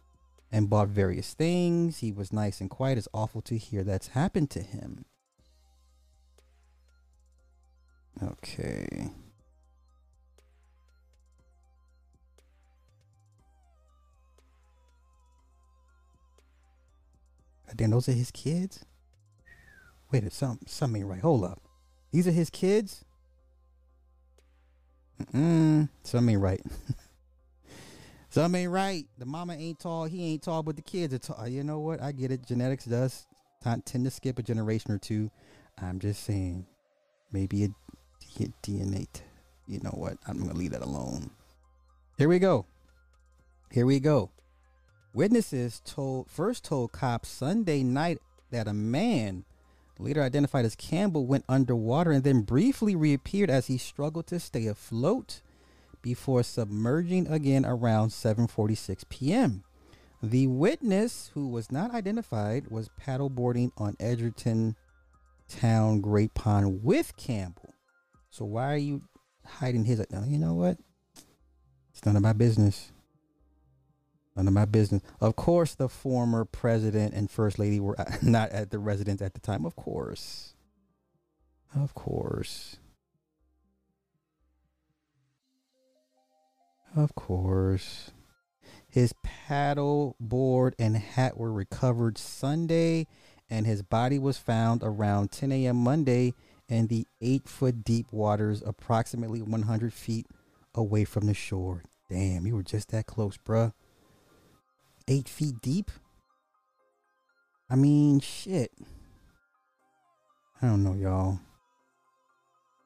and 0.50 0.68
bought 0.68 0.88
various 0.88 1.32
things. 1.32 1.98
He 1.98 2.10
was 2.10 2.32
nice 2.32 2.60
and 2.60 2.68
quiet. 2.68 2.98
It's 2.98 3.06
awful 3.14 3.40
to 3.42 3.56
hear 3.56 3.84
that's 3.84 4.08
happened 4.08 4.50
to 4.50 4.62
him. 4.62 5.04
Okay. 8.20 9.10
Then 17.74 17.90
those 17.90 18.08
are 18.08 18.12
his 18.12 18.30
kids? 18.30 18.84
Wait, 20.10 20.30
some 20.32 20.58
something 20.66 21.02
ain't 21.02 21.10
right. 21.10 21.20
Hold 21.20 21.44
up. 21.44 21.62
These 22.12 22.28
are 22.28 22.32
his 22.32 22.50
kids? 22.50 23.04
Mm, 25.32 25.88
something 26.02 26.34
ain't 26.34 26.42
right. 26.42 26.60
something 28.30 28.62
ain't 28.62 28.70
right. 28.70 29.06
The 29.16 29.24
mama 29.24 29.54
ain't 29.54 29.78
tall. 29.78 30.04
He 30.04 30.32
ain't 30.32 30.42
tall, 30.42 30.62
but 30.62 30.76
the 30.76 30.82
kids 30.82 31.14
are 31.14 31.18
tall. 31.18 31.48
You 31.48 31.64
know 31.64 31.80
what? 31.80 32.02
I 32.02 32.12
get 32.12 32.30
it. 32.30 32.46
Genetics 32.46 32.84
does 32.84 33.26
tend 33.62 34.04
to 34.04 34.10
skip 34.10 34.38
a 34.38 34.42
generation 34.42 34.92
or 34.92 34.98
two. 34.98 35.30
I'm 35.80 35.98
just 35.98 36.24
saying, 36.24 36.66
maybe 37.32 37.64
it 37.64 37.70
hit 38.42 38.62
DNA. 38.62 39.06
You 39.68 39.80
know 39.80 39.90
what? 39.90 40.18
I'm 40.26 40.38
gonna 40.38 40.54
leave 40.54 40.72
that 40.72 40.82
alone. 40.82 41.30
Here 42.18 42.28
we 42.28 42.38
go. 42.38 42.66
Here 43.70 43.86
we 43.86 44.00
go. 44.00 44.30
Witnesses 45.14 45.80
told 45.84 46.28
first 46.28 46.64
told 46.64 46.92
cops 46.92 47.28
Sunday 47.28 47.82
night 47.82 48.18
that 48.50 48.66
a 48.66 48.72
man, 48.72 49.44
later 49.98 50.22
identified 50.22 50.64
as 50.64 50.74
Campbell, 50.74 51.26
went 51.26 51.44
underwater 51.48 52.10
and 52.10 52.24
then 52.24 52.42
briefly 52.42 52.96
reappeared 52.96 53.50
as 53.50 53.68
he 53.68 53.78
struggled 53.78 54.26
to 54.26 54.40
stay 54.40 54.66
afloat 54.66 55.40
before 56.02 56.42
submerging 56.42 57.28
again 57.28 57.64
around 57.64 58.08
7:46 58.08 59.08
p.m. 59.08 59.62
The 60.20 60.48
witness, 60.48 61.30
who 61.34 61.48
was 61.48 61.70
not 61.70 61.94
identified, 61.94 62.68
was 62.70 62.90
paddleboarding 63.00 63.70
on 63.76 63.96
Edgerton 64.00 64.76
Town 65.48 66.00
Great 66.00 66.34
Pond 66.34 66.82
with 66.82 67.16
Campbell. 67.16 67.71
So 68.32 68.46
why 68.46 68.72
are 68.72 68.78
you 68.78 69.02
hiding 69.44 69.84
his? 69.84 70.04
No, 70.10 70.24
you 70.26 70.38
know 70.38 70.54
what? 70.54 70.78
It's 71.90 72.04
none 72.06 72.16
of 72.16 72.22
my 72.22 72.32
business. 72.32 72.90
None 74.34 74.48
of 74.48 74.54
my 74.54 74.64
business. 74.64 75.02
Of 75.20 75.36
course, 75.36 75.74
the 75.74 75.90
former 75.90 76.46
president 76.46 77.12
and 77.12 77.30
first 77.30 77.58
lady 77.58 77.78
were 77.78 77.94
not 78.22 78.48
at 78.48 78.70
the 78.70 78.78
residence 78.78 79.20
at 79.20 79.34
the 79.34 79.40
time. 79.40 79.66
Of 79.66 79.76
course. 79.76 80.54
Of 81.74 81.92
course. 81.92 82.78
Of 86.96 87.14
course. 87.14 88.12
His 88.88 89.12
paddle 89.22 90.16
board 90.18 90.74
and 90.78 90.96
hat 90.96 91.36
were 91.36 91.52
recovered 91.52 92.16
Sunday, 92.16 93.08
and 93.50 93.66
his 93.66 93.82
body 93.82 94.18
was 94.18 94.38
found 94.38 94.82
around 94.82 95.32
10 95.32 95.52
a.m. 95.52 95.76
Monday 95.76 96.32
in 96.72 96.86
the 96.86 97.06
eight 97.20 97.46
foot 97.46 97.84
deep 97.84 98.10
waters, 98.12 98.62
approximately 98.64 99.42
100 99.42 99.92
feet 99.92 100.26
away 100.74 101.04
from 101.04 101.26
the 101.26 101.34
shore. 101.34 101.82
Damn, 102.08 102.46
you 102.46 102.56
were 102.56 102.62
just 102.62 102.90
that 102.90 103.04
close, 103.04 103.36
bruh. 103.36 103.74
Eight 105.06 105.28
feet 105.28 105.60
deep? 105.60 105.90
I 107.68 107.76
mean, 107.76 108.20
shit. 108.20 108.72
I 110.62 110.66
don't 110.66 110.82
know, 110.82 110.94
y'all. 110.94 111.40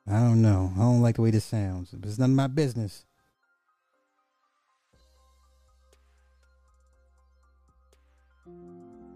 I 0.09 0.19
don't 0.19 0.43
know. 0.43 0.73
I 0.75 0.81
don't 0.81 1.03
like 1.03 1.17
the 1.17 1.23
way 1.23 1.31
this 1.31 1.45
sounds. 1.45 1.95
It's 2.03 2.19
none 2.19 2.31
of 2.31 2.37
my 2.37 2.49
business. 2.49 3.05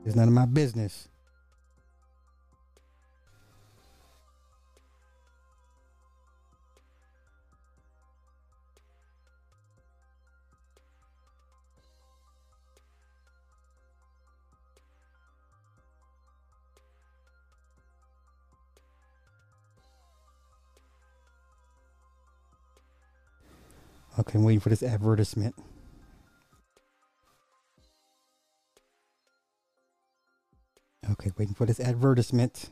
It's 0.04 0.14
none 0.14 0.28
of 0.28 0.34
my 0.34 0.46
business. 0.46 1.08
Okay, 24.20 24.36
I'm 24.36 24.44
waiting 24.44 24.60
for 24.60 24.68
this 24.68 24.82
advertisement. 24.82 25.54
Okay, 31.12 31.30
waiting 31.38 31.54
for 31.54 31.64
this 31.64 31.80
advertisement. 31.80 32.68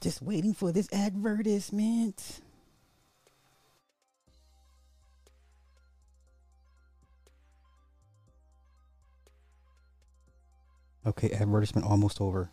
Just 0.00 0.22
waiting 0.22 0.54
for 0.54 0.70
this 0.70 0.88
advertisement. 0.92 2.40
Okay, 11.04 11.32
advertisement 11.32 11.88
almost 11.88 12.20
over. 12.20 12.52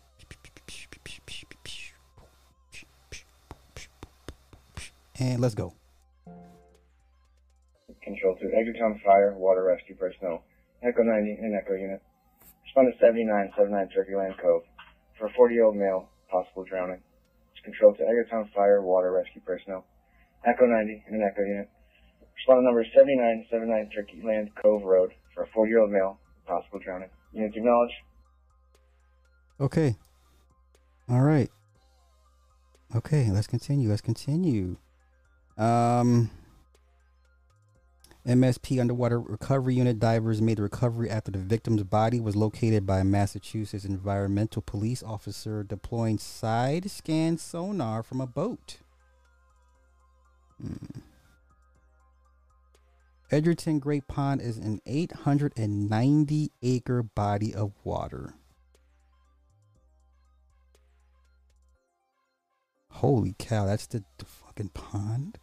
And 5.20 5.40
let's 5.40 5.54
go. 5.54 5.74
control 8.02 8.36
to 8.36 8.46
Edgartown 8.46 9.02
Fire 9.04 9.34
Water 9.36 9.64
Rescue 9.64 9.96
Personnel, 9.96 10.44
Echo 10.82 11.02
90 11.02 11.38
and 11.42 11.54
Echo 11.54 11.74
Unit. 11.74 12.00
Respond 12.64 12.92
to 12.92 12.98
7979 13.00 13.88
Turkeyland 13.92 14.40
Cove 14.40 14.62
for 15.18 15.26
a 15.26 15.32
40-year-old 15.32 15.76
male, 15.76 16.08
possible 16.30 16.64
drowning. 16.64 17.02
Control 17.64 17.92
to 17.94 18.02
Edgartown 18.02 18.48
Fire 18.54 18.80
Water 18.80 19.12
Rescue 19.12 19.42
Personnel, 19.44 19.84
Echo 20.46 20.64
90 20.64 21.04
and 21.08 21.22
Echo 21.22 21.42
Unit. 21.42 21.68
Respond 22.36 22.60
to 22.60 22.64
number 22.64 22.84
7979 22.96 23.90
Turkeyland 23.92 24.48
Cove 24.62 24.84
Road 24.84 25.10
for 25.34 25.42
a 25.42 25.48
40-year-old 25.48 25.90
male, 25.90 26.18
possible 26.46 26.78
drowning. 26.78 27.10
Units 27.32 27.56
acknowledge. 27.56 27.90
Okay. 29.60 29.96
All 31.10 31.20
right. 31.20 31.50
Okay, 32.94 33.30
let's 33.30 33.48
continue. 33.48 33.88
Let's 33.90 34.00
continue. 34.00 34.76
Um, 35.58 36.30
MSP 38.26 38.80
underwater 38.80 39.18
recovery 39.18 39.74
unit 39.74 39.98
divers 39.98 40.42
made 40.42 40.58
the 40.58 40.62
recovery 40.62 41.10
after 41.10 41.30
the 41.30 41.38
victim's 41.38 41.82
body 41.82 42.20
was 42.20 42.36
located 42.36 42.86
by 42.86 42.98
a 42.98 43.04
Massachusetts 43.04 43.84
environmental 43.84 44.62
police 44.62 45.02
officer 45.02 45.64
deploying 45.64 46.18
side 46.18 46.90
scan 46.90 47.38
sonar 47.38 48.02
from 48.02 48.20
a 48.20 48.26
boat. 48.26 48.78
Hmm. 50.60 51.00
Edgartown 53.30 53.80
Great 53.80 54.06
Pond 54.08 54.40
is 54.40 54.56
an 54.58 54.80
890 54.86 56.50
acre 56.62 57.02
body 57.02 57.54
of 57.54 57.72
water. 57.84 58.34
Holy 62.90 63.34
cow, 63.38 63.66
that's 63.66 63.86
the, 63.86 64.02
the 64.18 64.24
fucking 64.24 64.70
pond? 64.70 65.38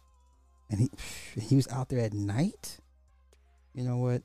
And 0.70 0.80
he 0.80 0.90
he 1.40 1.56
was 1.56 1.68
out 1.68 1.88
there 1.88 2.00
at 2.00 2.12
night? 2.12 2.78
You 3.74 3.84
know 3.84 3.98
what? 3.98 4.22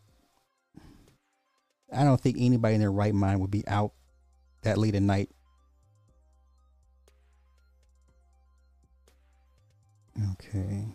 I 1.93 2.03
don't 2.03 2.19
think 2.19 2.37
anybody 2.39 2.75
in 2.75 2.81
their 2.81 2.91
right 2.91 3.13
mind 3.13 3.41
would 3.41 3.51
be 3.51 3.67
out 3.67 3.91
that 4.63 4.77
late 4.77 4.95
at 4.95 5.01
night. 5.01 5.29
Okay. 10.33 10.85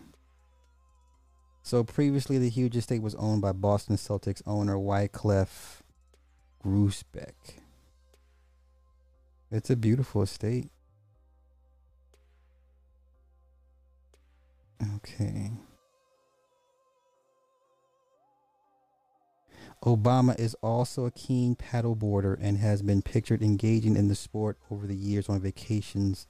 So 1.61 1.83
previously, 1.83 2.37
the 2.37 2.49
huge 2.49 2.77
estate 2.77 3.01
was 3.01 3.15
owned 3.15 3.41
by 3.41 3.51
Boston 3.51 3.97
Celtics 3.97 4.41
owner 4.45 4.75
Wyclef 4.75 5.81
Grousbeck. 6.63 7.33
It's 9.51 9.69
a 9.69 9.75
beautiful 9.75 10.21
estate. 10.21 10.69
Okay. 14.95 15.51
Obama 19.83 20.37
is 20.39 20.55
also 20.55 21.05
a 21.05 21.11
keen 21.11 21.55
paddleboarder 21.55 22.37
and 22.41 22.57
has 22.57 22.81
been 22.81 23.01
pictured 23.01 23.41
engaging 23.41 23.95
in 23.95 24.07
the 24.07 24.15
sport 24.15 24.57
over 24.71 24.87
the 24.87 24.95
years 24.95 25.29
on 25.29 25.39
vacations 25.39 26.27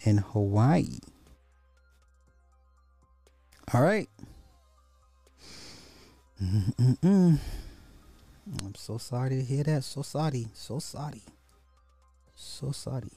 in 0.00 0.18
Hawaii. 0.18 0.98
All 3.72 3.82
right. 3.82 4.08
Mm-mm-mm. 6.42 7.38
I'm 8.62 8.74
so 8.74 8.98
sorry 8.98 9.30
to 9.30 9.42
hear 9.42 9.62
that. 9.64 9.84
So 9.84 10.02
sorry. 10.02 10.48
So 10.52 10.78
sorry. 10.80 11.22
So 12.34 12.72
sorry. 12.72 13.12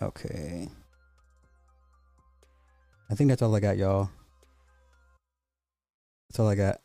Okay. 0.00 0.68
I 3.08 3.14
think 3.14 3.28
that's 3.28 3.42
all 3.42 3.54
I 3.54 3.60
got, 3.60 3.76
y'all. 3.76 4.10
That's 6.28 6.40
all 6.40 6.48
I 6.48 6.54
got. 6.54 6.80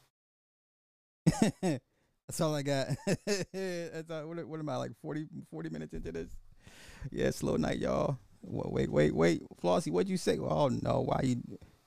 that's 1.61 2.41
all 2.41 2.55
I 2.55 2.61
got. 2.61 2.87
that's 3.25 4.09
all, 4.11 4.27
what, 4.27 4.47
what 4.47 4.59
am 4.59 4.69
I 4.69 4.77
like 4.77 4.91
40, 5.01 5.27
40 5.49 5.69
minutes 5.69 5.93
into 5.93 6.11
this? 6.11 6.29
Yeah, 7.11 7.31
slow 7.31 7.55
night, 7.55 7.79
y'all. 7.79 8.17
Wait, 8.43 8.89
wait, 8.89 9.15
wait, 9.15 9.41
Flossie, 9.61 9.91
what'd 9.91 10.09
you 10.09 10.17
say? 10.17 10.37
Oh 10.39 10.67
no, 10.67 11.01
why 11.01 11.21
you? 11.23 11.37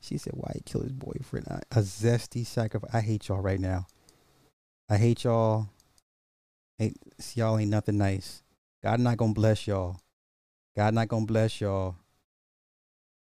She 0.01 0.19
said, 0.19 0.35
why 0.37 0.53
he 0.55 0.61
kill 0.61 0.83
his 0.83 0.93
boyfriend? 0.93 1.47
A 1.49 1.81
zesty 1.81 2.45
sacrifice. 2.45 2.91
I 2.93 3.01
hate 3.01 3.29
y'all 3.29 3.41
right 3.41 3.59
now. 3.59 3.87
I 4.89 4.99
hate 4.99 5.25
y'all. 5.25 5.69
Hate 6.79 6.97
y'all 7.35 7.59
ain't 7.59 7.71
nothing 7.71 7.97
nice. 7.97 8.43
God 8.83 9.01
not 9.01 9.17
gonna 9.17 9.33
bless 9.33 9.67
y'all. 9.67 9.97
God 10.77 10.93
not 10.93 11.09
gonna 11.09 11.25
bless 11.25 11.61
y'all. 11.61 11.97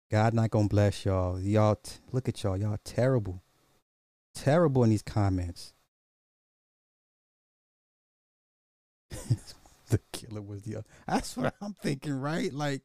God 0.10 0.34
not 0.34 0.50
gonna 0.50 0.68
bless 0.68 1.06
y'all. 1.06 1.40
Y'all 1.40 1.76
t- 1.76 1.98
look 2.12 2.28
at 2.28 2.42
y'all. 2.42 2.58
Y'all 2.58 2.80
terrible. 2.84 3.44
Terrible 4.34 4.84
in 4.84 4.90
these 4.90 5.04
comments. 5.04 5.74
the 9.90 10.00
killer 10.12 10.42
was 10.42 10.64
the 10.64 10.84
that's 11.08 11.38
what 11.38 11.54
I'm 11.62 11.74
thinking, 11.74 12.20
right? 12.20 12.52
Like, 12.52 12.82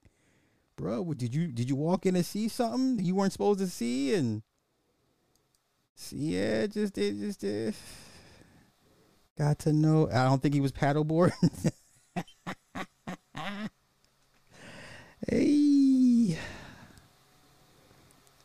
bro, 0.77 1.15
did 1.15 1.35
you 1.35 1.49
did 1.49 1.69
you 1.69 1.77
walk 1.77 2.05
in 2.05 2.17
and 2.17 2.27
see 2.27 2.49
something 2.49 3.05
you 3.05 3.15
weren't 3.15 3.33
supposed 3.33 3.61
to 3.61 3.69
see 3.69 4.15
and 4.15 4.43
see 5.95 6.37
yeah, 6.37 6.67
just 6.67 6.99
it 6.99 7.19
just 7.19 7.43
it 7.43 7.75
got 9.39 9.59
to 9.61 9.73
know. 9.73 10.11
I 10.13 10.25
don't 10.25 10.43
think 10.43 10.55
he 10.55 10.61
was 10.61 10.73
paddleboarding. 10.73 11.73
hey. 15.29 15.74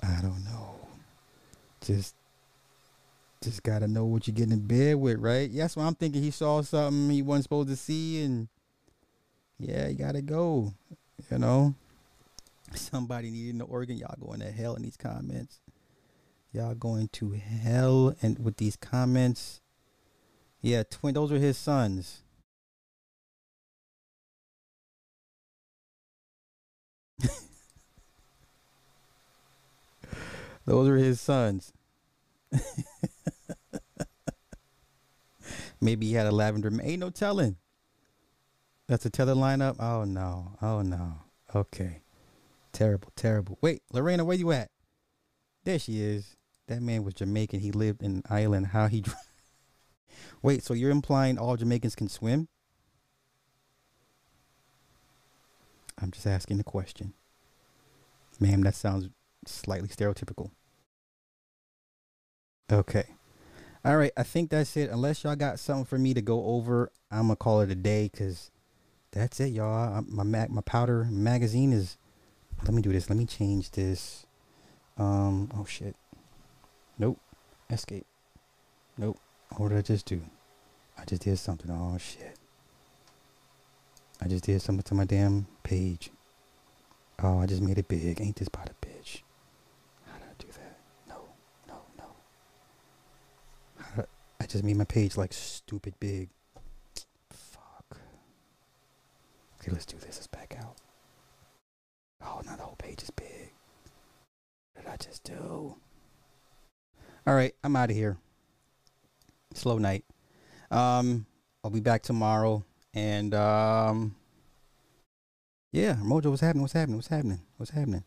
I 0.01 0.21
don't 0.21 0.43
know. 0.45 0.75
Just 1.81 2.15
just 3.41 3.63
gotta 3.63 3.87
know 3.87 4.05
what 4.05 4.27
you're 4.27 4.35
getting 4.35 4.53
in 4.53 4.67
bed 4.67 4.95
with, 4.97 5.19
right? 5.19 5.49
That's 5.53 5.75
what 5.75 5.83
I'm 5.83 5.95
thinking. 5.95 6.21
He 6.21 6.31
saw 6.31 6.61
something 6.61 7.09
he 7.09 7.21
wasn't 7.21 7.43
supposed 7.43 7.69
to 7.69 7.75
see, 7.75 8.21
and 8.21 8.47
yeah, 9.57 9.87
you 9.87 9.95
gotta 9.95 10.21
go. 10.21 10.73
You 11.29 11.37
know, 11.37 11.75
somebody 12.73 13.29
needing 13.29 13.59
the 13.59 13.65
organ. 13.65 13.97
Y'all 13.97 14.15
going 14.19 14.39
to 14.39 14.51
hell 14.51 14.75
in 14.75 14.83
these 14.83 14.97
comments. 14.97 15.59
Y'all 16.51 16.75
going 16.75 17.09
to 17.09 17.31
hell 17.31 18.15
and 18.21 18.39
with 18.39 18.57
these 18.57 18.75
comments. 18.75 19.61
Yeah, 20.61 20.83
twin. 20.89 21.13
Those 21.13 21.31
are 21.31 21.37
his 21.37 21.57
sons. 21.57 22.23
Those 30.69 30.87
are 30.87 30.97
his 30.97 31.19
sons. 31.19 31.73
Maybe 35.81 36.05
he 36.05 36.13
had 36.13 36.27
a 36.27 36.31
lavender. 36.31 36.71
Ain't 36.83 36.99
no 36.99 37.09
telling. 37.09 37.55
That's 38.87 39.03
a 39.03 39.09
tether 39.09 39.33
lineup. 39.33 39.77
Oh 39.79 40.03
no. 40.03 40.57
Oh 40.61 40.83
no. 40.83 41.21
Okay. 41.55 42.03
Terrible. 42.71 43.11
Terrible. 43.15 43.57
Wait, 43.61 43.81
Lorena, 43.91 44.23
where 44.23 44.37
you 44.37 44.51
at? 44.51 44.69
There 45.63 45.79
she 45.79 46.03
is. 46.03 46.35
That 46.67 46.83
man 46.83 47.03
was 47.03 47.15
Jamaican. 47.15 47.61
He 47.61 47.71
lived 47.71 48.03
in 48.03 48.21
Ireland. 48.29 48.67
How 48.67 48.85
he? 48.85 49.03
Wait, 50.43 50.61
so 50.61 50.75
you're 50.75 50.91
implying 50.91 51.39
all 51.39 51.57
Jamaicans 51.57 51.95
can 51.95 52.09
swim? 52.09 52.47
I'm 55.99 56.11
just 56.11 56.27
asking 56.27 56.59
the 56.59 56.63
question. 56.63 57.13
Ma'am, 58.39 58.61
that 58.61 58.75
sounds 58.75 59.09
slightly 59.47 59.89
stereotypical. 59.89 60.51
Okay. 62.71 63.05
All 63.83 63.97
right. 63.97 64.11
I 64.17 64.23
think 64.23 64.49
that's 64.49 64.75
it. 64.77 64.89
Unless 64.89 65.23
y'all 65.23 65.35
got 65.35 65.59
something 65.59 65.85
for 65.85 65.97
me 65.97 66.13
to 66.13 66.21
go 66.21 66.45
over, 66.45 66.91
I'm 67.11 67.23
gonna 67.23 67.35
call 67.35 67.61
it 67.61 67.71
a 67.71 67.75
day 67.75 68.09
because 68.11 68.51
that's 69.11 69.39
it, 69.39 69.47
y'all. 69.47 70.03
My 70.07 70.23
mag, 70.23 70.49
my 70.49 70.61
powder 70.61 71.07
magazine 71.09 71.73
is. 71.73 71.97
Let 72.63 72.73
me 72.73 72.81
do 72.81 72.91
this. 72.91 73.09
Let 73.09 73.17
me 73.17 73.25
change 73.25 73.71
this. 73.71 74.25
Um. 74.97 75.49
Oh 75.57 75.65
shit. 75.65 75.95
Nope. 76.97 77.19
Escape. 77.69 78.05
Nope. 78.97 79.17
What 79.55 79.69
did 79.69 79.77
I 79.77 79.81
just 79.81 80.05
do? 80.05 80.21
I 80.97 81.05
just 81.05 81.21
did 81.21 81.39
something. 81.39 81.71
Oh 81.71 81.97
shit. 81.97 82.37
I 84.21 84.27
just 84.27 84.43
did 84.43 84.61
something 84.61 84.83
to 84.83 84.93
my 84.93 85.05
damn 85.05 85.47
page. 85.63 86.11
Oh, 87.21 87.39
I 87.39 87.45
just 87.45 87.61
made 87.61 87.77
it 87.77 87.87
big. 87.87 88.19
Ain't 88.19 88.35
this 88.35 88.49
about 88.49 88.69
a 88.69 88.85
bitch? 88.85 89.21
How 90.05 90.17
did 90.17 90.27
I 90.27 90.35
do 90.37 90.47
that? 90.47 90.77
No, 91.07 91.15
no, 91.67 91.75
no. 91.97 92.05
How 94.49 94.53
did 94.53 94.57
I, 94.57 94.61
I 94.61 94.63
just 94.63 94.63
made 94.63 94.77
my 94.77 94.83
page 94.85 95.15
like 95.17 95.33
stupid 95.33 95.93
big. 95.99 96.29
Fuck. 97.29 97.99
Okay, 99.61 99.71
let's 99.71 99.85
do 99.85 99.97
this. 99.97 100.15
Let's 100.17 100.27
back 100.27 100.55
out. 100.59 100.75
Oh, 102.23 102.41
now 102.45 102.55
the 102.55 102.63
whole 102.63 102.75
page 102.75 103.03
is 103.03 103.11
big. 103.11 103.51
What 104.73 104.85
did 104.85 104.91
I 104.91 104.97
just 104.97 105.23
do? 105.23 105.75
All 107.27 107.35
right, 107.35 107.53
I'm 107.63 107.75
out 107.75 107.91
of 107.91 107.95
here. 107.95 108.17
Slow 109.53 109.77
night. 109.77 110.03
Um, 110.71 111.25
I'll 111.63 111.71
be 111.71 111.79
back 111.79 112.01
tomorrow, 112.01 112.63
and 112.93 113.33
um, 113.35 114.15
yeah, 115.71 115.95
Mojo, 115.95 116.29
what's 116.29 116.41
happening? 116.41 116.61
What's 116.61 116.73
happening? 116.73 116.95
What's 116.95 117.07
happening? 117.07 117.41
What's 117.57 117.71
happening? 117.71 118.03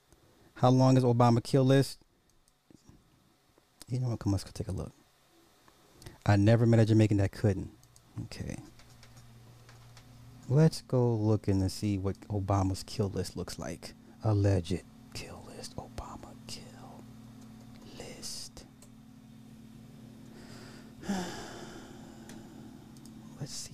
How 0.55 0.71
long 0.71 0.97
is 0.97 1.05
Obama 1.05 1.43
kill 1.43 1.65
list? 1.65 2.05
You 3.89 4.01
know 4.01 4.09
what? 4.09 4.19
Come 4.21 4.31
on, 4.31 4.33
let's 4.33 4.45
go 4.45 4.51
take 4.53 4.69
a 4.69 4.73
look. 4.73 4.93
I 6.25 6.37
never 6.37 6.67
met 6.67 6.79
a 6.79 6.85
Jamaican 6.87 7.17
that 7.17 7.33
couldn't. 7.33 7.71
Okay. 8.25 8.57
Let's 10.49 10.83
go 10.83 11.15
looking 11.15 11.61
to 11.61 11.69
see 11.69 11.99
what 11.99 12.21
Obama's 12.29 12.83
kill 12.85 13.09
list 13.09 13.37
looks 13.37 13.59
like. 13.59 13.95
Alleged 14.23 14.83
kill 15.15 15.45
list. 15.49 15.75
Obama 15.77 16.33
kill 16.47 17.03
list. 17.99 18.65
Let's 23.41 23.53
see. 23.53 23.73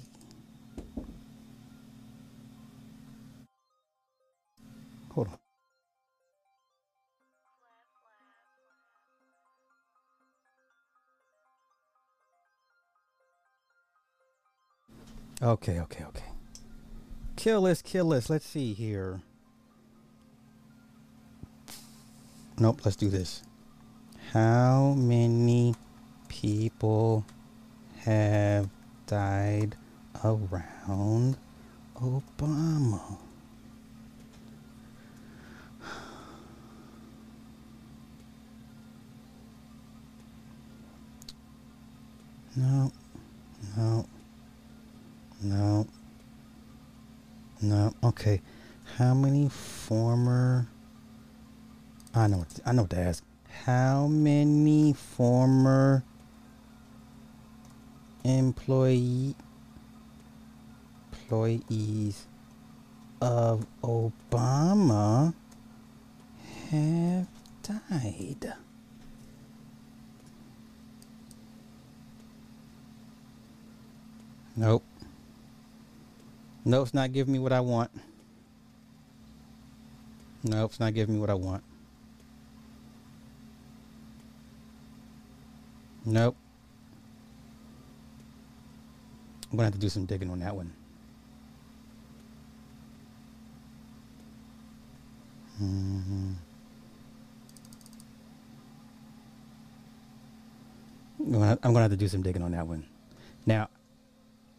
Hold 5.11 5.29
on. 5.29 5.39
Okay, 15.41 15.79
okay, 15.81 16.05
okay. 16.05 16.25
Kill 17.37 17.61
list, 17.61 17.85
kill 17.85 18.07
list. 18.07 18.29
Let's 18.29 18.47
see 18.47 18.75
here. 18.75 19.21
Nope, 22.59 22.81
let's 22.85 22.97
do 22.97 23.09
this. 23.09 23.45
How 24.33 24.95
many 24.99 25.77
people 26.27 27.25
have 28.01 28.69
died 29.07 29.77
around 30.25 31.37
Obama? 31.95 33.19
No, 42.57 42.91
no, 45.41 45.87
no. 47.63 47.95
Okay, 48.09 48.41
how 48.97 49.13
many 49.13 49.51
former? 49.51 50.67
I 52.15 52.27
know. 52.27 52.39
what- 52.39 52.61
I 52.65 52.73
know 52.73 52.83
what 52.83 52.91
to 52.93 52.99
ask. 52.99 53.23
How 53.67 54.07
many 54.07 54.95
former 54.95 56.03
employee 58.25 59.37
employees 61.13 62.25
of 63.21 63.67
Obama 63.83 65.35
have 66.71 67.29
died? 67.63 68.55
Nope. 74.57 74.88
Nope, 76.69 76.85
it's 76.85 76.93
not 76.93 77.15
giving 77.15 77.33
me 77.33 77.39
what 77.39 77.51
I 77.51 77.61
want. 77.61 77.91
Nope, 80.45 80.71
it's 80.71 80.79
not 80.79 80.93
giving 80.93 81.15
me 81.15 81.21
what 81.21 81.31
I 81.31 81.35
want. 81.35 81.65
Nope. 86.05 86.37
I'm 89.51 89.57
gonna 89.57 89.65
have 89.65 89.73
to 89.73 89.81
do 89.81 89.89
some 89.89 90.05
digging 90.05 90.29
on 90.29 90.41
that 90.41 90.55
one. 90.55 90.75
hmm 95.57 96.33
I'm 101.19 101.35
I'm 101.35 101.59
gonna 101.73 101.81
have 101.81 101.91
to 101.93 101.97
do 101.97 102.09
some 102.09 102.21
digging 102.21 102.43
on 102.43 102.53
that 102.53 102.67
one. 102.67 102.85
Now, 103.47 103.71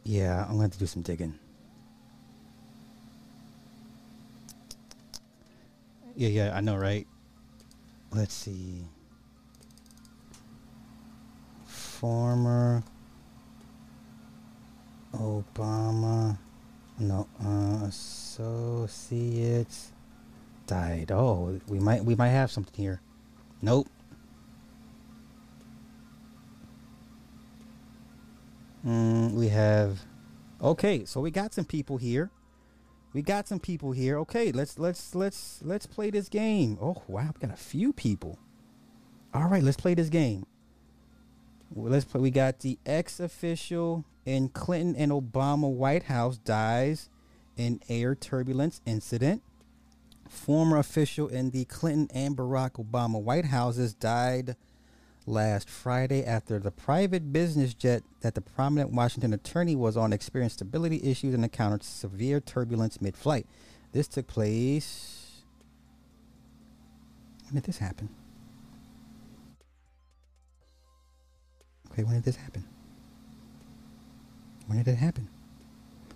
yeah, 0.03 0.41
I'm 0.45 0.53
gonna 0.53 0.63
have 0.63 0.71
to 0.71 0.79
do 0.79 0.87
some 0.87 1.03
digging. 1.03 1.37
Yeah, 6.19 6.27
yeah, 6.27 6.51
I 6.53 6.59
know, 6.59 6.75
right? 6.75 7.07
Let's 8.11 8.33
see. 8.33 8.83
Former 11.65 12.83
Obama, 15.13 16.37
no, 16.99 17.25
uh, 17.41 17.85
associates 17.85 19.13
died. 20.67 21.09
Oh, 21.13 21.57
we 21.69 21.79
might, 21.79 22.03
we 22.03 22.15
might 22.15 22.31
have 22.31 22.51
something 22.51 22.75
here. 22.75 22.99
Nope. 23.61 23.87
Mm, 28.85 29.35
we 29.35 29.47
have. 29.47 30.01
Okay, 30.61 31.05
so 31.05 31.21
we 31.21 31.31
got 31.31 31.53
some 31.53 31.63
people 31.63 31.95
here. 31.95 32.29
We 33.13 33.21
got 33.21 33.47
some 33.47 33.59
people 33.59 33.91
here. 33.91 34.17
Okay, 34.19 34.51
let's 34.51 34.77
let's 34.77 35.15
let's 35.15 35.59
let's 35.63 35.85
play 35.85 36.09
this 36.09 36.29
game. 36.29 36.77
Oh 36.81 37.01
wow, 37.07 37.31
we 37.33 37.47
got 37.47 37.53
a 37.53 37.61
few 37.61 37.91
people. 37.91 38.37
All 39.33 39.47
right, 39.47 39.63
let's 39.63 39.77
play 39.77 39.93
this 39.93 40.09
game. 40.09 40.45
Well, 41.71 41.91
let's 41.91 42.05
play. 42.05 42.21
We 42.21 42.31
got 42.31 42.59
the 42.59 42.77
ex-official 42.85 44.05
in 44.25 44.49
Clinton 44.49 44.95
and 44.95 45.11
Obama 45.11 45.71
White 45.71 46.03
House 46.03 46.37
dies 46.37 47.09
in 47.57 47.79
air 47.89 48.15
turbulence 48.15 48.81
incident. 48.85 49.41
Former 50.27 50.77
official 50.77 51.27
in 51.27 51.49
the 51.49 51.65
Clinton 51.65 52.07
and 52.13 52.37
Barack 52.37 52.73
Obama 52.83 53.21
White 53.21 53.45
Houses 53.45 53.93
died 53.93 54.55
last 55.25 55.69
Friday 55.69 56.23
after 56.25 56.59
the 56.59 56.71
private 56.71 57.31
business 57.31 57.73
jet 57.73 58.03
that 58.21 58.35
the 58.35 58.41
prominent 58.41 58.91
Washington 58.91 59.33
attorney 59.33 59.75
was 59.75 59.95
on 59.95 60.13
experienced 60.13 60.57
stability 60.57 61.01
issues 61.03 61.33
and 61.33 61.43
encountered 61.43 61.83
severe 61.83 62.39
turbulence 62.39 63.01
mid 63.01 63.15
flight. 63.15 63.45
This 63.91 64.07
took 64.07 64.27
place. 64.27 65.43
When 67.45 67.55
did 67.55 67.63
this 67.63 67.79
happen? 67.79 68.09
Okay, 71.91 72.03
when 72.03 72.15
did 72.15 72.23
this 72.23 72.35
happen? 72.35 72.65
When 74.67 74.77
did 74.77 74.87
it 74.87 74.95
happen? 74.95 75.27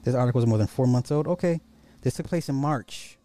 This 0.03 0.13
article 0.13 0.41
is 0.41 0.47
more 0.47 0.57
than 0.57 0.67
four 0.67 0.85
months 0.85 1.11
old. 1.11 1.27
Okay, 1.27 1.61
this 2.01 2.13
took 2.15 2.27
place 2.27 2.49
in 2.49 2.55
March. 2.55 3.17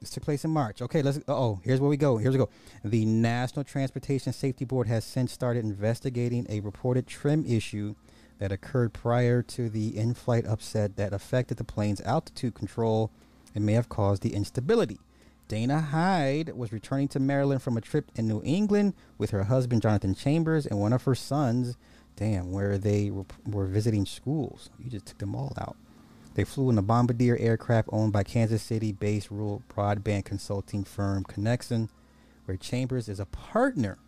This 0.00 0.10
took 0.10 0.24
place 0.24 0.46
in 0.46 0.50
March. 0.50 0.80
Okay, 0.80 1.02
let's. 1.02 1.20
Oh, 1.28 1.60
here's 1.62 1.78
where 1.78 1.90
we 1.90 1.98
go. 1.98 2.16
Here's 2.16 2.34
we 2.34 2.38
go. 2.38 2.48
The 2.82 3.04
National 3.04 3.64
Transportation 3.64 4.32
Safety 4.32 4.64
Board 4.64 4.86
has 4.88 5.04
since 5.04 5.30
started 5.30 5.62
investigating 5.62 6.46
a 6.48 6.60
reported 6.60 7.06
trim 7.06 7.44
issue 7.44 7.94
that 8.38 8.50
occurred 8.50 8.94
prior 8.94 9.42
to 9.42 9.68
the 9.68 9.98
in-flight 9.98 10.46
upset 10.46 10.96
that 10.96 11.12
affected 11.12 11.58
the 11.58 11.64
plane's 11.64 12.00
altitude 12.00 12.54
control 12.54 13.10
and 13.54 13.66
may 13.66 13.74
have 13.74 13.90
caused 13.90 14.22
the 14.22 14.34
instability. 14.34 14.98
Dana 15.48 15.80
Hyde 15.80 16.56
was 16.56 16.72
returning 16.72 17.08
to 17.08 17.20
Maryland 17.20 17.60
from 17.60 17.76
a 17.76 17.82
trip 17.82 18.10
in 18.14 18.26
New 18.26 18.40
England 18.42 18.94
with 19.18 19.30
her 19.32 19.44
husband 19.44 19.82
Jonathan 19.82 20.14
Chambers 20.14 20.64
and 20.64 20.80
one 20.80 20.94
of 20.94 21.02
her 21.02 21.14
sons. 21.14 21.76
Damn, 22.16 22.52
where 22.52 22.78
they 22.78 23.10
were, 23.10 23.26
were 23.44 23.66
visiting 23.66 24.06
schools. 24.06 24.70
You 24.78 24.88
just 24.90 25.06
took 25.06 25.18
them 25.18 25.34
all 25.34 25.52
out. 25.58 25.76
They 26.34 26.44
flew 26.44 26.70
in 26.70 26.78
a 26.78 26.82
Bombardier 26.82 27.36
aircraft 27.38 27.88
owned 27.92 28.12
by 28.12 28.22
Kansas 28.22 28.62
City 28.62 28.92
based 28.92 29.30
rural 29.30 29.62
broadband 29.68 30.24
consulting 30.24 30.84
firm 30.84 31.24
Conexon, 31.24 31.88
where 32.44 32.56
Chambers 32.56 33.08
is 33.08 33.20
a 33.20 33.26
partner 33.26 33.98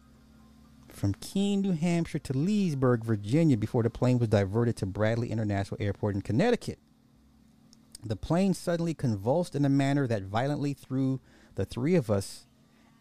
from 0.89 1.15
Keene, 1.15 1.63
New 1.63 1.73
Hampshire 1.73 2.19
to 2.21 2.33
Leesburg, 2.37 3.05
Virginia, 3.05 3.57
before 3.57 3.83
the 3.83 3.91
plane 3.91 4.19
was 4.19 4.29
diverted 4.29 4.77
to 4.77 4.87
Bradley 4.87 5.31
International 5.31 5.81
Airport 5.81 6.15
in 6.15 6.23
Connecticut. 6.23 6.79
The 8.05 8.17
plane 8.17 8.55
suddenly 8.55 8.95
convulsed 8.95 9.55
in 9.55 9.65
a 9.65 9.69
manner 9.69 10.07
that 10.07 10.23
violently 10.23 10.75
threw 10.75 11.21
the 11.55 11.65
three 11.65 11.95
of 11.95 12.11
us, 12.11 12.47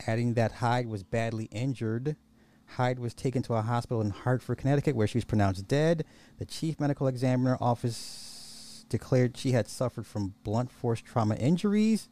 adding 0.08 0.34
that 0.36 0.54
Hyde 0.54 0.88
was 0.88 1.04
badly 1.04 1.46
injured. 1.52 2.16
Hyde 2.78 3.00
was 3.00 3.14
taken 3.14 3.42
to 3.44 3.56
a 3.56 3.62
hospital 3.62 4.02
in 4.02 4.12
Hartford, 4.12 4.60
Connecticut, 4.60 4.96
where 4.96 5.08
she 5.08 5.18
was 5.18 5.26
pronounced 5.26 5.68
dead. 5.68 6.06
The 6.38 6.46
chief 6.46 6.80
medical 6.80 7.08
examiner 7.08 7.58
office 7.60 8.31
declared 8.92 9.38
she 9.38 9.54
had 9.54 9.68
suffered 9.68 10.06
from 10.06 10.36
blunt 10.44 10.72
force 10.72 11.02
trauma 11.02 11.36
injuries. 11.36 12.10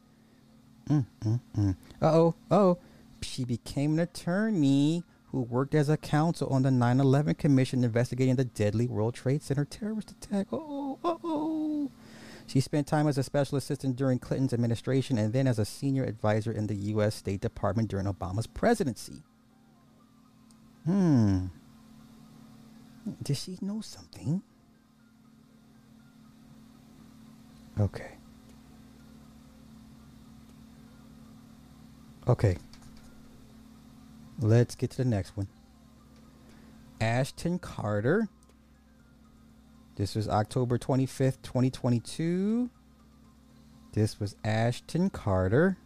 Mm, 0.88 1.06
mm, 1.24 1.40
mm. 1.56 1.76
Uh 2.02 2.06
oh, 2.12 2.34
oh. 2.50 2.78
She 3.22 3.44
became 3.44 3.92
an 3.92 4.00
attorney 4.00 5.04
who 5.26 5.42
worked 5.42 5.74
as 5.74 5.88
a 5.88 5.96
counsel 5.96 6.48
on 6.48 6.62
the 6.62 6.70
9 6.70 6.98
11 6.98 7.34
Commission 7.34 7.84
investigating 7.84 8.36
the 8.36 8.44
deadly 8.44 8.88
World 8.88 9.14
Trade 9.14 9.42
Center 9.42 9.64
terrorist 9.64 10.10
attack. 10.10 10.48
Oh, 10.50 10.98
oh, 11.04 11.20
oh. 11.22 11.90
She 12.46 12.60
spent 12.60 12.88
time 12.88 13.06
as 13.06 13.16
a 13.16 13.22
special 13.22 13.58
assistant 13.58 13.94
during 13.94 14.18
Clinton's 14.18 14.52
administration 14.52 15.18
and 15.18 15.32
then 15.32 15.46
as 15.46 15.60
a 15.60 15.64
senior 15.64 16.02
advisor 16.02 16.50
in 16.50 16.66
the 16.66 16.74
U.S. 16.74 17.14
State 17.14 17.40
Department 17.40 17.88
during 17.88 18.06
Obama's 18.06 18.48
presidency. 18.48 19.22
Hmm. 20.84 21.46
Does 23.22 23.40
she 23.40 23.58
know 23.60 23.80
something? 23.82 24.42
Okay. 27.78 28.12
Okay. 32.26 32.56
Let's 34.40 34.74
get 34.74 34.90
to 34.92 34.96
the 34.98 35.04
next 35.04 35.36
one. 35.36 35.48
Ashton 37.00 37.58
Carter. 37.58 38.28
This 39.96 40.14
was 40.14 40.28
October 40.28 40.78
25th, 40.78 41.42
2022. 41.42 42.70
This 43.92 44.20
was 44.20 44.36
Ashton 44.44 45.10
Carter. 45.10 45.76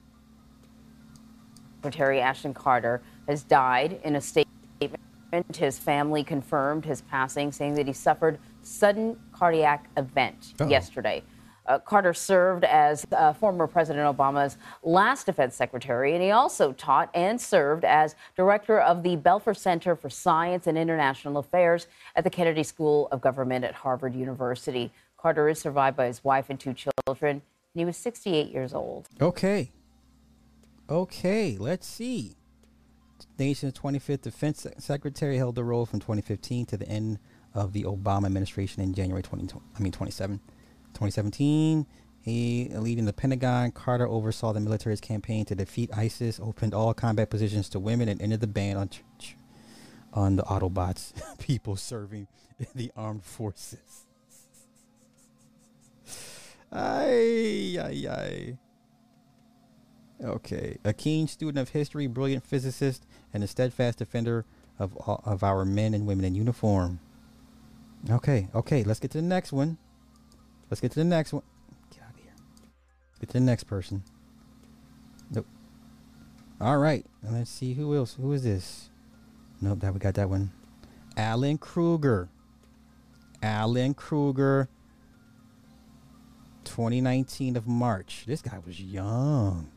Secretary 1.82 2.20
Ashton 2.20 2.55
Carter 2.55 3.03
has 3.28 3.43
died 3.43 4.01
in 4.05 4.16
a 4.16 4.20
state 4.20 4.47
statement. 4.76 5.57
His 5.57 5.78
family 5.78 6.22
confirmed 6.22 6.85
his 6.85 7.03
passing, 7.03 7.51
saying 7.51 7.74
that 7.74 7.87
he 7.87 7.93
suffered 7.93 8.39
sudden 8.62 9.16
cardiac 9.32 9.91
event 9.97 10.55
Uh-oh. 10.61 10.68
yesterday. 10.68 11.22
Uh, 11.66 11.78
Carter 11.78 12.12
served 12.12 12.64
as 12.64 13.06
uh, 13.12 13.32
former 13.32 13.66
President 13.66 14.16
Obama's 14.16 14.56
last 14.82 15.26
defense 15.26 15.54
secretary, 15.54 16.12
and 16.12 16.22
he 16.22 16.30
also 16.30 16.72
taught 16.72 17.10
and 17.14 17.40
served 17.40 17.84
as 17.84 18.14
director 18.36 18.80
of 18.80 19.02
the 19.02 19.16
Belfer 19.16 19.56
Center 19.56 19.96
for 19.96 20.10
Science 20.10 20.66
and 20.66 20.76
International 20.76 21.38
Affairs 21.38 21.86
at 22.16 22.24
the 22.24 22.30
Kennedy 22.30 22.62
School 22.62 23.08
of 23.10 23.20
Government 23.20 23.64
at 23.64 23.74
Harvard 23.74 24.14
University. 24.14 24.92
Carter 25.16 25.48
is 25.48 25.58
survived 25.58 25.96
by 25.96 26.06
his 26.06 26.22
wife 26.22 26.46
and 26.50 26.60
two 26.60 26.74
children, 26.74 27.30
and 27.30 27.42
he 27.74 27.84
was 27.84 27.96
68 27.96 28.50
years 28.50 28.74
old. 28.74 29.08
Okay. 29.20 29.70
Okay, 30.90 31.56
let's 31.58 31.86
see. 31.86 32.36
Nation's 33.38 33.72
25th 33.72 34.20
Defense 34.20 34.66
Secretary 34.78 35.38
held 35.38 35.54
the 35.54 35.64
role 35.64 35.86
from 35.86 35.98
2015 35.98 36.66
to 36.66 36.76
the 36.76 36.88
end 36.88 37.18
of 37.54 37.72
the 37.72 37.84
Obama 37.84 38.26
administration 38.26 38.82
in 38.82 38.92
January 38.92 39.22
20, 39.22 39.54
I 39.76 39.80
mean 39.80 39.92
27, 39.92 40.40
2017. 40.95 41.86
He 42.20 42.70
leading 42.72 43.05
the 43.05 43.12
Pentagon. 43.12 43.70
Carter 43.70 44.09
oversaw 44.09 44.53
the 44.53 44.61
military's 44.61 45.01
campaign 45.01 45.45
to 45.47 45.55
defeat 45.55 45.90
ISIS, 45.95 46.40
opened 46.40 46.72
all 46.72 46.95
combat 46.95 47.28
positions 47.28 47.68
to 47.70 47.78
women, 47.78 48.09
and 48.09 48.22
ended 48.22 48.40
the 48.40 48.47
ban 48.47 48.76
on 48.76 48.90
on 50.14 50.36
the 50.36 50.42
Autobots, 50.45 51.12
people 51.38 51.76
serving 51.76 52.28
in 52.59 52.66
the 52.74 52.90
armed 52.97 53.24
forces. 53.24 54.07
Ay, 56.72 57.78
ay, 57.80 58.09
ay. 58.09 58.59
Okay. 60.22 60.78
A 60.84 60.92
keen 60.92 61.28
student 61.28 61.59
of 61.59 61.70
history, 61.70 62.07
brilliant 62.07 62.45
physicist, 62.45 63.07
and 63.32 63.45
a 63.45 63.47
steadfast 63.47 63.99
defender 63.99 64.45
of, 64.78 64.97
of 65.07 65.42
our 65.42 65.64
men 65.64 65.95
and 65.95 66.07
women 66.07 66.24
in 66.24 66.34
uniform. 66.34 67.01
Okay, 68.11 68.49
okay, 68.55 68.84
let's 68.84 69.01
get 69.01 69.11
to 69.12 69.18
the 69.18 69.22
next 69.22 69.53
one. 69.53 69.78
Let's 70.70 70.80
get 70.80 70.92
to 70.92 70.98
the 70.98 71.04
next 71.04 71.32
one. 71.32 71.42
Get 71.90 72.02
out 72.02 72.14
of 72.14 72.20
here. 72.20 72.32
Let's 73.10 73.18
get 73.20 73.28
to 73.30 73.32
the 73.34 73.40
next 73.40 73.64
person. 73.64 74.02
Nope. 75.30 75.46
All 76.60 76.78
right, 76.78 77.04
let's 77.22 77.50
see 77.50 77.74
who 77.74 77.94
else. 77.96 78.14
Who 78.14 78.32
is 78.32 78.44
this? 78.44 78.90
Nope, 79.60 79.80
that 79.80 79.92
we 79.92 80.00
got 80.00 80.14
that 80.14 80.28
one. 80.28 80.52
Alan 81.16 81.58
Krueger. 81.58 82.28
Alan 83.42 83.94
Krueger. 83.94 84.68
2019 86.64 87.56
of 87.56 87.66
March. 87.66 88.24
This 88.26 88.42
guy 88.42 88.58
was 88.64 88.80
young. 88.80 89.70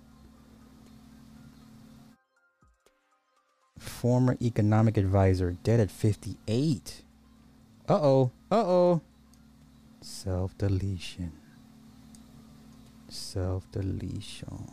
Former 3.78 4.38
economic 4.42 4.98
advisor, 4.98 5.58
dead 5.64 5.80
at 5.80 5.92
58. 5.92 7.04
Uh 7.88 7.94
oh. 7.94 8.32
Uh 8.52 8.56
oh. 8.56 9.02
Self 10.10 10.58
deletion. 10.58 11.34
Self 13.10 13.70
deletion. 13.74 14.72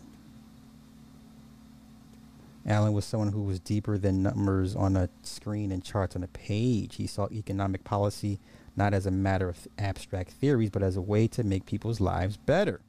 Alan 2.65 2.93
was 2.93 3.05
someone 3.05 3.33
who 3.33 3.43
was 3.43 3.59
deeper 3.59 3.99
than 3.99 4.23
numbers 4.23 4.77
on 4.77 4.97
a 4.97 5.09
screen 5.25 5.73
and 5.73 5.83
charts 5.83 6.15
on 6.15 6.23
a 6.23 6.29
page. 6.29 6.97
He 6.97 7.09
saw 7.09 7.27
economic 7.33 7.83
policy 7.83 8.39
not 8.77 8.95
as 8.95 9.07
a 9.07 9.11
matter 9.11 9.49
of 9.49 9.67
abstract 9.77 10.31
theories, 10.31 10.71
but 10.71 10.85
as 10.85 10.97
a 10.97 11.03
way 11.03 11.27
to 11.27 11.43
make 11.43 11.67
people's 11.67 12.01
lives 12.01 12.37
better. 12.37 12.81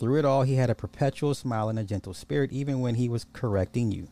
Through 0.00 0.18
it 0.18 0.24
all, 0.24 0.42
he 0.42 0.56
had 0.56 0.70
a 0.70 0.74
perpetual 0.74 1.34
smile 1.34 1.68
and 1.68 1.78
a 1.78 1.84
gentle 1.84 2.14
spirit, 2.14 2.50
even 2.50 2.80
when 2.80 2.96
he 2.96 3.08
was 3.08 3.26
correcting 3.32 3.92
you. 3.92 4.08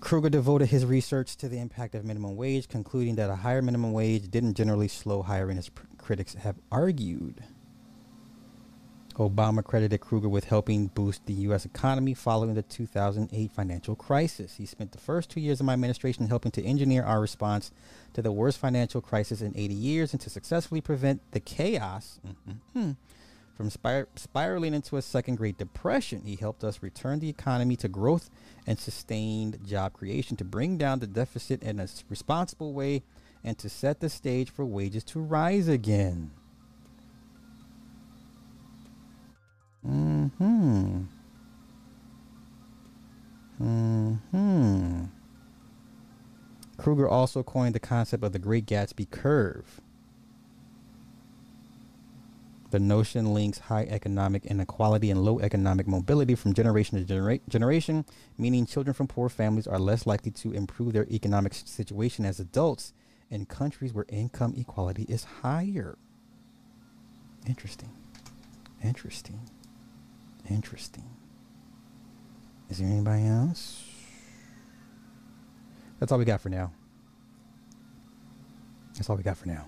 Krueger 0.00 0.30
devoted 0.30 0.68
his 0.68 0.84
research 0.84 1.36
to 1.36 1.48
the 1.48 1.58
impact 1.58 1.94
of 1.94 2.04
minimum 2.04 2.36
wage, 2.36 2.68
concluding 2.68 3.16
that 3.16 3.30
a 3.30 3.36
higher 3.36 3.62
minimum 3.62 3.92
wage 3.92 4.30
didn't 4.30 4.54
generally 4.54 4.88
slow 4.88 5.22
hiring, 5.22 5.58
as 5.58 5.68
pr- 5.68 5.86
critics 5.98 6.34
have 6.34 6.56
argued. 6.70 7.42
Obama 9.16 9.64
credited 9.64 10.00
Krueger 10.00 10.28
with 10.28 10.44
helping 10.44 10.88
boost 10.88 11.24
the 11.24 11.32
U.S. 11.32 11.64
economy 11.64 12.12
following 12.12 12.54
the 12.54 12.62
2008 12.62 13.50
financial 13.50 13.96
crisis. 13.96 14.56
He 14.56 14.66
spent 14.66 14.92
the 14.92 14.98
first 14.98 15.30
two 15.30 15.40
years 15.40 15.58
of 15.58 15.66
my 15.66 15.72
administration 15.72 16.28
helping 16.28 16.52
to 16.52 16.62
engineer 16.62 17.02
our 17.02 17.20
response 17.20 17.70
to 18.12 18.20
the 18.20 18.32
worst 18.32 18.58
financial 18.58 19.00
crisis 19.00 19.40
in 19.40 19.56
80 19.56 19.74
years 19.74 20.12
and 20.12 20.20
to 20.20 20.28
successfully 20.28 20.82
prevent 20.82 21.22
the 21.32 21.40
chaos 21.40 22.20
mm-hmm, 22.26 22.90
from 23.56 23.70
spir- 23.70 24.08
spiraling 24.16 24.74
into 24.74 24.96
a 24.96 25.02
second 25.02 25.36
Great 25.36 25.56
Depression. 25.56 26.22
He 26.24 26.36
helped 26.36 26.62
us 26.62 26.82
return 26.82 27.20
the 27.20 27.30
economy 27.30 27.76
to 27.76 27.88
growth 27.88 28.28
and 28.66 28.78
sustained 28.78 29.66
job 29.66 29.94
creation, 29.94 30.36
to 30.36 30.44
bring 30.44 30.76
down 30.76 30.98
the 30.98 31.06
deficit 31.06 31.62
in 31.62 31.80
a 31.80 31.88
responsible 32.08 32.74
way, 32.74 33.02
and 33.42 33.56
to 33.58 33.68
set 33.68 34.00
the 34.00 34.10
stage 34.10 34.50
for 34.50 34.64
wages 34.64 35.04
to 35.04 35.20
rise 35.20 35.68
again. 35.68 36.32
Hmm. 39.82 40.26
Hmm. 40.36 41.02
Krueger 46.76 47.08
also 47.08 47.42
coined 47.42 47.74
the 47.74 47.80
concept 47.80 48.22
of 48.22 48.32
the 48.32 48.38
Great 48.38 48.66
Gatsby 48.66 49.10
curve. 49.10 49.80
The 52.76 52.80
notion 52.80 53.32
links 53.32 53.58
high 53.58 53.84
economic 53.84 54.44
inequality 54.44 55.10
and 55.10 55.24
low 55.24 55.40
economic 55.40 55.88
mobility 55.88 56.34
from 56.34 56.52
generation 56.52 56.98
to 56.98 57.06
genera- 57.06 57.38
generation, 57.48 58.04
meaning 58.36 58.66
children 58.66 58.92
from 58.92 59.06
poor 59.06 59.30
families 59.30 59.66
are 59.66 59.78
less 59.78 60.06
likely 60.06 60.30
to 60.32 60.52
improve 60.52 60.92
their 60.92 61.06
economic 61.10 61.54
situation 61.54 62.26
as 62.26 62.38
adults 62.38 62.92
in 63.30 63.46
countries 63.46 63.94
where 63.94 64.04
income 64.10 64.52
equality 64.58 65.04
is 65.04 65.24
higher. 65.40 65.96
Interesting. 67.48 67.88
Interesting. 68.84 69.40
Interesting. 70.50 71.08
Is 72.68 72.76
there 72.76 72.88
anybody 72.88 73.24
else? 73.24 73.88
That's 75.98 76.12
all 76.12 76.18
we 76.18 76.26
got 76.26 76.42
for 76.42 76.50
now. 76.50 76.72
That's 78.96 79.08
all 79.08 79.16
we 79.16 79.22
got 79.22 79.38
for 79.38 79.48
now. 79.48 79.64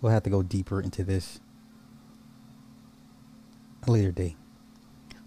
We'll 0.00 0.12
have 0.12 0.22
to 0.24 0.30
go 0.30 0.42
deeper 0.42 0.80
into 0.80 1.02
this 1.04 1.40
a 3.86 3.90
later 3.90 4.12
day. 4.12 4.36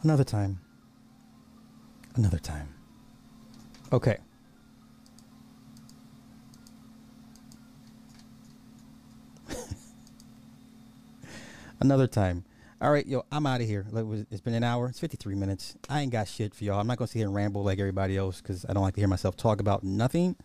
Another 0.01 0.23
time. 0.23 0.59
Another 2.15 2.39
time. 2.39 2.69
Okay. 3.91 4.17
Another 11.79 12.07
time. 12.07 12.45
All 12.81 12.91
right, 12.91 13.05
yo, 13.05 13.23
I'm 13.31 13.45
out 13.45 13.61
of 13.61 13.67
here. 13.67 13.85
It's 14.31 14.41
been 14.41 14.55
an 14.55 14.63
hour. 14.63 14.87
It's 14.87 14.99
53 14.99 15.35
minutes. 15.35 15.75
I 15.87 16.01
ain't 16.01 16.11
got 16.11 16.27
shit 16.27 16.55
for 16.55 16.63
y'all. 16.63 16.79
I'm 16.79 16.87
not 16.87 16.97
gonna 16.97 17.07
sit 17.07 17.19
here 17.19 17.27
and 17.27 17.35
ramble 17.35 17.63
like 17.63 17.77
everybody 17.77 18.17
else 18.17 18.41
because 18.41 18.65
I 18.67 18.73
don't 18.73 18.81
like 18.81 18.95
to 18.95 19.01
hear 19.01 19.07
myself 19.07 19.37
talk 19.37 19.59
about 19.61 19.83
nothing. 19.83 20.35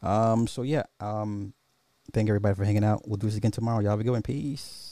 Um, 0.00 0.46
so 0.46 0.62
yeah, 0.62 0.84
um, 1.00 1.52
thank 2.12 2.28
everybody 2.28 2.54
for 2.54 2.64
hanging 2.64 2.84
out. 2.84 3.06
We'll 3.06 3.16
do 3.16 3.26
this 3.26 3.36
again 3.36 3.50
tomorrow. 3.50 3.80
Y'all 3.80 3.90
have 3.90 4.00
a 4.00 4.04
good 4.04 4.10
one. 4.12 4.22
Peace. 4.22 4.89